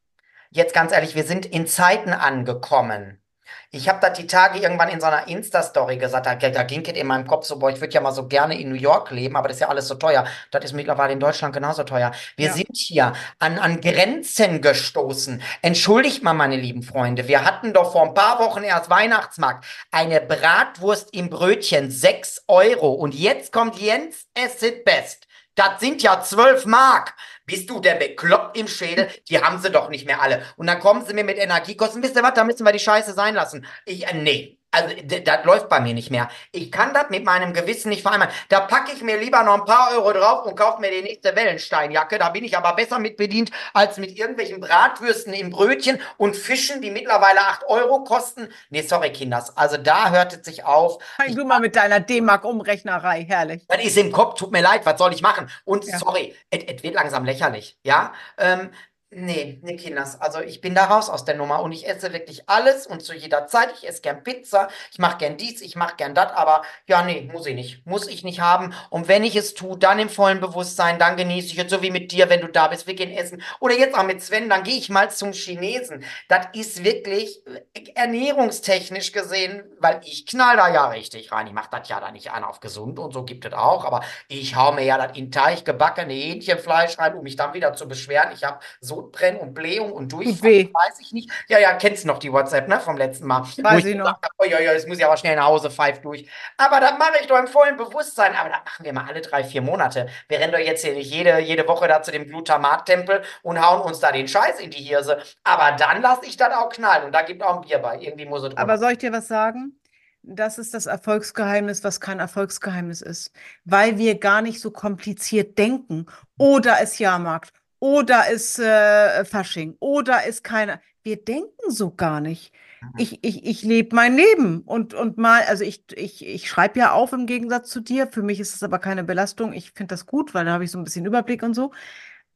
Jetzt 0.50 0.74
ganz 0.74 0.92
ehrlich, 0.92 1.14
wir 1.14 1.24
sind 1.24 1.46
in 1.46 1.66
Zeiten 1.66 2.12
angekommen. 2.12 3.22
Ich 3.70 3.86
habe 3.86 3.98
das 4.00 4.16
die 4.16 4.26
Tage 4.26 4.58
irgendwann 4.60 4.88
in 4.88 4.98
so 4.98 5.06
einer 5.06 5.28
Insta-Story 5.28 5.98
gesagt, 5.98 6.24
da, 6.24 6.34
da 6.36 6.62
ging 6.62 6.82
es 6.86 6.92
in 6.96 7.06
meinem 7.06 7.26
Kopf 7.26 7.44
so, 7.44 7.58
boah, 7.58 7.68
ich 7.68 7.78
würde 7.82 7.92
ja 7.92 8.00
mal 8.00 8.12
so 8.12 8.26
gerne 8.26 8.58
in 8.58 8.70
New 8.70 8.74
York 8.74 9.10
leben, 9.10 9.36
aber 9.36 9.48
das 9.48 9.58
ist 9.58 9.60
ja 9.60 9.68
alles 9.68 9.86
so 9.88 9.94
teuer. 9.96 10.24
Das 10.50 10.64
ist 10.64 10.72
mittlerweile 10.72 11.12
in 11.12 11.20
Deutschland 11.20 11.52
genauso 11.54 11.84
teuer. 11.84 12.12
Wir 12.36 12.46
Ja. 12.46 12.52
sind 12.54 12.74
hier 12.74 13.12
an, 13.38 13.58
an 13.58 13.82
Grenzen 13.82 14.62
gestoßen. 14.62 15.42
Entschuldigt 15.60 16.22
mal, 16.22 16.32
meine 16.32 16.56
lieben 16.56 16.82
Freunde, 16.82 17.28
wir 17.28 17.44
hatten 17.44 17.74
doch 17.74 17.92
vor 17.92 18.04
ein 18.04 18.14
paar 18.14 18.38
Wochen 18.38 18.62
erst 18.62 18.88
Weihnachtsmarkt. 18.88 19.66
Eine 19.90 20.22
Bratwurst 20.22 21.12
im 21.14 21.28
Brötchen, 21.28 21.90
6 21.90 22.44
Euro. 22.48 22.92
Und 22.92 23.14
jetzt 23.14 23.52
kommt 23.52 23.78
Jens 23.78 24.26
Acid 24.34 24.84
Best. 24.86 25.26
Das 25.56 25.80
sind 25.80 26.02
ja 26.02 26.22
12 26.22 26.64
Mark. 26.64 27.14
Bist 27.48 27.70
du 27.70 27.80
denn 27.80 27.98
bekloppt 27.98 28.58
im 28.58 28.68
Schädel? 28.68 29.08
Die 29.28 29.40
haben 29.40 29.58
sie 29.58 29.70
doch 29.70 29.88
nicht 29.88 30.04
mehr 30.04 30.20
alle. 30.20 30.42
Und 30.56 30.66
dann 30.66 30.80
kommen 30.80 31.04
sie 31.04 31.14
mir 31.14 31.24
mit 31.24 31.38
Energiekosten. 31.38 32.02
Wisst 32.02 32.14
ihr 32.14 32.22
was? 32.22 32.34
Da 32.34 32.44
müssen 32.44 32.64
wir 32.64 32.72
die 32.72 32.78
Scheiße 32.78 33.14
sein 33.14 33.34
lassen. 33.34 33.66
Ich, 33.86 34.06
äh, 34.06 34.14
nee. 34.14 34.57
Also, 34.70 34.94
das 35.06 35.44
läuft 35.44 35.68
bei 35.70 35.80
mir 35.80 35.94
nicht 35.94 36.10
mehr. 36.10 36.28
Ich 36.52 36.70
kann 36.70 36.92
das 36.92 37.08
mit 37.08 37.24
meinem 37.24 37.54
Gewissen 37.54 37.88
nicht 37.88 38.02
vereinbaren. 38.02 38.32
Da 38.50 38.60
packe 38.60 38.92
ich 38.92 39.02
mir 39.02 39.16
lieber 39.18 39.42
noch 39.42 39.54
ein 39.54 39.64
paar 39.64 39.92
Euro 39.92 40.12
drauf 40.12 40.44
und 40.44 40.56
kaufe 40.56 40.80
mir 40.82 40.90
die 40.90 41.00
nächste 41.02 41.34
Wellensteinjacke. 41.34 42.18
Da 42.18 42.28
bin 42.28 42.44
ich 42.44 42.56
aber 42.56 42.74
besser 42.74 42.98
mit 42.98 43.16
bedient, 43.16 43.50
als 43.72 43.96
mit 43.96 44.18
irgendwelchen 44.18 44.60
Bratwürsten 44.60 45.32
im 45.32 45.48
Brötchen 45.50 46.00
und 46.18 46.36
Fischen, 46.36 46.82
die 46.82 46.90
mittlerweile 46.90 47.40
8 47.40 47.64
Euro 47.66 48.04
kosten. 48.04 48.48
Nee, 48.68 48.82
sorry, 48.82 49.10
Kinders. 49.10 49.56
Also, 49.56 49.78
da 49.78 50.10
hört 50.10 50.34
es 50.34 50.44
sich 50.44 50.64
auf. 50.66 51.02
Fang 51.16 51.34
du 51.34 51.44
mal 51.46 51.60
mit 51.60 51.74
deiner 51.74 52.00
D-Mark-Umrechnerei. 52.00 53.24
Herrlich. 53.26 53.64
Das 53.68 53.82
ist 53.82 53.96
im 53.96 54.12
Kopf, 54.12 54.38
tut 54.38 54.52
mir 54.52 54.60
leid, 54.62 54.84
was 54.84 54.98
soll 54.98 55.14
ich 55.14 55.22
machen? 55.22 55.50
Und 55.64 55.86
Ja. 55.86 55.98
sorry, 55.98 56.34
es 56.50 56.82
wird 56.82 56.94
langsam 56.94 57.24
lächerlich, 57.24 57.78
ja? 57.84 58.12
Ähm, 58.36 58.70
nee, 59.10 59.58
nee, 59.62 59.76
Kinders, 59.76 60.20
also 60.20 60.40
ich 60.40 60.60
bin 60.60 60.74
da 60.74 60.84
raus 60.84 61.08
aus 61.08 61.24
der 61.24 61.34
Nummer 61.34 61.62
und 61.62 61.72
ich 61.72 61.88
esse 61.88 62.12
wirklich 62.12 62.48
alles 62.48 62.86
und 62.86 63.02
zu 63.02 63.14
jeder 63.14 63.46
Zeit. 63.46 63.72
Ich 63.76 63.88
esse 63.88 64.02
gern 64.02 64.22
Pizza, 64.22 64.68
ich 64.92 64.98
mache 64.98 65.18
gern 65.18 65.36
dies, 65.36 65.62
ich 65.62 65.76
mache 65.76 65.96
gern 65.96 66.14
das, 66.14 66.32
aber 66.32 66.62
ja, 66.86 67.02
nee, 67.02 67.28
muss 67.32 67.46
ich 67.46 67.54
nicht. 67.54 67.86
Muss 67.86 68.06
ich 68.06 68.22
nicht 68.24 68.40
haben. 68.40 68.74
Und 68.90 69.08
wenn 69.08 69.24
ich 69.24 69.36
es 69.36 69.54
tue, 69.54 69.78
dann 69.78 69.98
im 69.98 70.10
vollen 70.10 70.40
Bewusstsein, 70.40 70.98
dann 70.98 71.16
genieße 71.16 71.48
ich 71.48 71.58
es, 71.58 71.70
so 71.70 71.82
wie 71.82 71.90
mit 71.90 72.12
dir, 72.12 72.28
wenn 72.28 72.40
du 72.40 72.48
da 72.48 72.68
bist, 72.68 72.86
wir 72.86 72.94
gehen 72.94 73.10
essen. 73.10 73.42
Oder 73.60 73.78
jetzt 73.78 73.96
auch 73.96 74.04
mit 74.04 74.22
Sven, 74.22 74.48
dann 74.48 74.62
gehe 74.62 74.76
ich 74.76 74.90
mal 74.90 75.10
zum 75.10 75.32
Chinesen. 75.32 76.04
Das 76.28 76.46
ist 76.52 76.84
wirklich 76.84 77.40
äh, 77.46 77.90
ernährungstechnisch 77.94 79.12
gesehen, 79.12 79.62
weil 79.80 80.00
ich 80.04 80.26
knall 80.26 80.56
da 80.56 80.68
ja 80.68 80.88
richtig 80.88 81.32
rein. 81.32 81.46
Ich 81.46 81.52
mache 81.54 81.70
das 81.70 81.88
ja 81.88 82.00
da 82.00 82.10
nicht 82.10 82.30
an 82.32 82.44
auf 82.44 82.60
gesund 82.60 82.98
und 82.98 83.12
so 83.12 83.24
gibt 83.24 83.44
es 83.46 83.52
auch, 83.54 83.84
aber 83.84 84.02
ich 84.28 84.54
hau 84.56 84.72
mir 84.72 84.84
ja 84.84 84.98
das 84.98 85.16
in 85.16 85.32
Teig 85.32 85.64
gebackene 85.64 86.12
Hähnchenfleisch 86.12 86.98
rein, 86.98 87.14
um 87.14 87.22
mich 87.22 87.36
dann 87.36 87.54
wieder 87.54 87.72
zu 87.74 87.88
beschweren. 87.88 88.32
Ich 88.34 88.44
habe 88.44 88.58
Sodbrennen 88.98 89.40
und 89.40 89.54
Blähung 89.54 89.92
und 89.92 90.12
Durchfall, 90.12 90.50
weh. 90.50 90.70
weiß 90.72 90.98
ich 91.00 91.12
nicht. 91.12 91.30
Ja, 91.48 91.58
ja, 91.58 91.74
kennst 91.74 92.04
noch 92.04 92.18
die 92.18 92.32
WhatsApp, 92.32 92.68
ne, 92.68 92.80
vom 92.80 92.96
letzten 92.96 93.26
Mal. 93.26 93.42
Weiß 93.42 93.84
ich 93.84 93.96
noch. 93.96 94.06
habe, 94.06 94.20
oh, 94.38 94.44
ja, 94.44 94.60
ja, 94.60 94.72
jetzt 94.72 94.88
muss 94.88 94.98
ich 94.98 95.04
aber 95.04 95.16
schnell 95.16 95.36
nach 95.36 95.46
Hause, 95.46 95.70
pfeif 95.70 96.00
durch. 96.00 96.28
Aber 96.56 96.80
das 96.80 96.98
mache 96.98 97.12
ich 97.20 97.26
doch 97.28 97.38
im 97.38 97.46
vollen 97.46 97.76
Bewusstsein. 97.76 98.34
Aber 98.34 98.48
das 98.48 98.58
machen 98.64 98.84
wir 98.84 98.92
mal 98.92 99.04
alle 99.08 99.20
drei, 99.20 99.44
vier 99.44 99.62
Monate. 99.62 100.08
Wir 100.28 100.40
rennen 100.40 100.52
doch 100.52 100.58
jetzt 100.58 100.84
hier 100.84 100.94
nicht 100.94 101.12
jede, 101.12 101.38
jede 101.38 101.66
Woche 101.68 101.86
da 101.86 102.02
zu 102.02 102.10
dem 102.10 102.26
Glutamat-Tempel 102.26 103.22
und 103.42 103.64
hauen 103.64 103.82
uns 103.82 104.00
da 104.00 104.10
den 104.10 104.26
Scheiß 104.26 104.58
in 104.60 104.70
die 104.70 104.82
Hirse. 104.82 105.22
Aber 105.44 105.76
dann 105.76 106.02
lasse 106.02 106.26
ich 106.26 106.36
das 106.36 106.52
auch 106.54 106.70
knallen. 106.70 107.04
Und 107.04 107.12
da 107.12 107.22
gibt 107.22 107.42
auch 107.42 107.56
ein 107.56 107.60
Bier 107.62 107.78
bei. 107.78 108.00
Irgendwie 108.00 108.26
muss 108.26 108.42
es 108.42 108.56
Aber 108.56 108.78
soll 108.78 108.92
ich 108.92 108.98
dir 108.98 109.12
was 109.12 109.28
sagen? 109.28 109.78
Das 110.22 110.58
ist 110.58 110.74
das 110.74 110.86
Erfolgsgeheimnis, 110.86 111.84
was 111.84 112.00
kein 112.00 112.18
Erfolgsgeheimnis 112.18 113.00
ist, 113.00 113.30
weil 113.64 113.96
wir 113.96 114.18
gar 114.18 114.42
nicht 114.42 114.60
so 114.60 114.70
kompliziert 114.70 115.56
denken. 115.56 116.06
Oder 116.36 116.82
ist 116.82 116.98
Jahrmarkt, 116.98 117.52
oder 117.80 118.28
ist 118.30 118.58
äh, 118.58 119.24
Fasching, 119.24 119.76
oder 119.80 120.24
ist 120.26 120.44
keiner. 120.44 120.80
Wir 121.02 121.16
denken 121.16 121.70
so 121.70 121.90
gar 121.94 122.20
nicht. 122.20 122.52
Ich, 122.96 123.24
ich, 123.24 123.44
ich 123.44 123.62
lebe 123.62 123.94
mein 123.94 124.14
Leben 124.14 124.62
und, 124.62 124.94
und 124.94 125.18
mal, 125.18 125.42
also 125.42 125.64
ich, 125.64 125.84
ich, 125.96 126.24
ich 126.24 126.48
schreibe 126.48 126.78
ja 126.78 126.92
auf 126.92 127.12
im 127.12 127.26
Gegensatz 127.26 127.70
zu 127.70 127.80
dir. 127.80 128.06
Für 128.06 128.22
mich 128.22 128.38
ist 128.38 128.54
es 128.54 128.62
aber 128.62 128.78
keine 128.78 129.02
Belastung. 129.02 129.52
Ich 129.52 129.72
finde 129.72 129.94
das 129.94 130.06
gut, 130.06 130.32
weil 130.34 130.44
da 130.44 130.52
habe 130.52 130.64
ich 130.64 130.70
so 130.70 130.78
ein 130.78 130.84
bisschen 130.84 131.06
Überblick 131.06 131.42
und 131.42 131.54
so. 131.54 131.72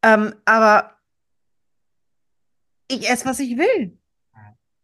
Ähm, 0.02 0.34
aber 0.44 0.96
ich 2.88 3.08
esse, 3.08 3.24
was 3.24 3.38
ich 3.38 3.56
will. 3.56 3.96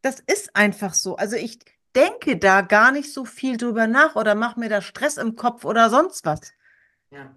Das 0.02 0.20
ist 0.20 0.54
einfach 0.54 0.94
so. 0.94 1.16
Also 1.16 1.36
ich 1.36 1.58
denke 1.96 2.36
da 2.36 2.60
gar 2.60 2.92
nicht 2.92 3.12
so 3.12 3.24
viel 3.24 3.56
drüber 3.56 3.86
nach 3.86 4.14
oder 4.14 4.34
mache 4.34 4.60
mir 4.60 4.68
da 4.68 4.80
Stress 4.80 5.16
im 5.16 5.34
Kopf 5.34 5.64
oder 5.64 5.90
sonst 5.90 6.24
was. 6.24 6.52
Ja. 7.10 7.34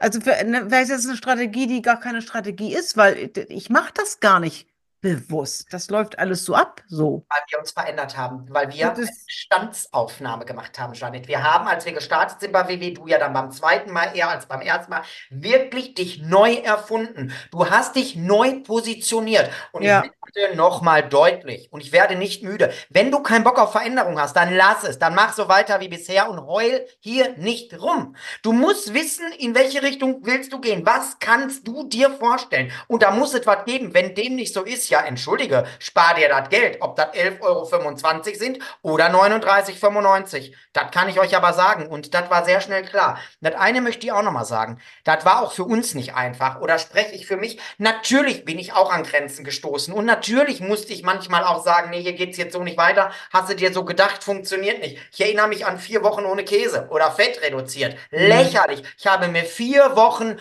Also 0.00 0.20
für, 0.20 0.32
ne, 0.44 0.64
vielleicht 0.66 0.90
ist 0.90 1.00
es 1.00 1.06
eine 1.06 1.16
Strategie, 1.16 1.66
die 1.66 1.82
gar 1.82 2.00
keine 2.00 2.22
Strategie 2.22 2.74
ist, 2.74 2.96
weil 2.96 3.30
ich 3.48 3.68
mache 3.68 3.92
das 3.94 4.18
gar 4.18 4.40
nicht 4.40 4.66
bewusst. 5.00 5.66
Das 5.72 5.88
läuft 5.90 6.18
alles 6.18 6.44
so 6.44 6.54
ab, 6.54 6.82
so. 6.88 7.24
Weil 7.28 7.42
wir 7.48 7.58
uns 7.58 7.70
verändert 7.72 8.16
haben, 8.16 8.46
weil 8.50 8.72
wir 8.72 8.92
eine 8.92 9.06
Bestandsaufnahme 9.26 10.44
gemacht 10.44 10.78
haben, 10.78 10.94
Janet. 10.94 11.28
Wir 11.28 11.42
haben, 11.42 11.66
als 11.68 11.84
wir 11.86 11.92
gestartet 11.92 12.40
sind 12.40 12.52
bei 12.52 12.68
WW, 12.68 12.92
du 12.92 13.06
ja 13.06 13.18
dann 13.18 13.32
beim 13.32 13.50
zweiten 13.50 13.92
Mal 13.92 14.16
eher 14.16 14.28
als 14.28 14.46
beim 14.46 14.60
ersten 14.60 14.90
Mal, 14.90 15.02
wirklich 15.30 15.94
dich 15.94 16.22
neu 16.22 16.54
erfunden. 16.54 17.32
Du 17.50 17.68
hast 17.70 17.96
dich 17.96 18.16
neu 18.16 18.60
positioniert. 18.60 19.50
Und 19.72 19.82
Ja. 19.82 20.02
ich 20.04 20.10
sage 20.34 20.56
nochmal 20.56 21.08
deutlich, 21.08 21.68
und 21.72 21.80
ich 21.82 21.92
werde 21.92 22.14
nicht 22.14 22.42
müde, 22.42 22.72
wenn 22.90 23.10
du 23.10 23.20
keinen 23.22 23.42
Bock 23.44 23.58
auf 23.58 23.72
Veränderung 23.72 24.20
hast, 24.20 24.36
dann 24.36 24.54
lass 24.54 24.84
es, 24.84 24.98
dann 24.98 25.14
mach 25.14 25.32
so 25.32 25.48
weiter 25.48 25.80
wie 25.80 25.88
bisher 25.88 26.30
und 26.30 26.46
heul 26.46 26.86
hier 27.00 27.36
nicht 27.36 27.80
rum. 27.80 28.14
Du 28.42 28.52
musst 28.52 28.94
wissen, 28.94 29.32
in 29.38 29.54
welche 29.54 29.82
Richtung 29.82 30.20
willst 30.24 30.52
du 30.52 30.60
gehen. 30.60 30.84
Was 30.86 31.18
kannst 31.18 31.66
du 31.66 31.88
dir 31.88 32.10
vorstellen? 32.10 32.70
Und 32.86 33.02
da 33.02 33.10
muss 33.10 33.34
es 33.34 33.46
was 33.46 33.64
geben. 33.64 33.94
Wenn 33.94 34.14
dem 34.14 34.36
nicht 34.36 34.54
so 34.54 34.62
ist, 34.62 34.89
ja, 34.90 35.00
entschuldige, 35.00 35.64
spar 35.78 36.14
dir 36.14 36.28
das 36.28 36.48
Geld. 36.48 36.78
Ob 36.80 36.96
das 36.96 37.14
11,25 37.14 37.40
Euro 37.42 38.34
sind 38.34 38.58
oder 38.82 39.06
39,95. 39.06 40.52
Das 40.72 40.90
kann 40.90 41.08
ich 41.08 41.18
euch 41.20 41.36
aber 41.36 41.52
sagen. 41.52 41.86
Und 41.86 42.14
das 42.14 42.30
war 42.30 42.44
sehr 42.44 42.60
schnell 42.60 42.84
klar. 42.84 43.18
Das 43.40 43.54
eine 43.54 43.80
möchte 43.80 44.06
ich 44.06 44.12
auch 44.12 44.22
nochmal 44.22 44.44
sagen. 44.44 44.80
Das 45.04 45.24
war 45.24 45.42
auch 45.42 45.52
für 45.52 45.64
uns 45.64 45.94
nicht 45.94 46.14
einfach. 46.14 46.60
Oder 46.60 46.78
spreche 46.78 47.14
ich 47.14 47.26
für 47.26 47.36
mich? 47.36 47.58
Natürlich 47.78 48.44
bin 48.44 48.58
ich 48.58 48.72
auch 48.72 48.92
an 48.92 49.04
Grenzen 49.04 49.44
gestoßen. 49.44 49.94
Und 49.94 50.04
natürlich 50.04 50.60
musste 50.60 50.92
ich 50.92 51.02
manchmal 51.02 51.44
auch 51.44 51.64
sagen, 51.64 51.90
nee, 51.90 52.02
hier 52.02 52.12
geht's 52.12 52.38
jetzt 52.38 52.52
so 52.52 52.62
nicht 52.62 52.78
weiter. 52.78 53.10
Hast 53.32 53.50
du 53.50 53.56
dir 53.56 53.72
so 53.72 53.84
gedacht, 53.84 54.22
funktioniert 54.22 54.80
nicht. 54.80 54.98
Ich 55.12 55.20
erinnere 55.20 55.48
mich 55.48 55.66
an 55.66 55.78
vier 55.78 56.02
Wochen 56.02 56.24
ohne 56.24 56.44
Käse 56.44 56.88
oder 56.90 57.10
Fett 57.10 57.42
reduziert. 57.42 57.96
Lächerlich. 58.10 58.82
Ich 58.98 59.06
habe 59.06 59.28
mir 59.28 59.44
vier 59.44 59.96
Wochen 59.96 60.38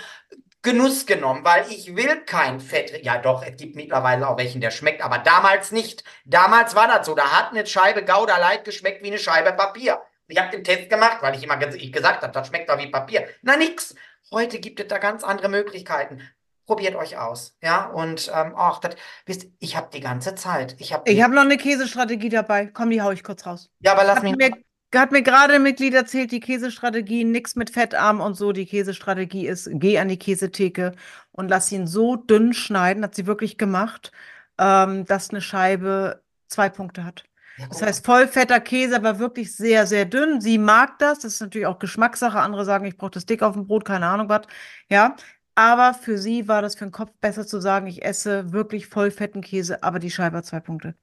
Genuss 0.61 1.05
genommen, 1.05 1.45
weil 1.45 1.69
ich 1.69 1.95
will 1.95 2.21
kein 2.25 2.59
Fett. 2.59 3.03
Ja, 3.05 3.17
doch, 3.17 3.43
es 3.43 3.55
gibt 3.55 3.75
mittlerweile 3.77 4.27
auch 4.27 4.37
welchen, 4.37 4.59
der 4.59 4.71
schmeckt, 4.71 5.01
aber 5.01 5.19
damals 5.19 5.71
nicht. 5.71 6.03
Damals 6.25 6.75
war 6.75 6.87
das 6.87 7.05
so. 7.05 7.15
Da 7.15 7.31
hat 7.31 7.51
eine 7.51 7.65
Scheibe 7.65 8.03
Gouda 8.03 8.37
Light 8.37 8.65
geschmeckt 8.65 9.01
wie 9.01 9.07
eine 9.07 9.19
Scheibe 9.19 9.53
Papier. 9.53 10.01
Ich 10.27 10.37
habe 10.37 10.51
den 10.51 10.63
Test 10.63 10.89
gemacht, 10.89 11.19
weil 11.21 11.35
ich 11.35 11.43
immer 11.43 11.59
ich 11.73 11.91
gesagt 11.91 12.23
habe, 12.23 12.33
das 12.33 12.47
schmeckt 12.47 12.69
doch 12.69 12.77
wie 12.77 12.87
Papier. 12.87 13.27
Na 13.41 13.55
nix. 13.55 13.95
Heute 14.31 14.59
gibt 14.59 14.79
es 14.79 14.87
da 14.87 14.97
ganz 14.97 15.23
andere 15.23 15.49
Möglichkeiten. 15.49 16.21
Probiert 16.67 16.95
euch 16.95 17.17
aus, 17.17 17.57
ja. 17.63 17.85
Und 17.87 18.31
ähm, 18.35 18.53
ach, 18.55 18.79
das, 18.79 18.95
wisst, 19.25 19.47
ich 19.59 19.75
habe 19.75 19.89
die 19.91 20.01
ganze 20.01 20.35
Zeit. 20.35 20.75
Ich 20.77 20.93
habe. 20.93 21.09
Ich 21.09 21.23
habe 21.23 21.33
noch 21.33 21.41
eine 21.41 21.57
Käsestrategie 21.57 22.29
dabei. 22.29 22.67
Komm, 22.67 22.91
die 22.91 23.01
hau 23.01 23.09
ich 23.11 23.23
kurz 23.23 23.45
raus. 23.47 23.71
Ja, 23.79 23.93
aber 23.93 24.03
lass 24.03 24.17
Hat 24.17 24.23
mich. 24.23 24.35
mir, 24.35 24.51
hat 24.95 25.12
mir 25.12 25.21
gerade 25.21 25.54
ein 25.56 25.63
Mitglied 25.63 25.93
erzählt, 25.93 26.32
die 26.32 26.39
Käsestrategie, 26.39 27.23
nix 27.23 27.56
mit 27.56 27.69
Fettarm 27.69 28.21
und 28.21 28.34
so. 28.36 28.52
Die 28.52 28.65
Käsestrategie 28.65 29.47
ist, 29.47 29.69
geh 29.73 29.99
an 29.99 30.08
die 30.08 30.17
Käsetheke 30.17 30.93
und 31.32 31.47
lass 31.49 31.71
ihn 31.71 31.86
so 31.88 32.15
dünn 32.15 32.54
schneiden, 32.54 33.04
hat 33.04 33.13
sie 33.15 33.28
wirklich 33.28 33.58
gemacht, 33.58 34.12
ähm, 34.58 35.06
dass 35.06 35.30
eine 35.30 35.41
Scheibe 35.41 36.23
zwei 36.47 36.69
Punkte 36.69 37.04
hat. 37.04 37.25
Ja, 37.58 37.67
Das 37.67 37.82
heißt, 37.82 38.06
vollfetter 38.06 38.60
Käse, 38.62 38.95
aber 38.95 39.19
wirklich 39.19 39.56
sehr, 39.56 39.86
sehr 39.86 40.06
dünn. 40.06 40.41
Sie 40.41 40.58
mag 40.58 40.97
das. 40.99 41.19
Das 41.19 41.34
ist 41.34 41.41
natürlich 41.41 41.67
auch 41.67 41.80
Geschmackssache. 41.80 42.39
Andere 42.39 42.65
sagen, 42.65 42.86
ich 42.86 42.97
brauche 42.97 43.12
das 43.12 43.25
dick 43.25 43.43
auf 43.43 43.54
dem 43.54 43.67
Brot, 43.67 43.86
keine 43.86 44.08
Ahnung 44.08 44.30
was. 44.30 44.47
Ja. 44.89 45.15
Aber 45.56 45.93
für 45.93 46.17
sie 46.17 46.47
war 46.47 46.62
das 46.62 46.75
für 46.75 46.86
den 46.86 46.91
Kopf 46.93 47.12
besser 47.19 47.45
zu 47.45 47.60
sagen, 47.60 47.86
ich 47.88 48.04
esse 48.06 48.54
wirklich 48.54 48.88
vollfetten 48.88 49.41
Käse, 49.41 49.84
aber 49.84 49.99
die 49.99 50.10
Scheibe 50.12 50.38
hat 50.38 50.45
zwei 50.45 50.62
Punkte. 50.62 50.95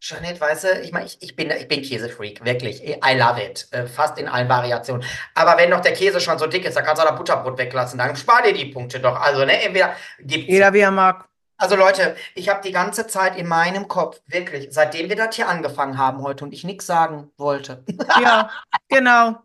Jeanette, 0.00 0.40
weißt 0.40 0.64
du, 0.64 0.80
ich 0.80 0.92
meine, 0.92 1.06
ich, 1.06 1.16
ich 1.20 1.34
bin, 1.34 1.50
ich 1.50 1.68
bin 1.68 1.82
Käsefreak, 1.82 2.44
wirklich. 2.44 2.82
I 2.82 3.16
love 3.16 3.42
it. 3.42 3.66
Äh, 3.70 3.86
Fast 3.86 4.18
in 4.18 4.28
allen 4.28 4.48
Variationen. 4.48 5.04
Aber 5.34 5.56
wenn 5.56 5.70
doch 5.70 5.80
der 5.80 5.94
Käse 5.94 6.20
schon 6.20 6.38
so 6.38 6.46
dick 6.46 6.64
ist, 6.64 6.76
dann 6.76 6.84
kannst 6.84 7.00
du 7.00 7.06
auch 7.06 7.10
das 7.10 7.18
Butterbrot 7.18 7.58
weglassen. 7.58 7.98
Dann 7.98 8.14
spar 8.16 8.42
dir 8.42 8.52
die 8.52 8.66
Punkte 8.66 9.00
doch. 9.00 9.20
Also, 9.20 9.44
ne, 9.44 9.62
entweder 9.62 9.94
gibt's. 10.20 10.48
Jeder 10.48 10.72
wie 10.72 10.80
er 10.80 10.90
mag. 10.90 11.28
Also 11.56 11.76
Leute, 11.76 12.16
ich 12.34 12.48
habe 12.48 12.60
die 12.62 12.72
ganze 12.72 13.06
Zeit 13.06 13.36
in 13.36 13.46
meinem 13.46 13.86
Kopf, 13.86 14.20
wirklich, 14.26 14.68
seitdem 14.70 15.08
wir 15.08 15.16
das 15.16 15.36
hier 15.36 15.48
angefangen 15.48 15.98
haben 15.98 16.22
heute 16.22 16.44
und 16.44 16.52
ich 16.52 16.64
nichts 16.64 16.86
sagen 16.86 17.30
wollte. 17.36 17.84
Ja, 18.20 18.50
genau. 18.88 19.36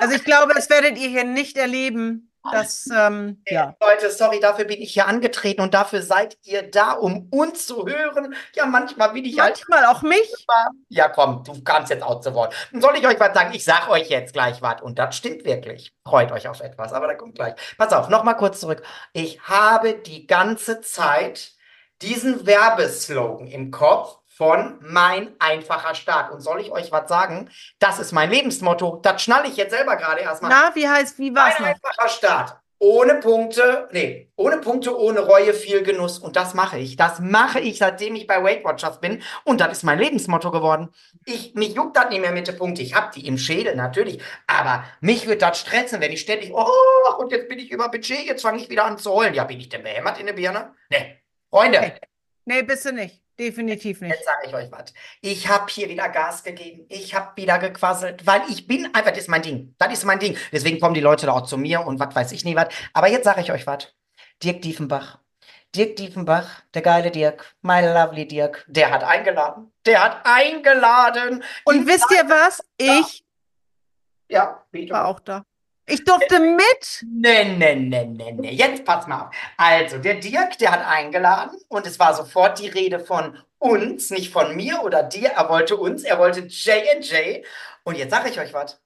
Also 0.00 0.14
ich 0.14 0.24
glaube, 0.24 0.54
das 0.54 0.68
werdet 0.70 0.98
ihr 0.98 1.08
hier 1.08 1.24
nicht 1.24 1.56
erleben. 1.56 2.27
Das, 2.52 2.88
ähm, 2.94 3.42
ja. 3.46 3.74
Leute, 3.80 4.10
sorry, 4.10 4.40
dafür 4.40 4.64
bin 4.64 4.80
ich 4.80 4.92
hier 4.92 5.06
angetreten 5.06 5.60
und 5.60 5.74
dafür 5.74 6.02
seid 6.02 6.38
ihr 6.42 6.68
da, 6.70 6.92
um 6.92 7.28
uns 7.30 7.66
zu 7.66 7.86
hören. 7.86 8.34
Ja, 8.54 8.66
manchmal 8.66 9.12
bin 9.12 9.24
ich 9.24 9.38
halt. 9.38 9.64
Manchmal 9.68 9.94
auch 9.94 10.02
mich. 10.02 10.46
Ja, 10.88 11.08
komm, 11.08 11.44
du 11.44 11.62
kannst 11.62 11.90
jetzt 11.90 12.02
auch 12.02 12.20
zu 12.20 12.34
Wort. 12.34 12.54
Dann 12.72 12.80
soll 12.80 12.96
ich 12.96 13.06
euch 13.06 13.20
was 13.20 13.34
sagen? 13.34 13.54
Ich 13.54 13.64
sag 13.64 13.88
euch 13.88 14.08
jetzt 14.08 14.32
gleich 14.32 14.62
was. 14.62 14.80
Und 14.82 14.98
das 14.98 15.16
stimmt 15.16 15.44
wirklich. 15.44 15.92
Freut 16.04 16.32
euch 16.32 16.48
auf 16.48 16.60
etwas, 16.60 16.92
aber 16.92 17.06
da 17.06 17.14
kommt 17.14 17.34
gleich. 17.34 17.54
Pass 17.76 17.92
auf, 17.92 18.08
nochmal 18.08 18.36
kurz 18.36 18.60
zurück. 18.60 18.82
Ich 19.12 19.40
habe 19.42 19.94
die 19.94 20.26
ganze 20.26 20.80
Zeit 20.80 21.57
diesen 22.02 22.46
Werbeslogan 22.46 23.46
im 23.48 23.70
Kopf 23.70 24.18
von 24.26 24.78
mein 24.80 25.34
einfacher 25.40 25.94
Start. 25.94 26.30
Und 26.32 26.40
soll 26.40 26.60
ich 26.60 26.70
euch 26.70 26.92
was 26.92 27.08
sagen? 27.08 27.50
Das 27.80 27.98
ist 27.98 28.12
mein 28.12 28.30
Lebensmotto. 28.30 29.00
Das 29.02 29.20
schnalle 29.22 29.48
ich 29.48 29.56
jetzt 29.56 29.72
selber 29.72 29.96
gerade 29.96 30.20
erstmal. 30.20 30.50
Na, 30.50 30.70
wie 30.74 30.88
heißt, 30.88 31.18
wie 31.18 31.34
war's 31.34 31.58
Mein 31.58 31.72
noch? 31.72 31.76
einfacher 31.90 32.08
Start. 32.08 32.56
Ohne 32.80 33.16
Punkte, 33.16 33.88
nee, 33.90 34.30
ohne 34.36 34.58
Punkte, 34.58 34.96
ohne 34.96 35.18
Reue, 35.18 35.52
viel 35.52 35.82
Genuss. 35.82 36.20
Und 36.20 36.36
das 36.36 36.54
mache 36.54 36.78
ich. 36.78 36.94
Das 36.94 37.18
mache 37.18 37.58
ich, 37.58 37.78
seitdem 37.78 38.14
ich 38.14 38.28
bei 38.28 38.40
Weight 38.44 38.64
Watchers 38.64 39.00
bin. 39.00 39.20
Und 39.42 39.60
das 39.60 39.72
ist 39.72 39.82
mein 39.82 39.98
Lebensmotto 39.98 40.52
geworden. 40.52 40.90
Ich, 41.24 41.56
mich 41.56 41.74
juckt 41.74 41.96
das 41.96 42.08
nicht 42.10 42.20
mehr 42.20 42.30
mit 42.30 42.46
den 42.46 42.56
Punkten. 42.56 42.82
Ich 42.82 42.94
habe 42.94 43.10
die 43.12 43.26
im 43.26 43.36
Schädel, 43.36 43.74
natürlich. 43.74 44.22
Aber 44.46 44.84
mich 45.00 45.26
wird 45.26 45.42
das 45.42 45.58
stressen, 45.58 46.00
wenn 46.00 46.12
ich 46.12 46.20
ständig, 46.20 46.52
oh, 46.54 46.68
und 47.18 47.32
jetzt 47.32 47.48
bin 47.48 47.58
ich 47.58 47.72
über 47.72 47.88
Budget, 47.88 48.24
jetzt 48.26 48.42
fange 48.42 48.58
ich 48.58 48.68
wieder 48.70 48.84
an 48.84 48.96
zu 48.96 49.10
heulen. 49.12 49.34
Ja, 49.34 49.42
bin 49.42 49.58
ich 49.58 49.68
denn 49.68 49.82
behämmert 49.82 50.20
in 50.20 50.26
der 50.26 50.34
Birne? 50.34 50.72
Nee. 50.88 51.17
Freunde, 51.50 51.80
Nee. 51.80 51.92
Nee, 52.44 52.62
bist 52.62 52.84
du 52.86 52.92
nicht. 52.92 53.22
Definitiv 53.38 54.00
nicht. 54.00 54.10
Jetzt 54.14 54.24
sage 54.24 54.46
ich 54.46 54.54
euch 54.54 54.72
was. 54.72 54.92
Ich 55.20 55.48
habe 55.48 55.70
hier 55.70 55.88
wieder 55.88 56.08
Gas 56.08 56.42
gegeben. 56.42 56.86
Ich 56.88 57.14
habe 57.14 57.36
wieder 57.36 57.58
gequasselt, 57.58 58.26
weil 58.26 58.40
ich 58.48 58.66
bin 58.66 58.86
einfach, 58.94 59.10
das 59.10 59.20
ist 59.20 59.28
mein 59.28 59.42
Ding. 59.42 59.74
Das 59.78 59.92
ist 59.92 60.04
mein 60.04 60.18
Ding. 60.18 60.36
Deswegen 60.50 60.80
kommen 60.80 60.94
die 60.94 61.00
Leute 61.00 61.26
da 61.26 61.32
auch 61.32 61.46
zu 61.46 61.56
mir 61.56 61.86
und 61.86 62.00
was 62.00 62.14
weiß 62.14 62.32
ich 62.32 62.44
nie 62.44 62.56
was. 62.56 62.68
Aber 62.94 63.08
jetzt 63.08 63.24
sage 63.24 63.42
ich 63.42 63.52
euch 63.52 63.66
was. 63.66 63.94
Dirk 64.42 64.62
Diefenbach. 64.62 65.18
Dirk 65.74 65.96
Diefenbach, 65.96 66.62
der 66.72 66.82
geile 66.82 67.10
Dirk, 67.10 67.54
my 67.60 67.80
lovely 67.80 68.26
Dirk, 68.26 68.64
der 68.68 68.90
hat 68.90 69.04
eingeladen. 69.04 69.70
Der 69.84 70.02
hat 70.02 70.20
eingeladen. 70.24 71.44
Und 71.64 71.86
wisst 71.86 72.10
ihr 72.10 72.28
was? 72.28 72.60
Ich 72.78 73.22
Ja, 74.28 74.64
war 74.88 75.06
auch 75.06 75.20
da. 75.20 75.44
Ich 75.90 76.04
durfte 76.04 76.38
mit. 76.38 77.04
Nee, 77.10 77.44
nee, 77.44 77.74
nee, 77.74 78.04
nee, 78.04 78.32
nee. 78.32 78.52
Jetzt 78.52 78.84
pass 78.84 79.06
mal 79.06 79.22
auf. 79.22 79.34
Also, 79.56 79.96
der 79.96 80.16
Dirk, 80.16 80.58
der 80.58 80.72
hat 80.72 80.86
eingeladen 80.86 81.58
und 81.68 81.86
es 81.86 81.98
war 81.98 82.14
sofort 82.14 82.58
die 82.58 82.68
Rede 82.68 83.00
von 83.00 83.38
uns, 83.58 84.10
nicht 84.10 84.30
von 84.30 84.54
mir 84.54 84.82
oder 84.82 85.02
dir. 85.02 85.30
Er 85.30 85.48
wollte 85.48 85.76
uns, 85.76 86.02
er 86.04 86.18
wollte 86.18 86.40
J&J. 86.40 87.42
Und 87.84 87.96
jetzt 87.96 88.10
sage 88.10 88.28
ich 88.28 88.38
euch 88.38 88.52
was. 88.52 88.78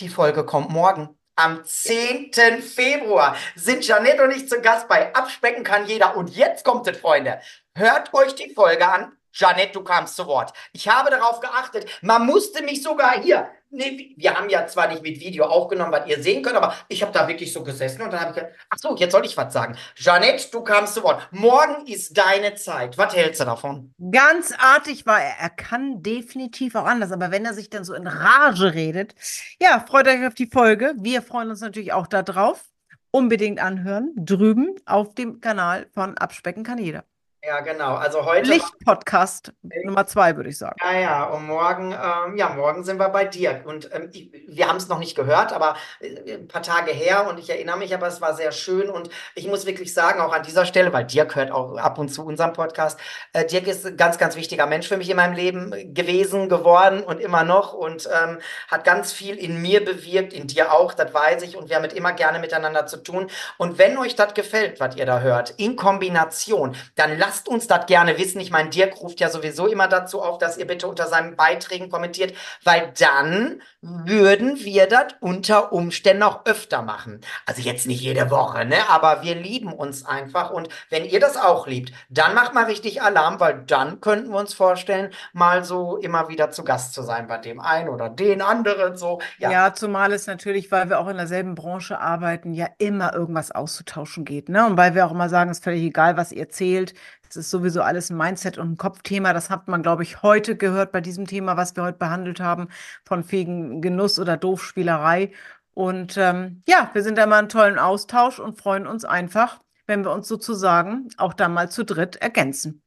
Die 0.00 0.08
Folge 0.08 0.44
kommt 0.44 0.70
morgen. 0.70 1.10
Am 1.36 1.64
10. 1.64 2.32
Februar 2.62 3.36
sind 3.54 3.86
Janette 3.86 4.24
und 4.24 4.30
ich 4.30 4.48
zu 4.48 4.60
Gast 4.62 4.88
bei 4.88 5.14
Abspecken 5.14 5.64
kann 5.64 5.86
jeder. 5.86 6.16
Und 6.16 6.34
jetzt 6.34 6.64
kommt 6.64 6.86
es, 6.88 6.96
Freunde. 6.96 7.40
Hört 7.74 8.12
euch 8.14 8.34
die 8.34 8.54
Folge 8.54 8.88
an. 8.88 9.12
Janette, 9.32 9.72
du 9.72 9.84
kamst 9.84 10.16
zu 10.16 10.26
Wort. 10.26 10.52
Ich 10.72 10.88
habe 10.88 11.10
darauf 11.10 11.40
geachtet. 11.40 11.88
Man 12.00 12.26
musste 12.26 12.62
mich 12.62 12.82
sogar 12.82 13.20
hier. 13.20 13.50
Nee, 13.70 14.14
wir 14.16 14.34
haben 14.34 14.48
ja 14.48 14.66
zwar 14.66 14.88
nicht 14.88 15.02
mit 15.02 15.20
Video 15.20 15.44
aufgenommen, 15.44 15.92
was 15.92 16.08
ihr 16.08 16.22
sehen 16.22 16.42
könnt, 16.42 16.56
aber 16.56 16.74
ich 16.88 17.02
habe 17.02 17.12
da 17.12 17.28
wirklich 17.28 17.52
so 17.52 17.62
gesessen 17.62 18.00
und 18.00 18.10
dann 18.10 18.20
habe 18.20 18.30
ich 18.30 18.36
gedacht, 18.36 18.54
ach 18.70 18.78
so, 18.78 18.96
jetzt 18.96 19.12
soll 19.12 19.26
ich 19.26 19.36
was 19.36 19.52
sagen. 19.52 19.76
Janette, 19.96 20.50
du 20.50 20.62
kamst 20.62 20.94
zu 20.94 21.02
Wort. 21.02 21.28
Morgen 21.32 21.86
ist 21.86 22.16
deine 22.16 22.54
Zeit. 22.54 22.96
Was 22.96 23.14
hältst 23.14 23.40
du 23.42 23.44
davon? 23.44 23.94
Ganz 24.10 24.54
artig 24.58 25.04
war 25.04 25.22
er. 25.22 25.34
Er 25.38 25.50
kann 25.50 26.02
definitiv 26.02 26.76
auch 26.76 26.86
anders, 26.86 27.12
aber 27.12 27.30
wenn 27.30 27.44
er 27.44 27.52
sich 27.52 27.68
dann 27.68 27.84
so 27.84 27.92
in 27.94 28.06
Rage 28.06 28.72
redet, 28.72 29.14
ja, 29.60 29.84
freut 29.86 30.08
euch 30.08 30.26
auf 30.26 30.34
die 30.34 30.46
Folge. 30.46 30.94
Wir 30.98 31.20
freuen 31.20 31.50
uns 31.50 31.60
natürlich 31.60 31.92
auch 31.92 32.06
darauf. 32.06 32.64
Unbedingt 33.10 33.60
anhören, 33.60 34.12
drüben 34.16 34.76
auf 34.86 35.14
dem 35.14 35.40
Kanal 35.40 35.88
von 35.94 36.16
Abspecken 36.16 36.62
kann 36.62 36.78
jeder. 36.78 37.04
Ja, 37.48 37.60
genau. 37.60 37.94
Also 37.94 38.26
heute. 38.26 38.50
Licht-Podcast 38.50 39.54
Nummer 39.84 40.06
zwei, 40.06 40.36
würde 40.36 40.50
ich 40.50 40.58
sagen. 40.58 40.76
Ja, 40.84 41.00
ja, 41.00 41.24
und 41.24 41.46
morgen, 41.46 41.92
ähm, 41.92 42.36
ja, 42.36 42.50
morgen 42.50 42.84
sind 42.84 42.98
wir 42.98 43.08
bei 43.08 43.24
dir. 43.24 43.62
Und 43.64 43.88
ähm, 43.94 44.10
ich, 44.12 44.30
wir 44.46 44.68
haben 44.68 44.76
es 44.76 44.88
noch 44.88 44.98
nicht 44.98 45.16
gehört, 45.16 45.54
aber 45.54 45.74
äh, 46.00 46.34
ein 46.34 46.46
paar 46.46 46.60
Tage 46.60 46.90
her 46.90 47.26
und 47.26 47.38
ich 47.38 47.48
erinnere 47.48 47.78
mich, 47.78 47.94
aber 47.94 48.06
es 48.06 48.20
war 48.20 48.34
sehr 48.34 48.52
schön. 48.52 48.90
Und 48.90 49.08
ich 49.34 49.46
muss 49.46 49.64
wirklich 49.64 49.94
sagen, 49.94 50.20
auch 50.20 50.34
an 50.34 50.42
dieser 50.42 50.66
Stelle, 50.66 50.92
weil 50.92 51.06
Dirk 51.06 51.36
hört 51.36 51.50
auch 51.50 51.78
ab 51.78 51.96
und 51.98 52.10
zu 52.10 52.22
unserem 52.22 52.52
Podcast, 52.52 53.00
äh, 53.32 53.46
Dirk 53.46 53.66
ist 53.66 53.86
ein 53.86 53.96
ganz, 53.96 54.18
ganz 54.18 54.36
wichtiger 54.36 54.66
Mensch 54.66 54.86
für 54.86 54.98
mich 54.98 55.08
in 55.08 55.16
meinem 55.16 55.32
Leben 55.32 55.94
gewesen, 55.94 56.50
geworden 56.50 57.02
und 57.02 57.18
immer 57.18 57.44
noch 57.44 57.72
und 57.72 58.10
ähm, 58.12 58.40
hat 58.70 58.84
ganz 58.84 59.10
viel 59.10 59.36
in 59.36 59.62
mir 59.62 59.82
bewirkt, 59.82 60.34
in 60.34 60.48
dir 60.48 60.74
auch, 60.74 60.92
das 60.92 61.14
weiß 61.14 61.42
ich. 61.44 61.56
Und 61.56 61.70
wir 61.70 61.76
haben 61.76 61.84
immer 61.86 62.12
gerne 62.12 62.40
miteinander 62.40 62.84
zu 62.84 62.98
tun. 62.98 63.30
Und 63.56 63.78
wenn 63.78 63.96
euch 63.96 64.16
das 64.16 64.34
gefällt, 64.34 64.80
was 64.80 64.96
ihr 64.96 65.06
da 65.06 65.20
hört, 65.20 65.54
in 65.56 65.76
Kombination, 65.76 66.76
dann 66.94 67.16
lasst 67.16 67.37
uns 67.46 67.66
das 67.66 67.86
gerne 67.86 68.18
wissen. 68.18 68.40
Ich 68.40 68.50
meine, 68.50 68.70
Dirk 68.70 69.00
ruft 69.00 69.20
ja 69.20 69.28
sowieso 69.28 69.66
immer 69.66 69.86
dazu 69.86 70.22
auf, 70.22 70.38
dass 70.38 70.56
ihr 70.56 70.66
bitte 70.66 70.88
unter 70.88 71.06
seinen 71.06 71.36
Beiträgen 71.36 71.90
kommentiert, 71.90 72.34
weil 72.64 72.92
dann 72.98 73.60
würden 73.80 74.58
wir 74.58 74.88
das 74.88 75.14
unter 75.20 75.72
Umständen 75.72 76.24
auch 76.24 76.46
öfter 76.46 76.82
machen. 76.82 77.20
Also 77.46 77.62
jetzt 77.62 77.86
nicht 77.86 78.00
jede 78.00 78.30
Woche, 78.30 78.64
ne? 78.64 78.76
Aber 78.88 79.22
wir 79.22 79.36
lieben 79.36 79.72
uns 79.72 80.04
einfach. 80.04 80.50
Und 80.50 80.68
wenn 80.90 81.04
ihr 81.04 81.20
das 81.20 81.36
auch 81.36 81.66
liebt, 81.66 81.92
dann 82.08 82.34
macht 82.34 82.54
mal 82.54 82.64
richtig 82.64 83.02
Alarm, 83.02 83.38
weil 83.38 83.62
dann 83.66 84.00
könnten 84.00 84.30
wir 84.30 84.38
uns 84.38 84.54
vorstellen, 84.54 85.12
mal 85.32 85.64
so 85.64 85.96
immer 85.98 86.28
wieder 86.28 86.50
zu 86.50 86.64
Gast 86.64 86.94
zu 86.94 87.02
sein 87.02 87.28
bei 87.28 87.36
dem 87.36 87.60
einen 87.60 87.88
oder 87.88 88.08
den 88.08 88.42
anderen. 88.42 88.96
So, 88.96 89.20
ja. 89.38 89.50
Ja, 89.50 89.74
zumal 89.74 90.12
es 90.12 90.26
natürlich, 90.26 90.72
weil 90.72 90.88
wir 90.88 90.98
auch 90.98 91.08
in 91.08 91.16
derselben 91.16 91.54
Branche 91.54 92.00
arbeiten, 92.00 92.54
ja 92.54 92.66
immer 92.78 93.14
irgendwas 93.14 93.52
auszutauschen 93.52 94.24
geht. 94.24 94.48
Ne? 94.48 94.66
Und 94.66 94.76
weil 94.76 94.94
wir 94.94 95.06
auch 95.06 95.12
immer 95.12 95.28
sagen, 95.28 95.50
es 95.50 95.58
ist 95.58 95.64
völlig 95.64 95.82
egal, 95.82 96.16
was 96.16 96.32
ihr 96.32 96.48
erzählt. 96.48 96.94
Es 97.28 97.36
ist 97.36 97.50
sowieso 97.50 97.82
alles 97.82 98.10
ein 98.10 98.16
Mindset- 98.16 98.58
und 98.58 98.72
ein 98.72 98.76
Kopfthema. 98.76 99.32
Das 99.32 99.50
hat 99.50 99.68
man, 99.68 99.82
glaube 99.82 100.02
ich, 100.02 100.22
heute 100.22 100.56
gehört 100.56 100.92
bei 100.92 101.00
diesem 101.00 101.26
Thema, 101.26 101.56
was 101.56 101.76
wir 101.76 101.82
heute 101.82 101.98
behandelt 101.98 102.40
haben, 102.40 102.68
von 103.04 103.30
wegen 103.30 103.82
Genuss 103.82 104.18
oder 104.18 104.36
Doofspielerei. 104.36 105.32
Und 105.74 106.16
ähm, 106.16 106.62
ja, 106.66 106.90
wir 106.92 107.02
sind 107.02 107.18
da 107.18 107.24
immer 107.24 107.36
einen 107.36 107.48
tollen 107.48 107.78
Austausch 107.78 108.38
und 108.38 108.58
freuen 108.58 108.86
uns 108.86 109.04
einfach, 109.04 109.60
wenn 109.86 110.04
wir 110.04 110.10
uns 110.12 110.26
sozusagen 110.26 111.08
auch 111.18 111.34
da 111.34 111.48
mal 111.48 111.70
zu 111.70 111.84
dritt 111.84 112.16
ergänzen. 112.16 112.82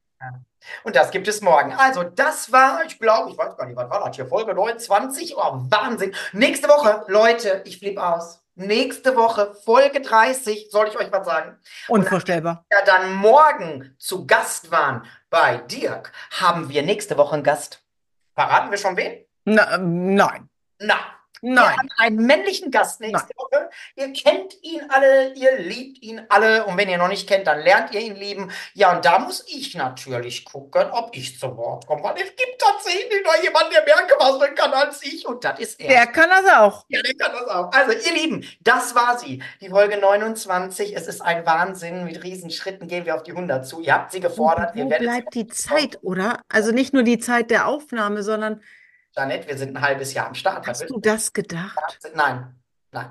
Und 0.83 0.95
das 0.95 1.11
gibt 1.11 1.27
es 1.27 1.41
morgen. 1.41 1.73
Also, 1.73 2.03
das 2.03 2.51
war, 2.51 2.83
ich 2.85 2.99
glaube, 2.99 3.31
ich 3.31 3.37
weiß 3.37 3.57
gar 3.57 3.65
nicht, 3.65 3.75
was 3.75 3.89
war 3.89 4.05
das 4.05 4.15
hier? 4.15 4.27
Folge 4.27 4.53
29. 4.53 5.35
Oh, 5.35 5.61
Wahnsinn. 5.69 6.13
Nächste 6.33 6.67
Woche, 6.67 7.03
Leute, 7.07 7.63
ich 7.65 7.79
flippe 7.79 8.03
aus. 8.03 8.40
Nächste 8.55 9.15
Woche, 9.15 9.55
Folge 9.63 10.01
30, 10.01 10.69
soll 10.71 10.87
ich 10.89 10.97
euch 10.97 11.11
was 11.11 11.25
sagen? 11.25 11.57
Unvorstellbar. 11.87 12.65
Ja, 12.71 12.79
dann 12.85 13.13
morgen 13.15 13.95
zu 13.97 14.27
Gast 14.27 14.71
waren 14.71 15.05
bei 15.29 15.57
Dirk, 15.57 16.11
haben 16.31 16.69
wir 16.69 16.83
nächste 16.83 17.17
Woche 17.17 17.35
einen 17.35 17.43
Gast. 17.43 17.81
Verraten 18.35 18.69
wir 18.69 18.77
schon 18.77 18.97
wen? 18.97 19.25
Na, 19.45 19.75
ähm, 19.75 20.15
nein, 20.15 20.49
Na, 20.79 20.95
wir 21.41 21.53
nein. 21.53 21.77
haben 21.77 21.89
einen 21.97 22.25
männlichen 22.25 22.69
Gast 22.69 23.01
nächste 23.01 23.33
Woche. 23.35 23.69
Ihr 23.95 24.13
kennt 24.13 24.61
ihn 24.61 24.81
alle, 24.89 25.33
ihr 25.33 25.57
liebt 25.57 26.01
ihn 26.03 26.21
alle. 26.29 26.65
Und 26.65 26.77
wenn 26.77 26.87
ihr 26.87 26.99
noch 26.99 27.07
nicht 27.07 27.27
kennt, 27.27 27.47
dann 27.47 27.61
lernt 27.61 27.93
ihr 27.93 28.01
ihn 28.01 28.15
lieben. 28.15 28.51
Ja, 28.73 28.95
und 28.95 29.03
da 29.03 29.17
muss 29.17 29.43
ich 29.47 29.73
natürlich 29.75 30.45
gucken, 30.45 30.91
ob 30.91 31.15
ich 31.15 31.39
zu 31.39 31.57
Wort 31.57 31.87
komme. 31.87 32.03
Weil 32.03 32.15
es 32.17 32.35
gibt 32.35 32.59
tatsächlich 32.59 33.23
noch 33.25 33.43
jemanden, 33.43 33.71
der 33.73 33.83
mehr 33.83 34.07
quasseln 34.07 34.53
kann 34.53 34.71
als 34.71 35.03
ich. 35.03 35.25
Und 35.27 35.43
das 35.43 35.59
ist 35.59 35.79
er. 35.79 35.87
Der 35.87 36.07
kann 36.07 36.29
das 36.29 36.53
auch. 36.53 36.85
Ja, 36.89 37.01
der 37.01 37.15
kann 37.15 37.31
das 37.31 37.47
auch. 37.47 37.71
Also, 37.73 37.91
ihr 37.91 38.13
Lieben, 38.13 38.45
das 38.61 38.93
war 38.93 39.17
sie. 39.17 39.41
Die 39.61 39.69
Folge 39.69 39.97
29. 39.97 40.95
Es 40.95 41.07
ist 41.07 41.21
ein 41.21 41.45
Wahnsinn. 41.45 42.05
Mit 42.05 42.23
Riesenschritten 42.23 42.87
gehen 42.87 43.05
wir 43.05 43.15
auf 43.15 43.23
die 43.23 43.31
100 43.31 43.65
zu. 43.65 43.81
Ihr 43.81 43.93
habt 43.93 44.11
sie 44.11 44.19
gefordert. 44.19 44.75
Wo 44.75 44.79
Wir 44.79 44.89
werden 44.91 45.07
bleibt 45.07 45.33
die 45.33 45.47
Zeit, 45.47 45.97
oder? 46.03 46.41
Also 46.49 46.71
nicht 46.71 46.93
nur 46.93 47.03
die 47.03 47.17
Zeit 47.17 47.49
der 47.49 47.67
Aufnahme, 47.67 48.21
sondern 48.21 48.61
Janette, 49.15 49.47
wir 49.47 49.57
sind 49.57 49.75
ein 49.75 49.81
halbes 49.81 50.13
Jahr 50.13 50.27
am 50.27 50.35
Start. 50.35 50.67
hast 50.67 50.89
du 50.89 50.99
das 50.99 51.33
gedacht? 51.33 51.77
Nein, 52.15 52.55
nein. 52.91 53.09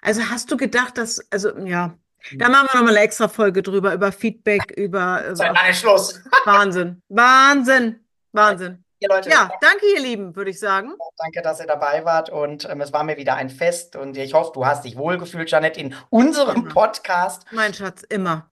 Also 0.00 0.22
hast 0.30 0.50
du 0.50 0.56
gedacht, 0.56 0.98
dass, 0.98 1.20
also 1.30 1.56
ja, 1.58 1.94
da 2.36 2.48
machen 2.48 2.68
wir 2.72 2.78
nochmal 2.80 2.96
eine 2.96 3.04
extra 3.04 3.28
Folge 3.28 3.62
drüber, 3.62 3.92
über 3.94 4.10
Feedback, 4.10 4.70
über, 4.76 5.24
über 5.28 5.52
nein, 5.52 5.74
Schluss. 5.74 6.20
Wahnsinn, 6.44 7.02
Wahnsinn, 7.08 8.04
Wahnsinn. 8.32 8.84
Ihr 9.00 9.08
Leute, 9.08 9.28
Ja, 9.30 9.50
danke 9.60 9.84
ihr 9.96 10.00
Lieben, 10.00 10.34
würde 10.36 10.50
ich 10.50 10.60
sagen. 10.60 10.94
danke, 11.18 11.42
dass 11.42 11.58
ihr 11.60 11.66
dabei 11.66 12.04
wart 12.04 12.30
und 12.30 12.68
ähm, 12.70 12.80
es 12.80 12.92
war 12.92 13.02
mir 13.02 13.16
wieder 13.16 13.34
ein 13.34 13.50
Fest 13.50 13.96
und 13.96 14.16
ich 14.16 14.32
hoffe, 14.32 14.52
du 14.54 14.64
hast 14.64 14.84
dich 14.84 14.96
wohlgefühlt, 14.96 15.50
Janette, 15.50 15.80
in 15.80 15.94
unserem 16.08 16.62
Immer. 16.62 16.68
Podcast. 16.72 17.44
Mein 17.50 17.74
Schatz, 17.74 18.02
immer. 18.08 18.48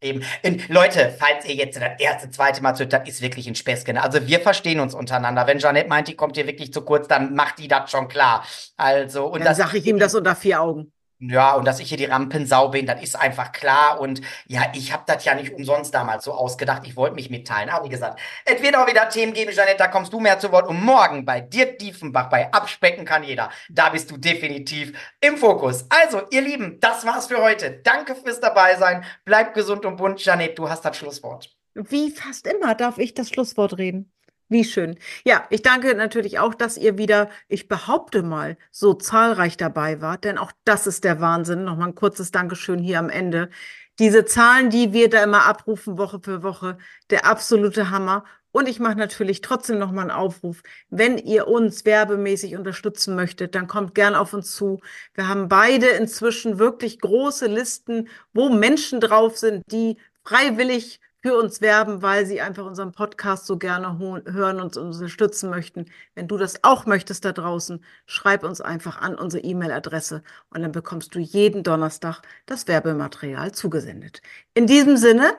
Eben. 0.00 0.22
Und 0.44 0.68
Leute, 0.68 1.14
falls 1.18 1.44
ihr 1.44 1.56
jetzt 1.56 1.76
das 1.76 1.98
erste, 1.98 2.30
zweite 2.30 2.62
Mal 2.62 2.74
zuhört, 2.74 2.92
das 2.92 3.08
ist 3.08 3.20
wirklich 3.20 3.48
ein 3.48 3.56
Späßchen. 3.56 3.98
Also 3.98 4.26
wir 4.26 4.40
verstehen 4.40 4.78
uns 4.78 4.94
untereinander. 4.94 5.46
Wenn 5.46 5.58
Janette 5.58 5.88
meint, 5.88 6.06
die 6.06 6.14
kommt 6.14 6.36
hier 6.36 6.46
wirklich 6.46 6.72
zu 6.72 6.82
kurz, 6.82 7.08
dann 7.08 7.34
macht 7.34 7.58
die 7.58 7.66
das 7.66 7.90
schon 7.90 8.06
klar. 8.06 8.44
Also, 8.76 9.26
und 9.26 9.44
Dann 9.44 9.54
sage 9.56 9.78
ich 9.78 9.86
ihm 9.86 9.98
das 9.98 10.14
unter 10.14 10.36
vier 10.36 10.62
Augen. 10.62 10.92
Ja, 11.20 11.54
und 11.54 11.64
dass 11.64 11.80
ich 11.80 11.88
hier 11.88 11.98
die 11.98 12.04
Rampensau 12.04 12.68
bin, 12.68 12.86
das 12.86 13.02
ist 13.02 13.16
einfach 13.16 13.50
klar. 13.50 14.00
Und 14.00 14.20
ja, 14.46 14.70
ich 14.72 14.92
habe 14.92 15.02
das 15.06 15.24
ja 15.24 15.34
nicht 15.34 15.52
umsonst 15.52 15.92
damals 15.92 16.24
so 16.24 16.32
ausgedacht. 16.32 16.82
Ich 16.86 16.94
wollte 16.94 17.16
mich 17.16 17.28
mitteilen. 17.28 17.70
Aber 17.70 17.84
wie 17.84 17.88
gesagt, 17.88 18.20
es 18.44 18.62
wird 18.62 18.76
auch 18.76 18.86
wieder 18.86 19.08
Themen 19.08 19.32
geben, 19.32 19.50
Janette, 19.52 19.78
da 19.78 19.88
kommst 19.88 20.12
du 20.12 20.20
mehr 20.20 20.38
zu 20.38 20.52
Wort. 20.52 20.68
Und 20.68 20.80
morgen 20.80 21.24
bei 21.24 21.40
dir 21.40 21.76
Diefenbach, 21.76 22.28
bei 22.28 22.52
Abspecken 22.52 23.04
kann 23.04 23.24
jeder. 23.24 23.50
Da 23.68 23.88
bist 23.88 24.10
du 24.12 24.16
definitiv 24.16 24.96
im 25.20 25.36
Fokus. 25.36 25.86
Also, 25.88 26.22
ihr 26.30 26.42
Lieben, 26.42 26.78
das 26.78 27.04
war's 27.04 27.26
für 27.26 27.42
heute. 27.42 27.80
Danke 27.82 28.14
fürs 28.14 28.38
dabei 28.38 28.76
sein. 28.76 29.04
Bleibt 29.24 29.54
gesund 29.54 29.84
und 29.86 29.96
bunt. 29.96 30.24
Janette, 30.24 30.54
du 30.54 30.68
hast 30.68 30.84
das 30.84 30.96
Schlusswort. 30.96 31.50
Wie 31.74 32.12
fast 32.12 32.46
immer 32.46 32.76
darf 32.76 32.98
ich 32.98 33.14
das 33.14 33.28
Schlusswort 33.28 33.76
reden. 33.76 34.12
Wie 34.48 34.64
schön. 34.64 34.98
Ja, 35.24 35.46
ich 35.50 35.60
danke 35.60 35.94
natürlich 35.94 36.38
auch, 36.38 36.54
dass 36.54 36.78
ihr 36.78 36.96
wieder, 36.96 37.28
ich 37.48 37.68
behaupte 37.68 38.22
mal, 38.22 38.56
so 38.70 38.94
zahlreich 38.94 39.58
dabei 39.58 40.00
wart, 40.00 40.24
denn 40.24 40.38
auch 40.38 40.52
das 40.64 40.86
ist 40.86 41.04
der 41.04 41.20
Wahnsinn. 41.20 41.64
Nochmal 41.64 41.88
ein 41.88 41.94
kurzes 41.94 42.30
Dankeschön 42.30 42.78
hier 42.78 42.98
am 42.98 43.10
Ende. 43.10 43.50
Diese 43.98 44.24
Zahlen, 44.24 44.70
die 44.70 44.92
wir 44.94 45.10
da 45.10 45.22
immer 45.22 45.44
abrufen, 45.44 45.98
Woche 45.98 46.20
für 46.22 46.42
Woche, 46.42 46.78
der 47.10 47.26
absolute 47.26 47.90
Hammer. 47.90 48.24
Und 48.50 48.68
ich 48.68 48.80
mache 48.80 48.96
natürlich 48.96 49.42
trotzdem 49.42 49.78
nochmal 49.78 50.08
einen 50.08 50.18
Aufruf. 50.18 50.62
Wenn 50.88 51.18
ihr 51.18 51.46
uns 51.48 51.84
werbemäßig 51.84 52.56
unterstützen 52.56 53.14
möchtet, 53.16 53.54
dann 53.54 53.66
kommt 53.66 53.94
gern 53.94 54.14
auf 54.14 54.32
uns 54.32 54.54
zu. 54.54 54.80
Wir 55.14 55.28
haben 55.28 55.48
beide 55.48 55.88
inzwischen 55.88 56.58
wirklich 56.58 57.00
große 57.00 57.46
Listen, 57.46 58.08
wo 58.32 58.48
Menschen 58.48 59.00
drauf 59.00 59.36
sind, 59.36 59.62
die 59.70 59.98
freiwillig 60.24 61.00
für 61.20 61.36
uns 61.36 61.60
werben, 61.60 62.02
weil 62.02 62.26
sie 62.26 62.40
einfach 62.40 62.64
unseren 62.64 62.92
Podcast 62.92 63.46
so 63.46 63.58
gerne 63.58 63.98
hören 63.98 64.60
und 64.60 64.76
uns 64.76 64.96
unterstützen 64.96 65.50
möchten. 65.50 65.86
Wenn 66.14 66.28
du 66.28 66.36
das 66.36 66.62
auch 66.62 66.86
möchtest 66.86 67.24
da 67.24 67.32
draußen, 67.32 67.84
schreib 68.06 68.44
uns 68.44 68.60
einfach 68.60 69.00
an 69.00 69.16
unsere 69.16 69.42
E-Mail-Adresse 69.42 70.22
und 70.50 70.62
dann 70.62 70.72
bekommst 70.72 71.14
du 71.14 71.18
jeden 71.18 71.62
Donnerstag 71.62 72.22
das 72.46 72.68
Werbematerial 72.68 73.52
zugesendet. 73.52 74.22
In 74.54 74.66
diesem 74.66 74.96
Sinne, 74.96 75.34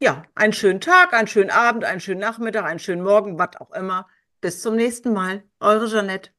ja, 0.00 0.24
einen 0.34 0.52
schönen 0.52 0.80
Tag, 0.80 1.14
einen 1.14 1.28
schönen 1.28 1.50
Abend, 1.50 1.84
einen 1.84 2.00
schönen 2.00 2.20
Nachmittag, 2.20 2.64
einen 2.64 2.78
schönen 2.78 3.02
Morgen, 3.02 3.38
was 3.38 3.56
auch 3.58 3.70
immer. 3.72 4.06
Bis 4.40 4.60
zum 4.60 4.76
nächsten 4.76 5.14
Mal. 5.14 5.42
Eure 5.60 5.88
Jeanette. 5.88 6.30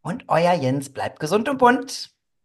Und 0.00 0.24
euer 0.28 0.54
Jens 0.54 0.90
bleibt 0.90 1.20
gesund 1.20 1.48
und 1.48 1.58
bunt. 1.58 2.14